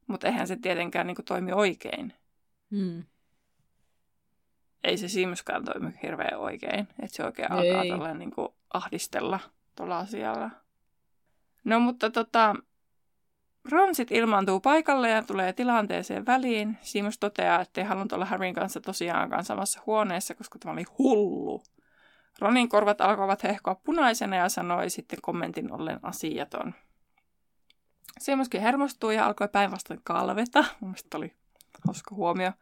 Mutta 0.07 0.27
eihän 0.27 0.47
se 0.47 0.57
tietenkään 0.57 1.07
niinku 1.07 1.23
toimi 1.23 1.53
oikein. 1.53 2.13
Mm. 2.71 3.05
Ei 4.85 4.97
se 4.97 5.09
Simuskaan 5.09 5.65
toimi 5.65 5.93
hirveän 6.03 6.39
oikein. 6.39 6.81
Että 7.03 7.17
se 7.17 7.25
oikein 7.25 7.53
Ei. 7.53 7.71
alkaa 7.71 7.97
tolleen 7.97 8.19
niinku 8.19 8.55
ahdistella 8.73 9.41
tuolla 9.77 9.99
asialla. 9.99 10.51
No 11.65 11.81
mutta 11.81 12.11
tota, 12.11 12.55
Ron 13.71 13.95
sit 13.95 14.13
ilmaantuu 14.13 14.61
paikalle 14.61 15.11
ja 15.11 15.23
tulee 15.23 15.53
tilanteeseen 15.53 16.27
väliin. 16.27 16.79
Simus 16.83 17.19
toteaa, 17.19 17.61
että 17.61 17.81
ei 17.81 17.87
halunnut 17.87 18.13
olla 18.13 18.25
Harryn 18.25 18.55
kanssa 18.55 18.81
tosiaankaan 18.81 19.45
samassa 19.45 19.81
huoneessa, 19.87 20.35
koska 20.35 20.59
tämä 20.59 20.73
oli 20.73 20.85
hullu. 20.99 21.63
Ronin 22.39 22.69
korvat 22.69 23.01
alkoivat 23.01 23.43
hehkoa 23.43 23.75
punaisena 23.75 24.37
ja 24.37 24.49
sanoi 24.49 24.91
sitten 24.91 25.19
kommentin 25.23 25.73
ollen 25.73 25.99
asiaton. 26.03 26.75
Simuskin 28.19 28.61
hermostui 28.61 29.15
ja 29.15 29.27
alkoi 29.27 29.49
päinvastoin 29.49 30.01
kalveta. 30.05 30.65
Mun 30.81 30.91
mielestä 30.91 31.19
oli 31.19 31.35
hauska 31.87 32.15
huomio. 32.15 32.53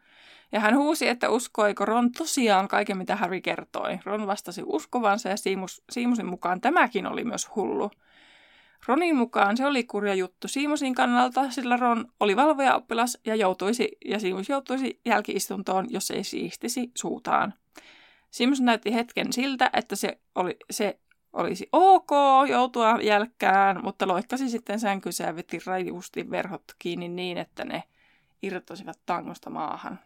Ja 0.51 0.59
hän 0.59 0.77
huusi, 0.77 1.07
että 1.07 1.29
uskoiko 1.29 1.85
Ron 1.85 2.11
tosiaan 2.11 2.67
kaiken, 2.67 2.97
mitä 2.97 3.15
Harry 3.15 3.41
kertoi. 3.41 3.99
Ron 4.05 4.27
vastasi 4.27 4.61
uskovansa 4.65 5.29
ja 5.29 5.37
Siimus, 5.37 6.23
mukaan 6.23 6.61
tämäkin 6.61 7.07
oli 7.07 7.23
myös 7.23 7.55
hullu. 7.55 7.91
Ronin 8.87 9.15
mukaan 9.15 9.57
se 9.57 9.65
oli 9.65 9.83
kurja 9.83 10.13
juttu 10.13 10.47
Siimusin 10.47 10.95
kannalta, 10.95 11.51
sillä 11.51 11.77
Ron 11.77 12.05
oli 12.19 12.35
valvoja 12.35 12.75
oppilas 12.75 13.17
ja, 13.25 13.35
joutuisi, 13.35 13.97
ja 14.05 14.19
Siimus 14.19 14.49
joutuisi 14.49 14.99
jälkiistuntoon, 15.05 15.87
jos 15.89 16.11
ei 16.11 16.23
siistisi 16.23 16.91
suutaan. 16.95 17.53
Siimus 18.31 18.61
näytti 18.61 18.93
hetken 18.93 19.33
siltä, 19.33 19.69
että 19.73 19.95
se, 19.95 20.19
oli, 20.35 20.57
se 20.71 20.99
olisi 21.33 21.69
ok 21.71 22.09
joutua 22.49 22.99
jälkkään, 23.01 23.83
mutta 23.83 24.07
loikkasi 24.07 24.49
sitten 24.49 24.79
sänkynsä 24.79 25.23
ja 25.23 25.35
veti 25.35 25.59
rajusti 25.65 26.29
verhot 26.29 26.63
kiinni 26.79 27.07
niin, 27.07 27.37
että 27.37 27.65
ne 27.65 27.83
irtosivat 28.41 28.99
tangosta 29.05 29.49
maahan. 29.49 29.99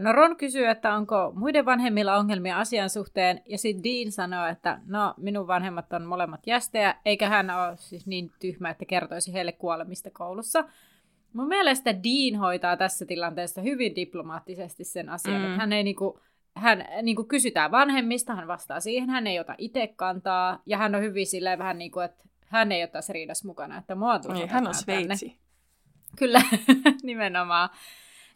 No 0.00 0.12
Ron 0.12 0.36
kysyy, 0.36 0.66
että 0.66 0.94
onko 0.94 1.32
muiden 1.34 1.64
vanhemmilla 1.64 2.16
ongelmia 2.16 2.58
asian 2.58 2.90
suhteen, 2.90 3.42
ja 3.46 3.58
sitten 3.58 3.84
Dean 3.84 4.12
sanoo, 4.12 4.46
että 4.46 4.80
no 4.86 5.14
minun 5.16 5.46
vanhemmat 5.46 5.92
on 5.92 6.04
molemmat 6.04 6.46
jästejä, 6.46 6.94
eikä 7.04 7.28
hän 7.28 7.50
ole 7.50 7.76
siis 7.76 8.06
niin 8.06 8.32
tyhmä, 8.40 8.70
että 8.70 8.84
kertoisi 8.84 9.32
heille 9.32 9.52
kuolemista 9.52 10.10
koulussa. 10.10 10.64
Mun 11.32 11.48
mielestä 11.48 11.94
Dean 11.94 12.40
hoitaa 12.40 12.76
tässä 12.76 13.06
tilanteessa 13.06 13.60
hyvin 13.60 13.96
diplomaattisesti 13.96 14.84
sen 14.84 15.08
asian, 15.08 15.40
mm. 15.40 15.46
että 15.46 15.60
hän 15.60 15.72
ei 15.72 15.82
niinku, 15.82 16.20
hän 16.54 16.84
niinku 17.02 17.24
kysytään 17.24 17.70
vanhemmista, 17.70 18.34
hän 18.34 18.48
vastaa 18.48 18.80
siihen, 18.80 19.10
hän 19.10 19.26
ei 19.26 19.40
ota 19.40 19.54
itse 19.58 19.92
kantaa, 19.96 20.62
ja 20.66 20.78
hän 20.78 20.94
on 20.94 21.02
hyvin 21.02 21.26
silleen 21.26 21.58
vähän 21.58 21.78
niin 21.78 21.90
kuin, 21.90 22.04
että 22.04 22.24
hän 22.46 22.72
ei 22.72 22.82
ole 22.82 22.88
tässä 22.88 23.12
riidassa 23.12 23.48
mukana, 23.48 23.78
että 23.78 23.94
mua 23.94 24.18
niin, 24.18 24.48
Hän 24.48 24.66
on 24.66 24.74
Sveitsi. 24.74 25.26
Tänne. 25.26 25.40
Kyllä, 26.18 26.42
nimenomaan. 27.02 27.68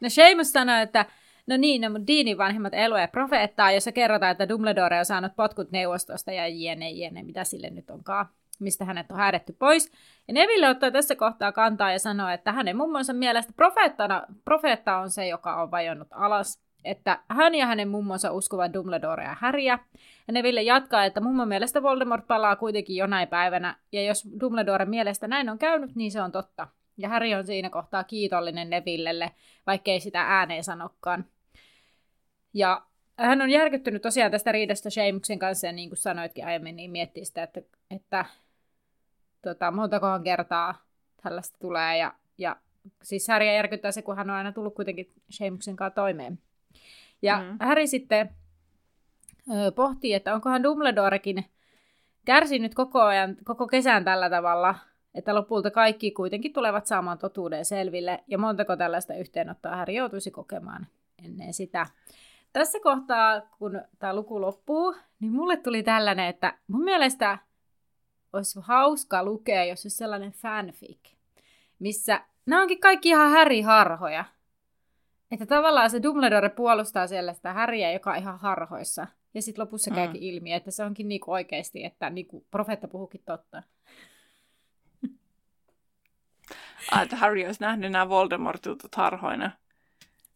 No 0.00 0.08
Seamus 0.08 0.52
sanoi, 0.52 0.82
että 0.82 1.06
no 1.50 1.56
niin, 1.56 1.80
no, 1.80 1.88
Deanin 2.06 2.38
vanhemmat 2.38 2.74
elue 2.74 3.06
profeettaa, 3.06 3.72
jossa 3.72 3.92
kerrotaan, 3.92 4.32
että 4.32 4.48
Dumbledore 4.48 4.98
on 4.98 5.04
saanut 5.04 5.32
potkut 5.36 5.70
neuvostosta 5.70 6.32
ja 6.32 6.48
jene, 6.48 6.90
jene, 6.90 7.22
mitä 7.22 7.44
sille 7.44 7.70
nyt 7.70 7.90
onkaan 7.90 8.26
mistä 8.60 8.84
hänet 8.84 9.10
on 9.10 9.16
häädetty 9.16 9.56
pois. 9.58 9.92
Ja 10.28 10.34
Neville 10.34 10.68
ottaa 10.68 10.90
tässä 10.90 11.16
kohtaa 11.16 11.52
kantaa 11.52 11.92
ja 11.92 11.98
sanoo, 11.98 12.28
että 12.28 12.52
hänen 12.52 12.76
mummonsa 12.76 13.12
mielestä 13.12 13.52
profeettana, 13.56 14.22
profeetta 14.44 14.96
on 14.96 15.10
se, 15.10 15.28
joka 15.28 15.62
on 15.62 15.70
vajonnut 15.70 16.08
alas. 16.10 16.60
Että 16.84 17.18
hän 17.28 17.54
ja 17.54 17.66
hänen 17.66 17.88
mummonsa 17.88 18.32
uskovat 18.32 18.74
Dumbledorea 18.74 19.28
ja 19.28 19.36
Häriä. 19.40 19.78
Ja 20.26 20.32
Neville 20.32 20.62
jatkaa, 20.62 21.04
että 21.04 21.20
mummon 21.20 21.48
mielestä 21.48 21.82
Voldemort 21.82 22.26
palaa 22.26 22.56
kuitenkin 22.56 22.96
jonain 22.96 23.28
päivänä. 23.28 23.76
Ja 23.92 24.02
jos 24.02 24.28
Dumbledoren 24.40 24.90
mielestä 24.90 25.28
näin 25.28 25.48
on 25.48 25.58
käynyt, 25.58 25.94
niin 25.94 26.12
se 26.12 26.22
on 26.22 26.32
totta. 26.32 26.68
Ja 26.98 27.08
Harry 27.08 27.34
on 27.34 27.46
siinä 27.46 27.70
kohtaa 27.70 28.04
kiitollinen 28.04 28.70
Nevillelle, 28.70 29.30
vaikkei 29.66 30.00
sitä 30.00 30.22
ääneen 30.22 30.64
sanokaan. 30.64 31.24
Ja 32.54 32.82
hän 33.16 33.42
on 33.42 33.50
järkyttynyt 33.50 34.02
tosiaan 34.02 34.30
tästä 34.30 34.52
riidasta 34.52 34.90
Seamuksen 34.90 35.38
kanssa, 35.38 35.66
ja 35.66 35.72
niin 35.72 35.90
kuin 35.90 35.98
sanoitkin 35.98 36.46
aiemmin, 36.46 36.76
niin 36.76 36.90
miettii 36.90 37.24
sitä, 37.24 37.42
että, 37.42 37.60
että 37.90 38.24
tota, 39.42 39.70
montakohan 39.70 40.24
kertaa 40.24 40.84
tällaista 41.22 41.58
tulee. 41.58 41.98
Ja, 41.98 42.14
ja 42.38 42.56
siis 43.02 43.28
Harry 43.28 43.46
järkyttää 43.46 43.92
se, 43.92 44.02
kun 44.02 44.16
hän 44.16 44.30
on 44.30 44.36
aina 44.36 44.52
tullut 44.52 44.74
kuitenkin 44.74 45.12
Seamuksen 45.30 45.76
kanssa 45.76 45.94
toimeen. 45.94 46.38
Ja 47.22 47.38
mm. 47.38 47.56
Harry 47.66 47.86
sitten 47.86 48.30
ö, 49.50 49.72
pohtii, 49.72 50.14
että 50.14 50.34
onkohan 50.34 50.62
Dumbledorekin 50.62 51.44
kärsinyt 52.24 52.74
koko 52.74 53.00
ajan, 53.00 53.36
koko 53.44 53.66
kesän 53.66 54.04
tällä 54.04 54.30
tavalla, 54.30 54.74
että 55.14 55.34
lopulta 55.34 55.70
kaikki 55.70 56.10
kuitenkin 56.10 56.52
tulevat 56.52 56.86
saamaan 56.86 57.18
totuuden 57.18 57.64
selville, 57.64 58.24
ja 58.26 58.38
montako 58.38 58.76
tällaista 58.76 59.14
yhteenottoa 59.14 59.76
Harry 59.76 59.94
joutuisi 59.94 60.30
kokemaan 60.30 60.86
ennen 61.24 61.54
sitä. 61.54 61.86
Tässä 62.52 62.78
kohtaa, 62.82 63.40
kun 63.40 63.82
tämä 63.98 64.14
luku 64.14 64.40
loppuu, 64.40 64.94
niin 65.20 65.32
mulle 65.32 65.56
tuli 65.56 65.82
tällainen, 65.82 66.26
että 66.26 66.58
mun 66.68 66.84
mielestä 66.84 67.38
olisi 68.32 68.60
hauska 68.62 69.24
lukea, 69.24 69.64
jos 69.64 69.84
olisi 69.84 69.96
sellainen 69.96 70.32
fanfic, 70.32 70.98
missä 71.78 72.20
nämä 72.46 72.62
onkin 72.62 72.80
kaikki 72.80 73.08
ihan 73.08 73.30
häriharhoja. 73.30 74.24
Että 75.30 75.46
tavallaan 75.46 75.90
se 75.90 76.02
Dumbledore 76.02 76.48
puolustaa 76.48 77.06
siellä 77.06 77.32
sitä 77.32 77.52
häriä, 77.52 77.92
joka 77.92 78.10
on 78.10 78.16
ihan 78.16 78.38
harhoissa. 78.38 79.06
Ja 79.34 79.42
sitten 79.42 79.62
lopussa 79.62 79.90
mm. 79.90 79.94
käykin 79.94 80.22
ilmi, 80.22 80.52
että 80.52 80.70
se 80.70 80.84
onkin 80.84 81.08
niinku 81.08 81.32
oikeasti, 81.32 81.84
että 81.84 82.10
niinku 82.10 82.46
profeetta 82.50 82.88
puhukin 82.88 83.22
totta. 83.24 83.62
Ah, 86.90 87.02
että 87.02 87.16
Harry 87.16 87.46
olisi 87.46 87.60
nähnyt 87.60 87.92
nämä 87.92 88.08
Voldemort-jutut 88.08 88.94
harhoina. 88.94 89.50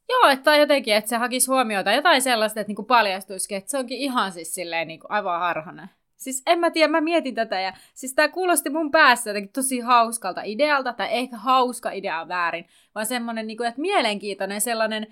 Joo, 0.09 0.29
että 0.31 0.57
jotenkin, 0.57 0.95
että 0.95 1.09
se 1.09 1.17
hakisi 1.17 1.51
huomiota 1.51 1.93
jotain 1.93 2.23
sellaista, 2.23 2.61
että 2.61 2.69
niinku 2.69 2.83
paljastuisikin, 2.83 3.59
että 3.59 3.71
se 3.71 3.79
onkin 3.79 3.99
ihan 3.99 4.33
siis 4.33 4.55
silleen 4.55 4.89
niinku 4.89 5.07
aivan 5.11 5.41
harhainen. 5.41 5.91
Siis 6.17 6.43
en 6.47 6.59
mä 6.59 6.71
tiedä, 6.71 6.91
mä 6.91 7.01
mietin 7.01 7.35
tätä 7.35 7.61
ja 7.61 7.73
siis 7.95 8.15
tää 8.15 8.29
kuulosti 8.29 8.71
mun 8.71 8.91
päässä 8.91 9.31
jotenkin 9.31 9.53
tosi 9.53 9.81
hauskalta 9.81 10.43
idealta, 10.45 10.93
tai 10.93 11.09
ehkä 11.11 11.37
hauska 11.37 11.91
idea 11.91 12.21
on 12.21 12.29
väärin, 12.29 12.67
vaan 12.95 13.07
semmonen, 13.07 13.47
niinku, 13.47 13.63
että 13.63 13.81
mielenkiintoinen 13.81 14.61
sellainen, 14.61 15.07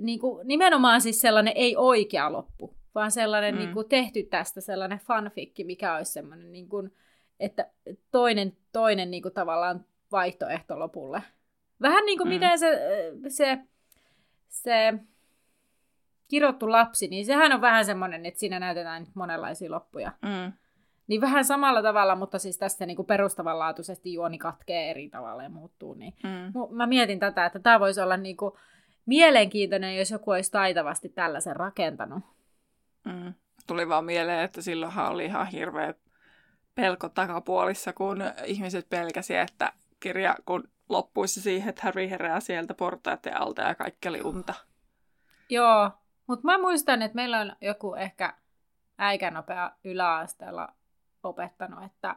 niinku, 0.00 0.40
nimenomaan 0.44 1.00
siis 1.00 1.20
sellainen 1.20 1.52
ei 1.56 1.76
oikea 1.76 2.32
loppu, 2.32 2.74
vaan 2.94 3.10
sellainen 3.10 3.54
mm. 3.54 3.60
niinku, 3.60 3.84
tehty 3.84 4.22
tästä 4.22 4.60
sellainen 4.60 4.98
fanfikki, 4.98 5.64
mikä 5.64 5.96
olisi 5.96 6.12
semmoinen, 6.12 6.52
niinku, 6.52 6.88
että 7.40 7.70
toinen, 8.10 8.56
toinen 8.72 9.10
niinku, 9.10 9.30
tavallaan 9.30 9.84
vaihtoehto 10.12 10.78
lopulle. 10.78 11.22
Vähän 11.82 12.04
niin 12.06 12.18
kuin 12.18 12.28
mm. 12.28 12.34
miten 12.34 12.58
se, 12.58 12.80
se, 13.28 13.58
se 14.54 14.94
kirottu 16.28 16.70
lapsi, 16.72 17.08
niin 17.08 17.26
sehän 17.26 17.52
on 17.52 17.60
vähän 17.60 17.84
semmoinen, 17.84 18.26
että 18.26 18.40
siinä 18.40 18.60
näytetään 18.60 19.06
monenlaisia 19.14 19.70
loppuja. 19.70 20.12
Mm. 20.22 20.52
Niin 21.06 21.20
vähän 21.20 21.44
samalla 21.44 21.82
tavalla, 21.82 22.16
mutta 22.16 22.38
siis 22.38 22.58
tässä 22.58 22.86
niin 22.86 22.96
kuin 22.96 23.06
perustavanlaatuisesti 23.06 24.12
juoni 24.12 24.38
katkee 24.38 24.90
eri 24.90 25.08
tavalla 25.08 25.42
ja 25.42 25.48
muuttuu. 25.48 25.94
Niin 25.94 26.14
mm. 26.22 26.76
Mä 26.76 26.86
mietin 26.86 27.18
tätä, 27.18 27.46
että 27.46 27.58
tämä 27.58 27.80
voisi 27.80 28.00
olla 28.00 28.16
niin 28.16 28.36
kuin 28.36 28.54
mielenkiintoinen, 29.06 29.96
jos 29.96 30.10
joku 30.10 30.30
olisi 30.30 30.50
taitavasti 30.50 31.08
tällaisen 31.08 31.56
rakentanut. 31.56 32.24
Mm. 33.04 33.34
Tuli 33.66 33.88
vaan 33.88 34.04
mieleen, 34.04 34.44
että 34.44 34.62
silloinhan 34.62 35.12
oli 35.12 35.24
ihan 35.24 35.46
hirveä 35.46 35.94
pelko 36.74 37.08
takapuolissa, 37.08 37.92
kun 37.92 38.22
ihmiset 38.44 38.88
pelkäsi, 38.90 39.36
että 39.36 39.72
kirja 40.00 40.36
kun 40.46 40.68
loppuisi 40.88 41.40
siihen, 41.40 41.68
että 41.68 41.82
Harry 41.84 42.10
herää 42.10 42.40
sieltä 42.40 42.74
portaiden 42.74 43.40
alta 43.40 43.62
ja 43.62 43.74
kaikki 43.74 44.08
oli 44.08 44.20
unta. 44.22 44.54
Joo, 45.48 45.90
mutta 46.26 46.44
mä 46.44 46.58
muistan, 46.58 47.02
että 47.02 47.14
meillä 47.16 47.40
on 47.40 47.52
joku 47.60 47.94
ehkä 47.94 48.34
äikänopea 48.98 49.70
yläasteella 49.84 50.68
opettanut, 51.22 51.84
että 51.84 52.16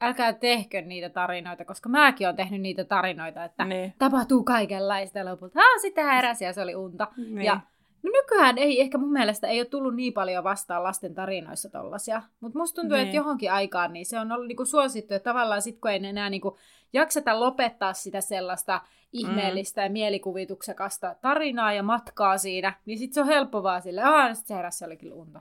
älkää 0.00 0.32
tehkö 0.32 0.82
niitä 0.82 1.08
tarinoita, 1.08 1.64
koska 1.64 1.88
mäkin 1.88 2.26
olen 2.26 2.36
tehnyt 2.36 2.60
niitä 2.60 2.84
tarinoita, 2.84 3.44
että 3.44 3.64
niin. 3.64 3.94
tapahtuu 3.98 4.44
kaikenlaista 4.44 5.24
lopulta. 5.24 5.60
Ah, 5.60 5.80
sitten 5.80 6.06
heräsi 6.06 6.44
ja 6.44 6.52
se 6.52 6.62
oli 6.62 6.74
unta. 6.74 7.08
Niin. 7.16 7.42
Ja 7.42 7.60
no 8.02 8.10
nykyään 8.12 8.58
ei 8.58 8.80
ehkä 8.80 8.98
mun 8.98 9.12
mielestä 9.12 9.46
ei 9.46 9.60
ole 9.60 9.66
tullut 9.66 9.94
niin 9.94 10.12
paljon 10.12 10.44
vastaan 10.44 10.82
lasten 10.82 11.14
tarinoissa 11.14 11.70
tollasia. 11.70 12.22
Mutta 12.40 12.58
musta 12.58 12.80
tuntuu, 12.80 12.96
niin. 12.96 13.04
että 13.04 13.16
johonkin 13.16 13.52
aikaan 13.52 13.92
niin 13.92 14.06
se 14.06 14.18
on 14.18 14.32
ollut 14.32 14.46
niinku 14.46 14.64
suosittu, 14.64 15.14
että 15.14 15.30
tavallaan 15.30 15.62
sit 15.62 15.78
kun 15.80 15.90
ei 15.90 16.06
enää 16.06 16.30
niinku 16.30 16.58
jakseta 16.92 17.40
lopettaa 17.40 17.92
sitä 17.92 18.20
sellaista 18.20 18.80
ihmeellistä 19.12 19.80
mm. 19.80 19.84
ja 19.84 19.90
mielikuvituksekasta 19.90 21.16
tarinaa 21.20 21.72
ja 21.72 21.82
matkaa 21.82 22.38
siinä, 22.38 22.72
niin 22.86 22.98
sitten 22.98 23.14
se 23.14 23.20
on 23.20 23.26
helppo 23.26 23.62
vaan 23.62 23.82
sille, 23.82 24.02
aah, 24.02 24.34
sitten 24.34 24.48
se 24.48 24.54
heräsi 24.54 24.84
olikin 24.84 25.12
unta. 25.12 25.40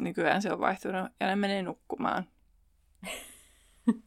Nykyään 0.00 0.42
se 0.42 0.52
on 0.52 0.60
vaihtunut 0.60 1.10
ja 1.20 1.26
ne 1.26 1.36
menee 1.36 1.62
nukkumaan. 1.62 2.24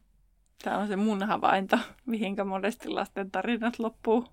Tämä 0.63 0.78
on 0.78 0.88
se 0.88 0.95
mun 0.95 1.24
havainto, 1.24 1.78
mihinkä 2.05 2.43
monesti 2.43 2.89
lasten 2.89 3.32
tarinat 3.32 3.80
loppuu. 3.80 4.26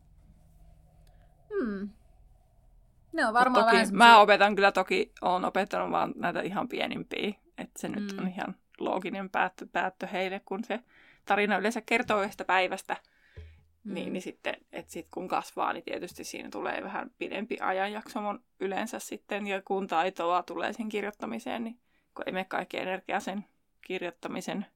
Hmm. 1.49 1.91
Ne 3.13 3.27
on 3.27 3.35
varmaan 3.35 3.65
toki, 3.65 3.77
vähän 3.77 3.97
Mä 3.97 4.19
opetan 4.19 4.55
kyllä 4.55 4.73
toki, 4.73 5.13
olen 5.21 5.45
opettanut 5.45 5.91
vaan 5.91 6.13
näitä 6.17 6.41
ihan 6.41 6.69
pienimpiä. 6.69 7.35
Että 7.59 7.81
se 7.81 7.89
mm. 7.89 7.95
nyt 7.95 8.19
on 8.19 8.29
ihan 8.29 8.55
looginen 8.79 9.31
päättö, 9.31 9.67
päättö 9.73 10.07
heille, 10.07 10.41
kun 10.45 10.65
se 10.65 10.81
tarina 11.25 11.59
yleensä 11.59 11.81
kertoo 11.81 12.23
yhdestä 12.23 12.45
päivästä. 12.45 12.97
Mm. 13.85 13.95
Niin, 13.95 14.13
niin 14.13 14.23
sitten, 14.23 14.57
että 14.73 14.93
sit 14.93 15.07
kun 15.11 15.29
kasvaa, 15.29 15.73
niin 15.73 15.85
tietysti 15.85 16.25
siinä 16.25 16.49
tulee 16.53 16.83
vähän 16.83 17.11
pidempi 17.19 17.57
ajanjakso 17.61 18.21
yleensä 18.61 18.99
sitten. 18.99 19.47
Ja 19.47 19.63
kun 19.63 19.87
taitoa 19.87 20.43
tulee 20.43 20.73
sen 20.73 20.89
kirjoittamiseen, 20.89 21.65
niin 21.65 21.79
kun 22.15 22.25
ei 22.27 22.33
mene 22.33 22.45
kaikki 22.45 22.79
energia 22.79 23.21
sen 23.21 23.45
kirjoittamisen 23.81 24.67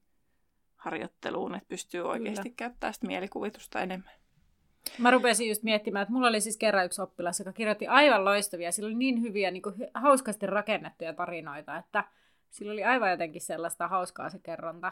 harjoitteluun, 0.75 1.55
että 1.55 1.69
pystyy 1.69 2.01
oikeasti 2.01 2.49
Kyllä. 2.49 2.55
käyttämään 2.55 2.93
sitä 2.93 3.07
mielikuvitusta 3.07 3.81
enemmän. 3.81 4.11
Mä 4.97 5.11
rupesin 5.11 5.49
just 5.49 5.63
miettimään, 5.63 6.03
että 6.03 6.13
mulla 6.13 6.27
oli 6.27 6.41
siis 6.41 6.57
kerran 6.57 6.85
yksi 6.85 7.01
oppilas, 7.01 7.39
joka 7.39 7.53
kirjoitti 7.53 7.87
aivan 7.87 8.25
loistavia, 8.25 8.71
sillä 8.71 8.87
oli 8.87 8.95
niin 8.95 9.21
hyviä, 9.21 9.51
niin 9.51 9.61
kuin 9.61 9.75
hauskasti 9.93 10.45
rakennettuja 10.45 11.13
tarinoita, 11.13 11.77
että 11.77 12.03
sillä 12.49 12.73
oli 12.73 12.83
aivan 12.83 13.11
jotenkin 13.11 13.41
sellaista 13.41 13.87
hauskaa 13.87 14.29
se 14.29 14.39
kerronta. 14.39 14.91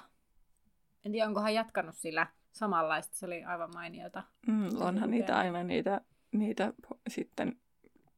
En 1.06 1.12
tiedä, 1.12 1.28
onko 1.28 1.42
hän 1.42 1.54
jatkanut 1.54 1.96
sillä 1.96 2.28
samanlaista, 2.52 3.16
se 3.16 3.26
oli 3.26 3.44
aivan 3.44 3.70
mainiota. 3.74 4.24
Mm, 4.48 4.70
onhan 4.80 5.12
niitä 5.12 5.38
aina 5.38 5.64
niitä, 5.64 6.02
niitä 6.32 6.74
sitten, 7.08 7.58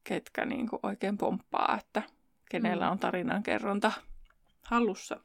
ketkä 0.04 0.46
niin 0.46 0.70
kuin 0.70 0.80
oikein 0.84 1.18
pomppaa, 1.18 1.78
että 1.80 2.02
kenellä 2.50 2.86
mm. 2.86 2.92
on 2.92 3.00
tarinan 3.00 3.44
kerronta 3.44 3.92
hallussa. 4.62 5.20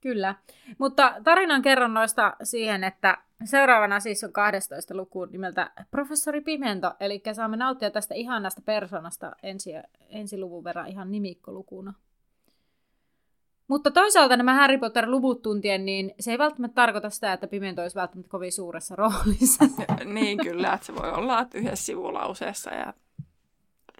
Kyllä, 0.00 0.34
mutta 0.78 1.14
tarinan 1.24 1.62
kerronnoista 1.62 2.36
siihen, 2.42 2.84
että 2.84 3.18
seuraavana 3.44 4.00
siis 4.00 4.24
on 4.24 4.32
12 4.32 4.96
luku 4.96 5.24
nimeltä 5.24 5.70
Professori 5.90 6.40
Pimento, 6.40 6.94
eli 7.00 7.22
saamme 7.32 7.56
nauttia 7.56 7.90
tästä 7.90 8.14
ihanasta 8.14 8.62
persoonasta 8.64 9.32
ensi, 9.42 9.70
ensi 10.08 10.40
luvun 10.40 10.64
verran 10.64 10.88
ihan 10.88 11.10
nimikkolukuna. 11.10 11.94
Mutta 13.68 13.90
toisaalta 13.90 14.36
nämä 14.36 14.54
Harry 14.54 14.78
Potter-luvut 14.78 15.42
tuntien, 15.42 15.86
niin 15.86 16.14
se 16.20 16.30
ei 16.30 16.38
välttämättä 16.38 16.74
tarkoita 16.74 17.10
sitä, 17.10 17.32
että 17.32 17.46
Pimento 17.46 17.82
olisi 17.82 17.96
välttämättä 17.96 18.30
kovin 18.30 18.52
suuressa 18.52 18.96
roolissa. 18.96 19.64
niin 20.14 20.38
kyllä, 20.38 20.72
että 20.72 20.86
se 20.86 20.94
voi 20.94 21.10
olla 21.10 21.40
että 21.40 21.58
yhdessä 21.58 21.84
sivulauseessa 21.84 22.70
ja 22.74 22.94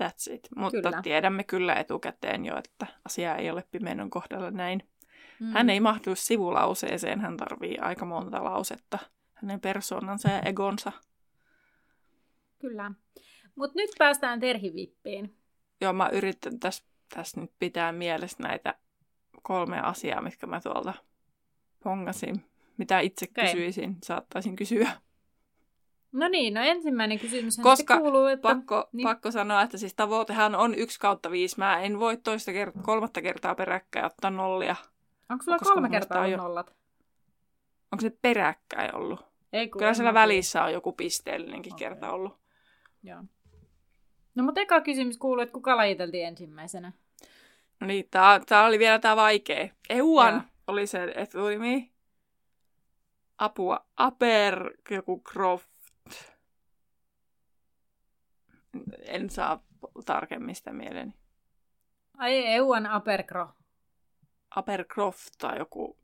That's 0.02 0.32
it. 0.34 0.48
Mutta 0.56 0.82
Kyllä. 0.82 1.02
tiedämme 1.02 1.44
kyllä 1.44 1.74
etukäteen 1.74 2.44
jo, 2.44 2.58
että 2.58 2.86
asia 3.04 3.36
ei 3.36 3.50
ole 3.50 3.64
pimenon 3.70 4.10
kohdalla 4.10 4.50
näin. 4.50 4.82
Mm. 5.40 5.46
Hän 5.46 5.70
ei 5.70 5.80
mahdu 5.80 6.14
sivulauseeseen, 6.14 7.20
hän 7.20 7.36
tarvii 7.36 7.78
aika 7.78 8.04
monta 8.04 8.44
lausetta. 8.44 8.98
Hänen 9.36 9.60
persoonansa 9.60 10.28
ja 10.28 10.40
egonsa. 10.40 10.92
Kyllä. 12.58 12.92
Mutta 13.54 13.76
nyt 13.76 13.90
päästään 13.98 14.40
Terhivippiin. 14.40 15.36
Joo, 15.80 15.92
mä 15.92 16.08
yritän 16.08 16.60
tässä 16.60 16.84
täs 17.14 17.36
nyt 17.36 17.50
pitää 17.58 17.92
mielessä 17.92 18.42
näitä 18.42 18.74
kolme 19.42 19.80
asiaa, 19.80 20.22
mitkä 20.22 20.46
mä 20.46 20.60
tuolta 20.60 20.94
pongasin. 21.84 22.44
Mitä 22.78 23.00
itse 23.00 23.26
Okei. 23.30 23.44
kysyisin, 23.44 23.96
saattaisin 24.02 24.56
kysyä. 24.56 24.90
No 26.12 26.28
niin, 26.28 26.54
no 26.54 26.60
ensimmäinen 26.60 27.18
kysymys 27.18 27.58
Koska 27.62 28.00
kuuluu, 28.00 28.26
että... 28.26 28.42
Pakko, 28.48 28.88
niin. 28.92 29.04
pakko 29.04 29.30
sanoa, 29.30 29.62
että 29.62 29.78
siis 29.78 29.94
tavoitehan 29.94 30.54
on 30.54 30.74
yksi 30.74 31.00
kautta 31.00 31.30
viisi. 31.30 31.58
Mä 31.58 31.80
en 31.80 31.98
voi 31.98 32.16
toista 32.16 32.50
kert- 32.52 32.82
kolmatta 32.82 33.22
kertaa 33.22 33.54
peräkkäin 33.54 34.06
ottaa 34.06 34.30
nollia. 34.30 34.76
Onko 35.30 35.44
sulla 35.44 35.58
kolme 35.58 35.90
kertaa 35.90 36.26
jo- 36.26 36.36
nollat? 36.36 36.76
Onko 37.96 38.00
se 38.00 38.18
peräkkäin 38.22 38.94
ollut? 38.94 39.20
Ei, 39.52 39.68
kun 39.68 39.78
Kyllä 39.78 39.94
siellä 39.94 40.12
mä 40.12 40.20
välissä 40.20 40.64
on 40.64 40.72
joku 40.72 40.92
pisteellinenkin 40.92 41.74
Okei. 41.74 41.88
kerta 41.88 42.12
ollut. 42.12 42.38
Joo. 43.02 43.24
No 44.34 44.44
mutta 44.44 44.60
eka 44.60 44.80
kysymys 44.80 45.18
kuuluu, 45.18 45.42
että 45.42 45.52
kuka 45.52 45.76
lajiteltiin 45.76 46.26
ensimmäisenä? 46.26 46.92
No 47.80 47.86
niin, 47.86 48.08
tää, 48.10 48.40
tää 48.46 48.64
oli 48.64 48.78
vielä 48.78 48.98
tää 48.98 49.16
vaikea. 49.16 49.68
Euan 49.88 50.34
Joo. 50.34 50.42
oli 50.66 50.86
se, 50.86 51.12
että 51.14 51.38
tuli 51.38 51.58
mi? 51.58 51.92
Apua. 53.38 53.86
Aper, 53.96 54.70
joku 54.90 55.22
croft. 55.32 55.70
En 59.02 59.30
saa 59.30 59.62
tarkemmin 60.04 60.54
sitä 60.54 60.72
mieleeni. 60.72 61.14
Ai 62.18 62.46
Euan 62.46 62.86
Aperkro. 62.86 63.48
Abercroft 64.50 65.32
tai 65.38 65.58
joku... 65.58 65.98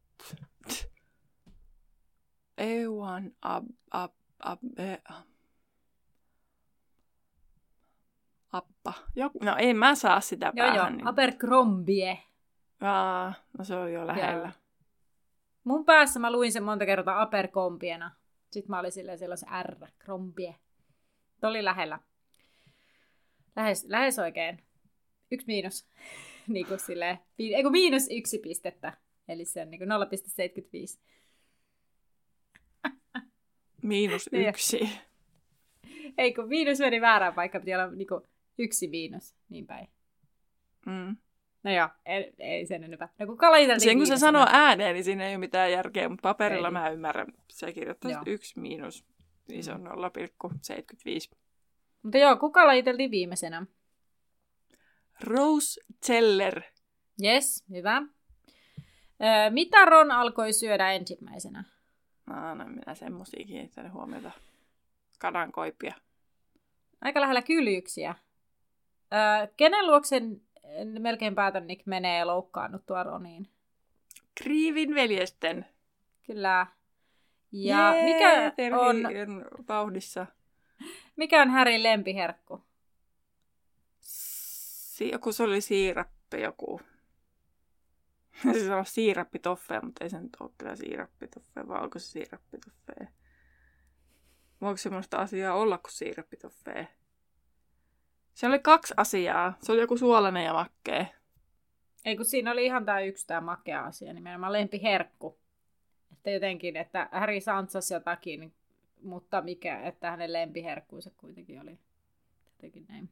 Euan 2.59 3.32
ab, 3.42 3.64
ab, 3.90 4.12
ab, 4.38 4.59
e, 4.78 4.98
appa. 8.53 8.92
Joku, 9.16 9.38
no 9.42 9.57
en 9.59 9.76
mä 9.76 9.94
saa 9.94 10.20
sitä 10.20 10.53
Joo 10.55 10.66
joo, 10.66 10.74
päähän. 10.74 10.96
Niin. 10.96 11.07
Abercrombie. 11.07 12.18
Aa, 12.80 13.34
no 13.59 13.64
se 13.64 13.76
on 13.76 13.92
jo 13.92 14.07
lähellä. 14.07 14.42
Joo. 14.42 14.48
Mun 15.64 15.84
päässä 15.84 16.20
mä 16.20 16.32
luin 16.32 16.53
sen 16.53 16.62
monta 16.62 16.86
kertaa 16.86 17.22
Abercombiena. 17.22 18.11
Sitten 18.50 18.70
mä 18.70 18.78
olin 18.78 18.92
silleen 18.92 19.18
sellaisen 19.18 19.48
R, 19.62 19.86
Crombie. 20.05 20.55
Tuo 21.40 21.50
oli 21.50 21.64
lähellä. 21.64 21.98
Lähes, 23.57 23.84
lähes 23.88 24.18
oikein. 24.18 24.62
Yksi 25.30 25.46
miinus. 25.46 25.86
niin 26.48 26.66
kuin 26.66 26.80
silleen, 26.80 27.18
ei 27.38 27.70
miinus 27.70 28.09
yksi 28.11 28.38
pistettä. 28.38 28.92
Eli 29.28 29.44
se 29.44 29.62
on 29.62 29.70
niin 29.70 29.78
kuin 29.78 29.90
0,75. 29.90 31.00
Miinus 33.82 34.32
Niin. 34.32 34.48
yksi. 34.48 34.90
Ei 36.18 36.34
kun 36.34 36.48
miinus 36.48 36.78
meni 36.78 37.00
väärään 37.00 37.34
paikkaan, 37.34 37.62
piti 37.62 37.74
olla 37.74 37.90
niin 37.90 38.08
kuin 38.08 38.20
yksi 38.58 38.88
miinus. 38.88 39.34
Niin 39.48 39.66
päin. 39.66 39.88
Mm. 40.86 41.16
No 41.62 41.72
joo, 41.72 41.88
ei, 42.06 42.32
ei 42.38 42.66
sen 42.66 42.84
enempää. 42.84 43.08
No 43.18 43.26
kun 43.26 43.38
kaliteltiin 43.38 43.90
Sen 43.90 43.96
kun 43.98 44.06
se 44.06 44.16
sanoo 44.16 44.46
ääneen, 44.50 44.94
niin 44.94 45.04
siinä 45.04 45.24
ei 45.26 45.32
ole 45.34 45.38
mitään 45.38 45.72
järkeä, 45.72 46.08
mutta 46.08 46.22
paperilla 46.22 46.68
Ei. 46.68 46.72
mä 46.72 46.90
ymmärrän. 46.90 47.26
Se 47.50 47.72
kirjoittaa 47.72 48.10
Joo. 48.10 48.22
yksi 48.26 48.60
miinus, 48.60 49.04
niin 49.48 49.64
se 49.64 49.72
on 49.72 49.86
0,75. 49.86 51.36
Mutta 52.02 52.18
joo, 52.18 52.36
kuka 52.36 52.66
lajiteltiin 52.66 53.10
viimeisenä? 53.10 53.66
Rose 55.20 55.80
Zeller. 56.06 56.62
Yes, 57.24 57.64
hyvä. 57.70 58.02
Öö, 59.22 59.50
mitä 59.50 59.84
Ron 59.84 60.10
alkoi 60.10 60.52
syödä 60.52 60.92
ensimmäisenä? 60.92 61.64
No, 62.32 62.54
no 62.54 62.64
minä 62.64 62.94
semmosia 62.94 63.44
kiinnittänyt 63.46 63.92
huomiota. 63.92 64.30
Kanankoipia. 65.18 65.94
Aika 67.00 67.20
lähellä 67.20 67.42
kyljyksiä. 67.42 68.14
Öö, 69.12 69.46
kenen 69.56 69.86
luoksen 69.86 70.40
melkein 70.98 71.34
päätän 71.34 71.66
Nick 71.66 71.86
menee 71.86 72.24
loukkaannuttua 72.24 73.02
Roniin? 73.02 73.48
Kriivin 74.34 74.94
veljesten. 74.94 75.66
Kyllä. 76.26 76.66
Ja 77.52 77.94
Jee, 77.94 78.04
mikä, 78.04 78.52
Terhi 78.56 78.78
on, 78.78 78.96
vauhdissa. 79.68 80.26
mikä 81.16 81.42
on 81.42 81.50
Härin 81.50 81.82
lempiherkku? 81.82 82.62
Si- 84.00 85.10
joku 85.10 85.32
se 85.32 85.42
oli 85.42 85.60
siirappi 85.60 86.40
joku. 86.40 86.80
Se 88.52 88.66
sanoi 88.66 88.86
siirappitoffee, 88.86 89.80
mutta 89.80 90.04
ei 90.04 90.10
se 90.10 90.20
nyt 90.20 90.36
ole 90.40 90.50
kyllä 90.58 90.76
siirappitoffee, 90.76 91.68
vai 91.68 91.82
onko 91.82 91.98
se 91.98 92.06
siirappitoffee? 92.06 93.08
Voiko 94.60 94.76
semmoista 94.76 95.16
asiaa 95.16 95.54
olla 95.54 95.78
kuin 95.78 95.92
siirappitoffee? 95.92 96.88
Se 98.34 98.46
oli 98.46 98.58
kaksi 98.58 98.94
asiaa. 98.96 99.58
Se 99.62 99.72
oli 99.72 99.80
joku 99.80 99.98
suolainen 99.98 100.44
ja 100.44 100.52
makkee. 100.52 101.08
Ei 102.04 102.16
kun 102.16 102.24
siinä 102.24 102.52
oli 102.52 102.64
ihan 102.64 102.84
tämä 102.84 103.00
yksi 103.00 103.26
tämä 103.26 103.40
makea 103.40 103.84
asia, 103.84 104.12
nimenomaan 104.12 104.52
lempiherkku. 104.52 105.38
Että 106.12 106.30
jotenkin, 106.30 106.76
että 106.76 107.08
Häri 107.12 107.40
santsasi 107.40 107.94
jotakin, 107.94 108.54
mutta 109.02 109.42
mikä, 109.42 109.80
että 109.80 110.10
hänen 110.10 110.32
lempiherkkuunsa 110.32 111.10
kuitenkin 111.16 111.60
oli 111.60 111.78
jotenkin 112.52 112.86
näin. 112.88 113.10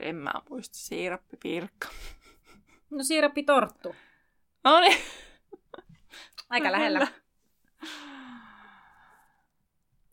En 0.00 0.16
mä 0.16 0.32
muista. 0.50 0.78
Siirappipiirkka. 0.78 1.88
No 2.90 3.02
siirappi 3.02 3.42
torttu. 3.42 3.94
No 4.66 4.80
niin. 4.80 4.98
Aika 6.50 6.72
lähellä. 6.72 7.06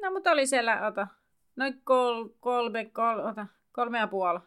No 0.01 0.11
mutta 0.11 0.31
oli 0.31 0.47
siellä, 0.47 0.87
ota, 0.87 1.07
noin 1.55 1.81
kol, 1.83 2.29
kolme, 2.39 2.85
kol, 2.85 3.19
ota, 3.19 3.47
kolme 3.71 3.97
ja 3.97 4.07
puoli. 4.07 4.39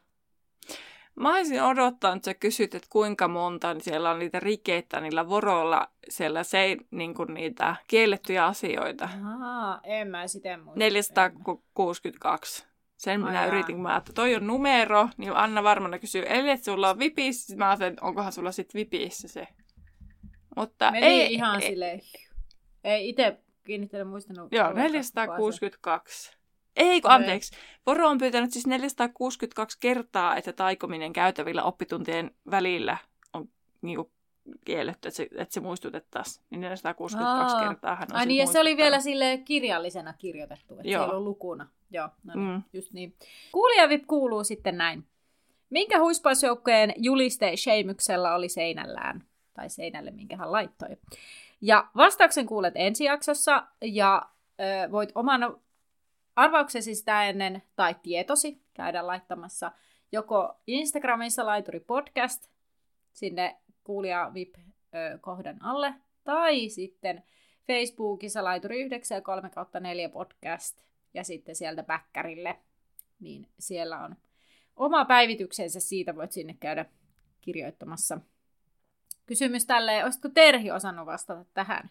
Mä 1.15 1.35
olisin 1.35 1.63
odottanut, 1.63 2.17
että 2.17 2.31
sä 2.31 2.35
kysyt, 2.35 2.75
että 2.75 2.89
kuinka 2.91 3.29
monta 3.29 3.75
niin 3.75 3.85
siellä 3.85 4.11
on 4.11 4.19
niitä 4.19 4.41
rikeitä 4.41 5.01
niillä 5.01 5.29
voroilla, 5.29 5.89
siellä 6.09 6.43
se, 6.43 6.77
niin 6.91 7.15
kuin 7.15 7.35
niitä 7.35 7.77
kiellettyjä 7.89 8.47
asioita. 8.47 9.09
Aa, 9.43 9.81
en 9.83 10.09
mä 10.09 10.27
sitä 10.27 10.57
muista. 10.57 10.79
462. 10.79 12.67
Sen 12.97 13.25
Ai 13.25 13.31
minä 13.31 13.43
jaa. 13.43 13.47
yritin, 13.47 13.81
mä 13.81 13.97
että 13.97 14.13
toi 14.13 14.35
on 14.35 14.47
numero, 14.47 15.09
niin 15.17 15.37
Anna 15.37 15.63
varmana 15.63 15.99
kysyy, 15.99 16.25
eli 16.27 16.51
että 16.51 16.65
sulla 16.65 16.91
on 16.91 16.99
vipis, 16.99 17.41
Sitten 17.41 17.59
mä 17.59 17.69
ajattelin, 17.69 17.97
onkohan 18.01 18.33
sulla 18.33 18.53
sitten 18.53 18.79
vipissä 18.79 19.29
se. 19.29 19.49
Mutta 20.57 20.91
Meni 20.91 21.07
ei, 21.07 21.35
ihan 21.35 21.63
ei, 21.63 21.69
silleen. 21.69 22.01
Ei 22.85 23.09
itse 23.09 23.37
kiinnittänyt 23.65 24.09
muistanut. 24.09 24.53
Joo, 24.53 24.63
ollenkaan 24.69 24.93
462. 24.93 26.37
Ei, 26.77 27.01
kun 27.01 27.11
anteeksi. 27.11 27.57
Voro 27.87 28.09
on 28.09 28.19
pyytänyt 28.19 28.53
siis 28.53 28.67
462 28.67 29.79
kertaa, 29.81 30.37
että 30.37 30.53
taikominen 30.53 31.13
käytävillä 31.13 31.63
oppituntien 31.63 32.31
välillä 32.51 32.97
on 33.33 33.49
niinku 33.83 34.11
kielletty, 34.65 35.09
että 35.09 35.17
se, 35.17 35.29
että 35.37 35.55
se 35.55 35.61
muistutettaisiin. 35.61 36.45
Niin 36.51 36.61
462 36.61 37.57
Aa. 37.57 37.69
kertaa 37.69 37.97
hän 37.97 38.09
on 38.11 38.17
Ai 38.17 38.27
niin, 38.27 38.39
ja 38.39 38.47
se 38.47 38.61
oli 38.61 38.77
vielä 38.77 39.01
sille 39.01 39.39
kirjallisena 39.45 40.13
kirjoitettu, 40.13 40.75
että 40.75 40.89
Joo. 40.89 41.05
se 41.05 41.11
ei 41.11 41.17
ollut 41.17 41.25
lukuna. 41.29 41.69
Joo, 41.91 42.09
no 42.25 42.35
niin, 42.35 42.49
Mm. 42.49 42.63
just 42.73 42.93
niin. 42.93 43.15
Kuulijavip 43.53 44.07
kuuluu 44.07 44.45
sitten 44.45 44.79
näin. 44.79 45.05
Minkä 45.71 46.01
huispausjoukkojen 46.01 46.95
juliste 46.97 47.57
Sheimyksellä 47.57 48.35
oli 48.35 48.49
seinällään? 48.49 49.25
Tai 49.57 49.69
seinälle, 49.69 50.11
minkä 50.11 50.37
hän 50.37 50.53
laittoi. 50.53 50.89
Ja 51.61 51.89
vastauksen 51.97 52.47
kuulet 52.47 52.75
ensi 52.77 53.05
jaksossa, 53.05 53.67
ja 53.83 54.29
ö, 54.61 54.93
voit 54.93 55.13
oman 55.15 55.61
arvauksesi 56.37 56.95
sitä 56.95 57.25
ennen, 57.25 57.63
tai 57.77 57.97
tietosi, 58.03 58.63
käydä 58.75 59.07
laittamassa 59.07 59.73
joko 60.13 60.61
Instagramissa 60.67 61.47
laituri 61.47 61.81
podcast, 61.81 62.49
sinne 63.13 63.57
kuulija 63.85 64.31
VIP-kohdan 64.35 65.65
alle, 65.65 65.95
tai 66.25 66.69
sitten 66.69 67.25
Facebookissa 67.67 68.45
laituri 68.45 68.83
9 68.83 69.17
ja 69.17 69.23
3 69.23 69.51
kautta 69.51 69.81
4 69.81 70.09
podcast, 70.09 70.79
ja 71.15 71.25
sitten 71.25 71.57
sieltä 71.57 71.83
bäkkärille, 71.83 72.57
niin 73.21 73.49
siellä 73.59 73.99
on 73.99 74.17
oma 74.77 75.05
päivityksensä, 75.05 75.81
siitä 75.81 76.17
voit 76.17 76.33
sinne 76.33 76.57
käydä 76.61 76.85
kirjoittamassa. 77.41 78.21
Kysymys 79.27 79.67
tälleen, 79.67 80.05
olisitko 80.05 80.29
Terhi 80.29 80.71
osannut 80.71 81.07
vastata 81.07 81.45
tähän? 81.55 81.91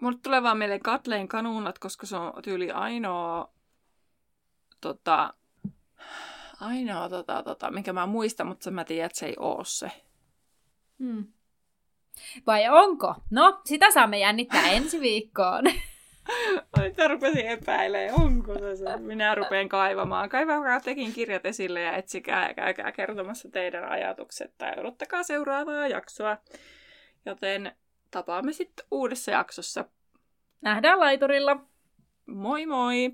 Mulle 0.00 0.18
tulee 0.22 0.42
vaan 0.42 0.58
mieleen 0.58 0.80
Katleen 0.80 1.28
kanuunat, 1.28 1.78
koska 1.78 2.06
se 2.06 2.16
on 2.16 2.42
tyyli 2.42 2.70
ainoa, 2.70 3.52
tota, 4.80 5.34
ainoa, 6.60 7.08
tota, 7.08 7.42
tota, 7.42 7.70
minkä 7.70 7.92
mä 7.92 8.06
muistan, 8.06 8.46
mutta 8.46 8.70
mä 8.70 8.84
tiedän, 8.84 9.06
että 9.06 9.18
se 9.18 9.26
ei 9.26 9.36
oo 9.38 9.64
se. 9.64 9.90
Hmm. 10.98 11.26
Vai 12.46 12.68
onko? 12.68 13.14
No, 13.30 13.60
sitä 13.64 13.90
saamme 13.90 14.18
jännittää 14.18 14.70
ensi 14.70 15.00
viikkoon. 15.00 15.64
Nyt 16.76 16.96
rupesin 17.08 17.46
epäilemään, 17.46 18.20
onko 18.20 18.58
se 18.58 18.76
se. 18.76 18.96
Minä 18.96 19.34
rupean 19.34 19.68
kaivamaan. 19.68 20.28
Kaivakaa 20.28 20.80
tekin 20.80 21.12
kirjat 21.12 21.46
esille 21.46 21.80
ja 21.80 21.96
etsikää 21.96 22.54
käykää 22.54 22.92
kertomassa 22.92 23.48
teidän 23.48 23.84
ajatukset 23.84 24.54
tai 24.58 24.72
odottakaa 24.76 25.22
seuraavaa 25.22 25.88
jaksoa. 25.88 26.36
Joten 27.26 27.72
tapaamme 28.10 28.52
sitten 28.52 28.86
uudessa 28.90 29.30
jaksossa. 29.30 29.84
Nähdään 30.60 31.00
laiturilla. 31.00 31.56
Moi 32.26 32.66
moi! 32.66 33.12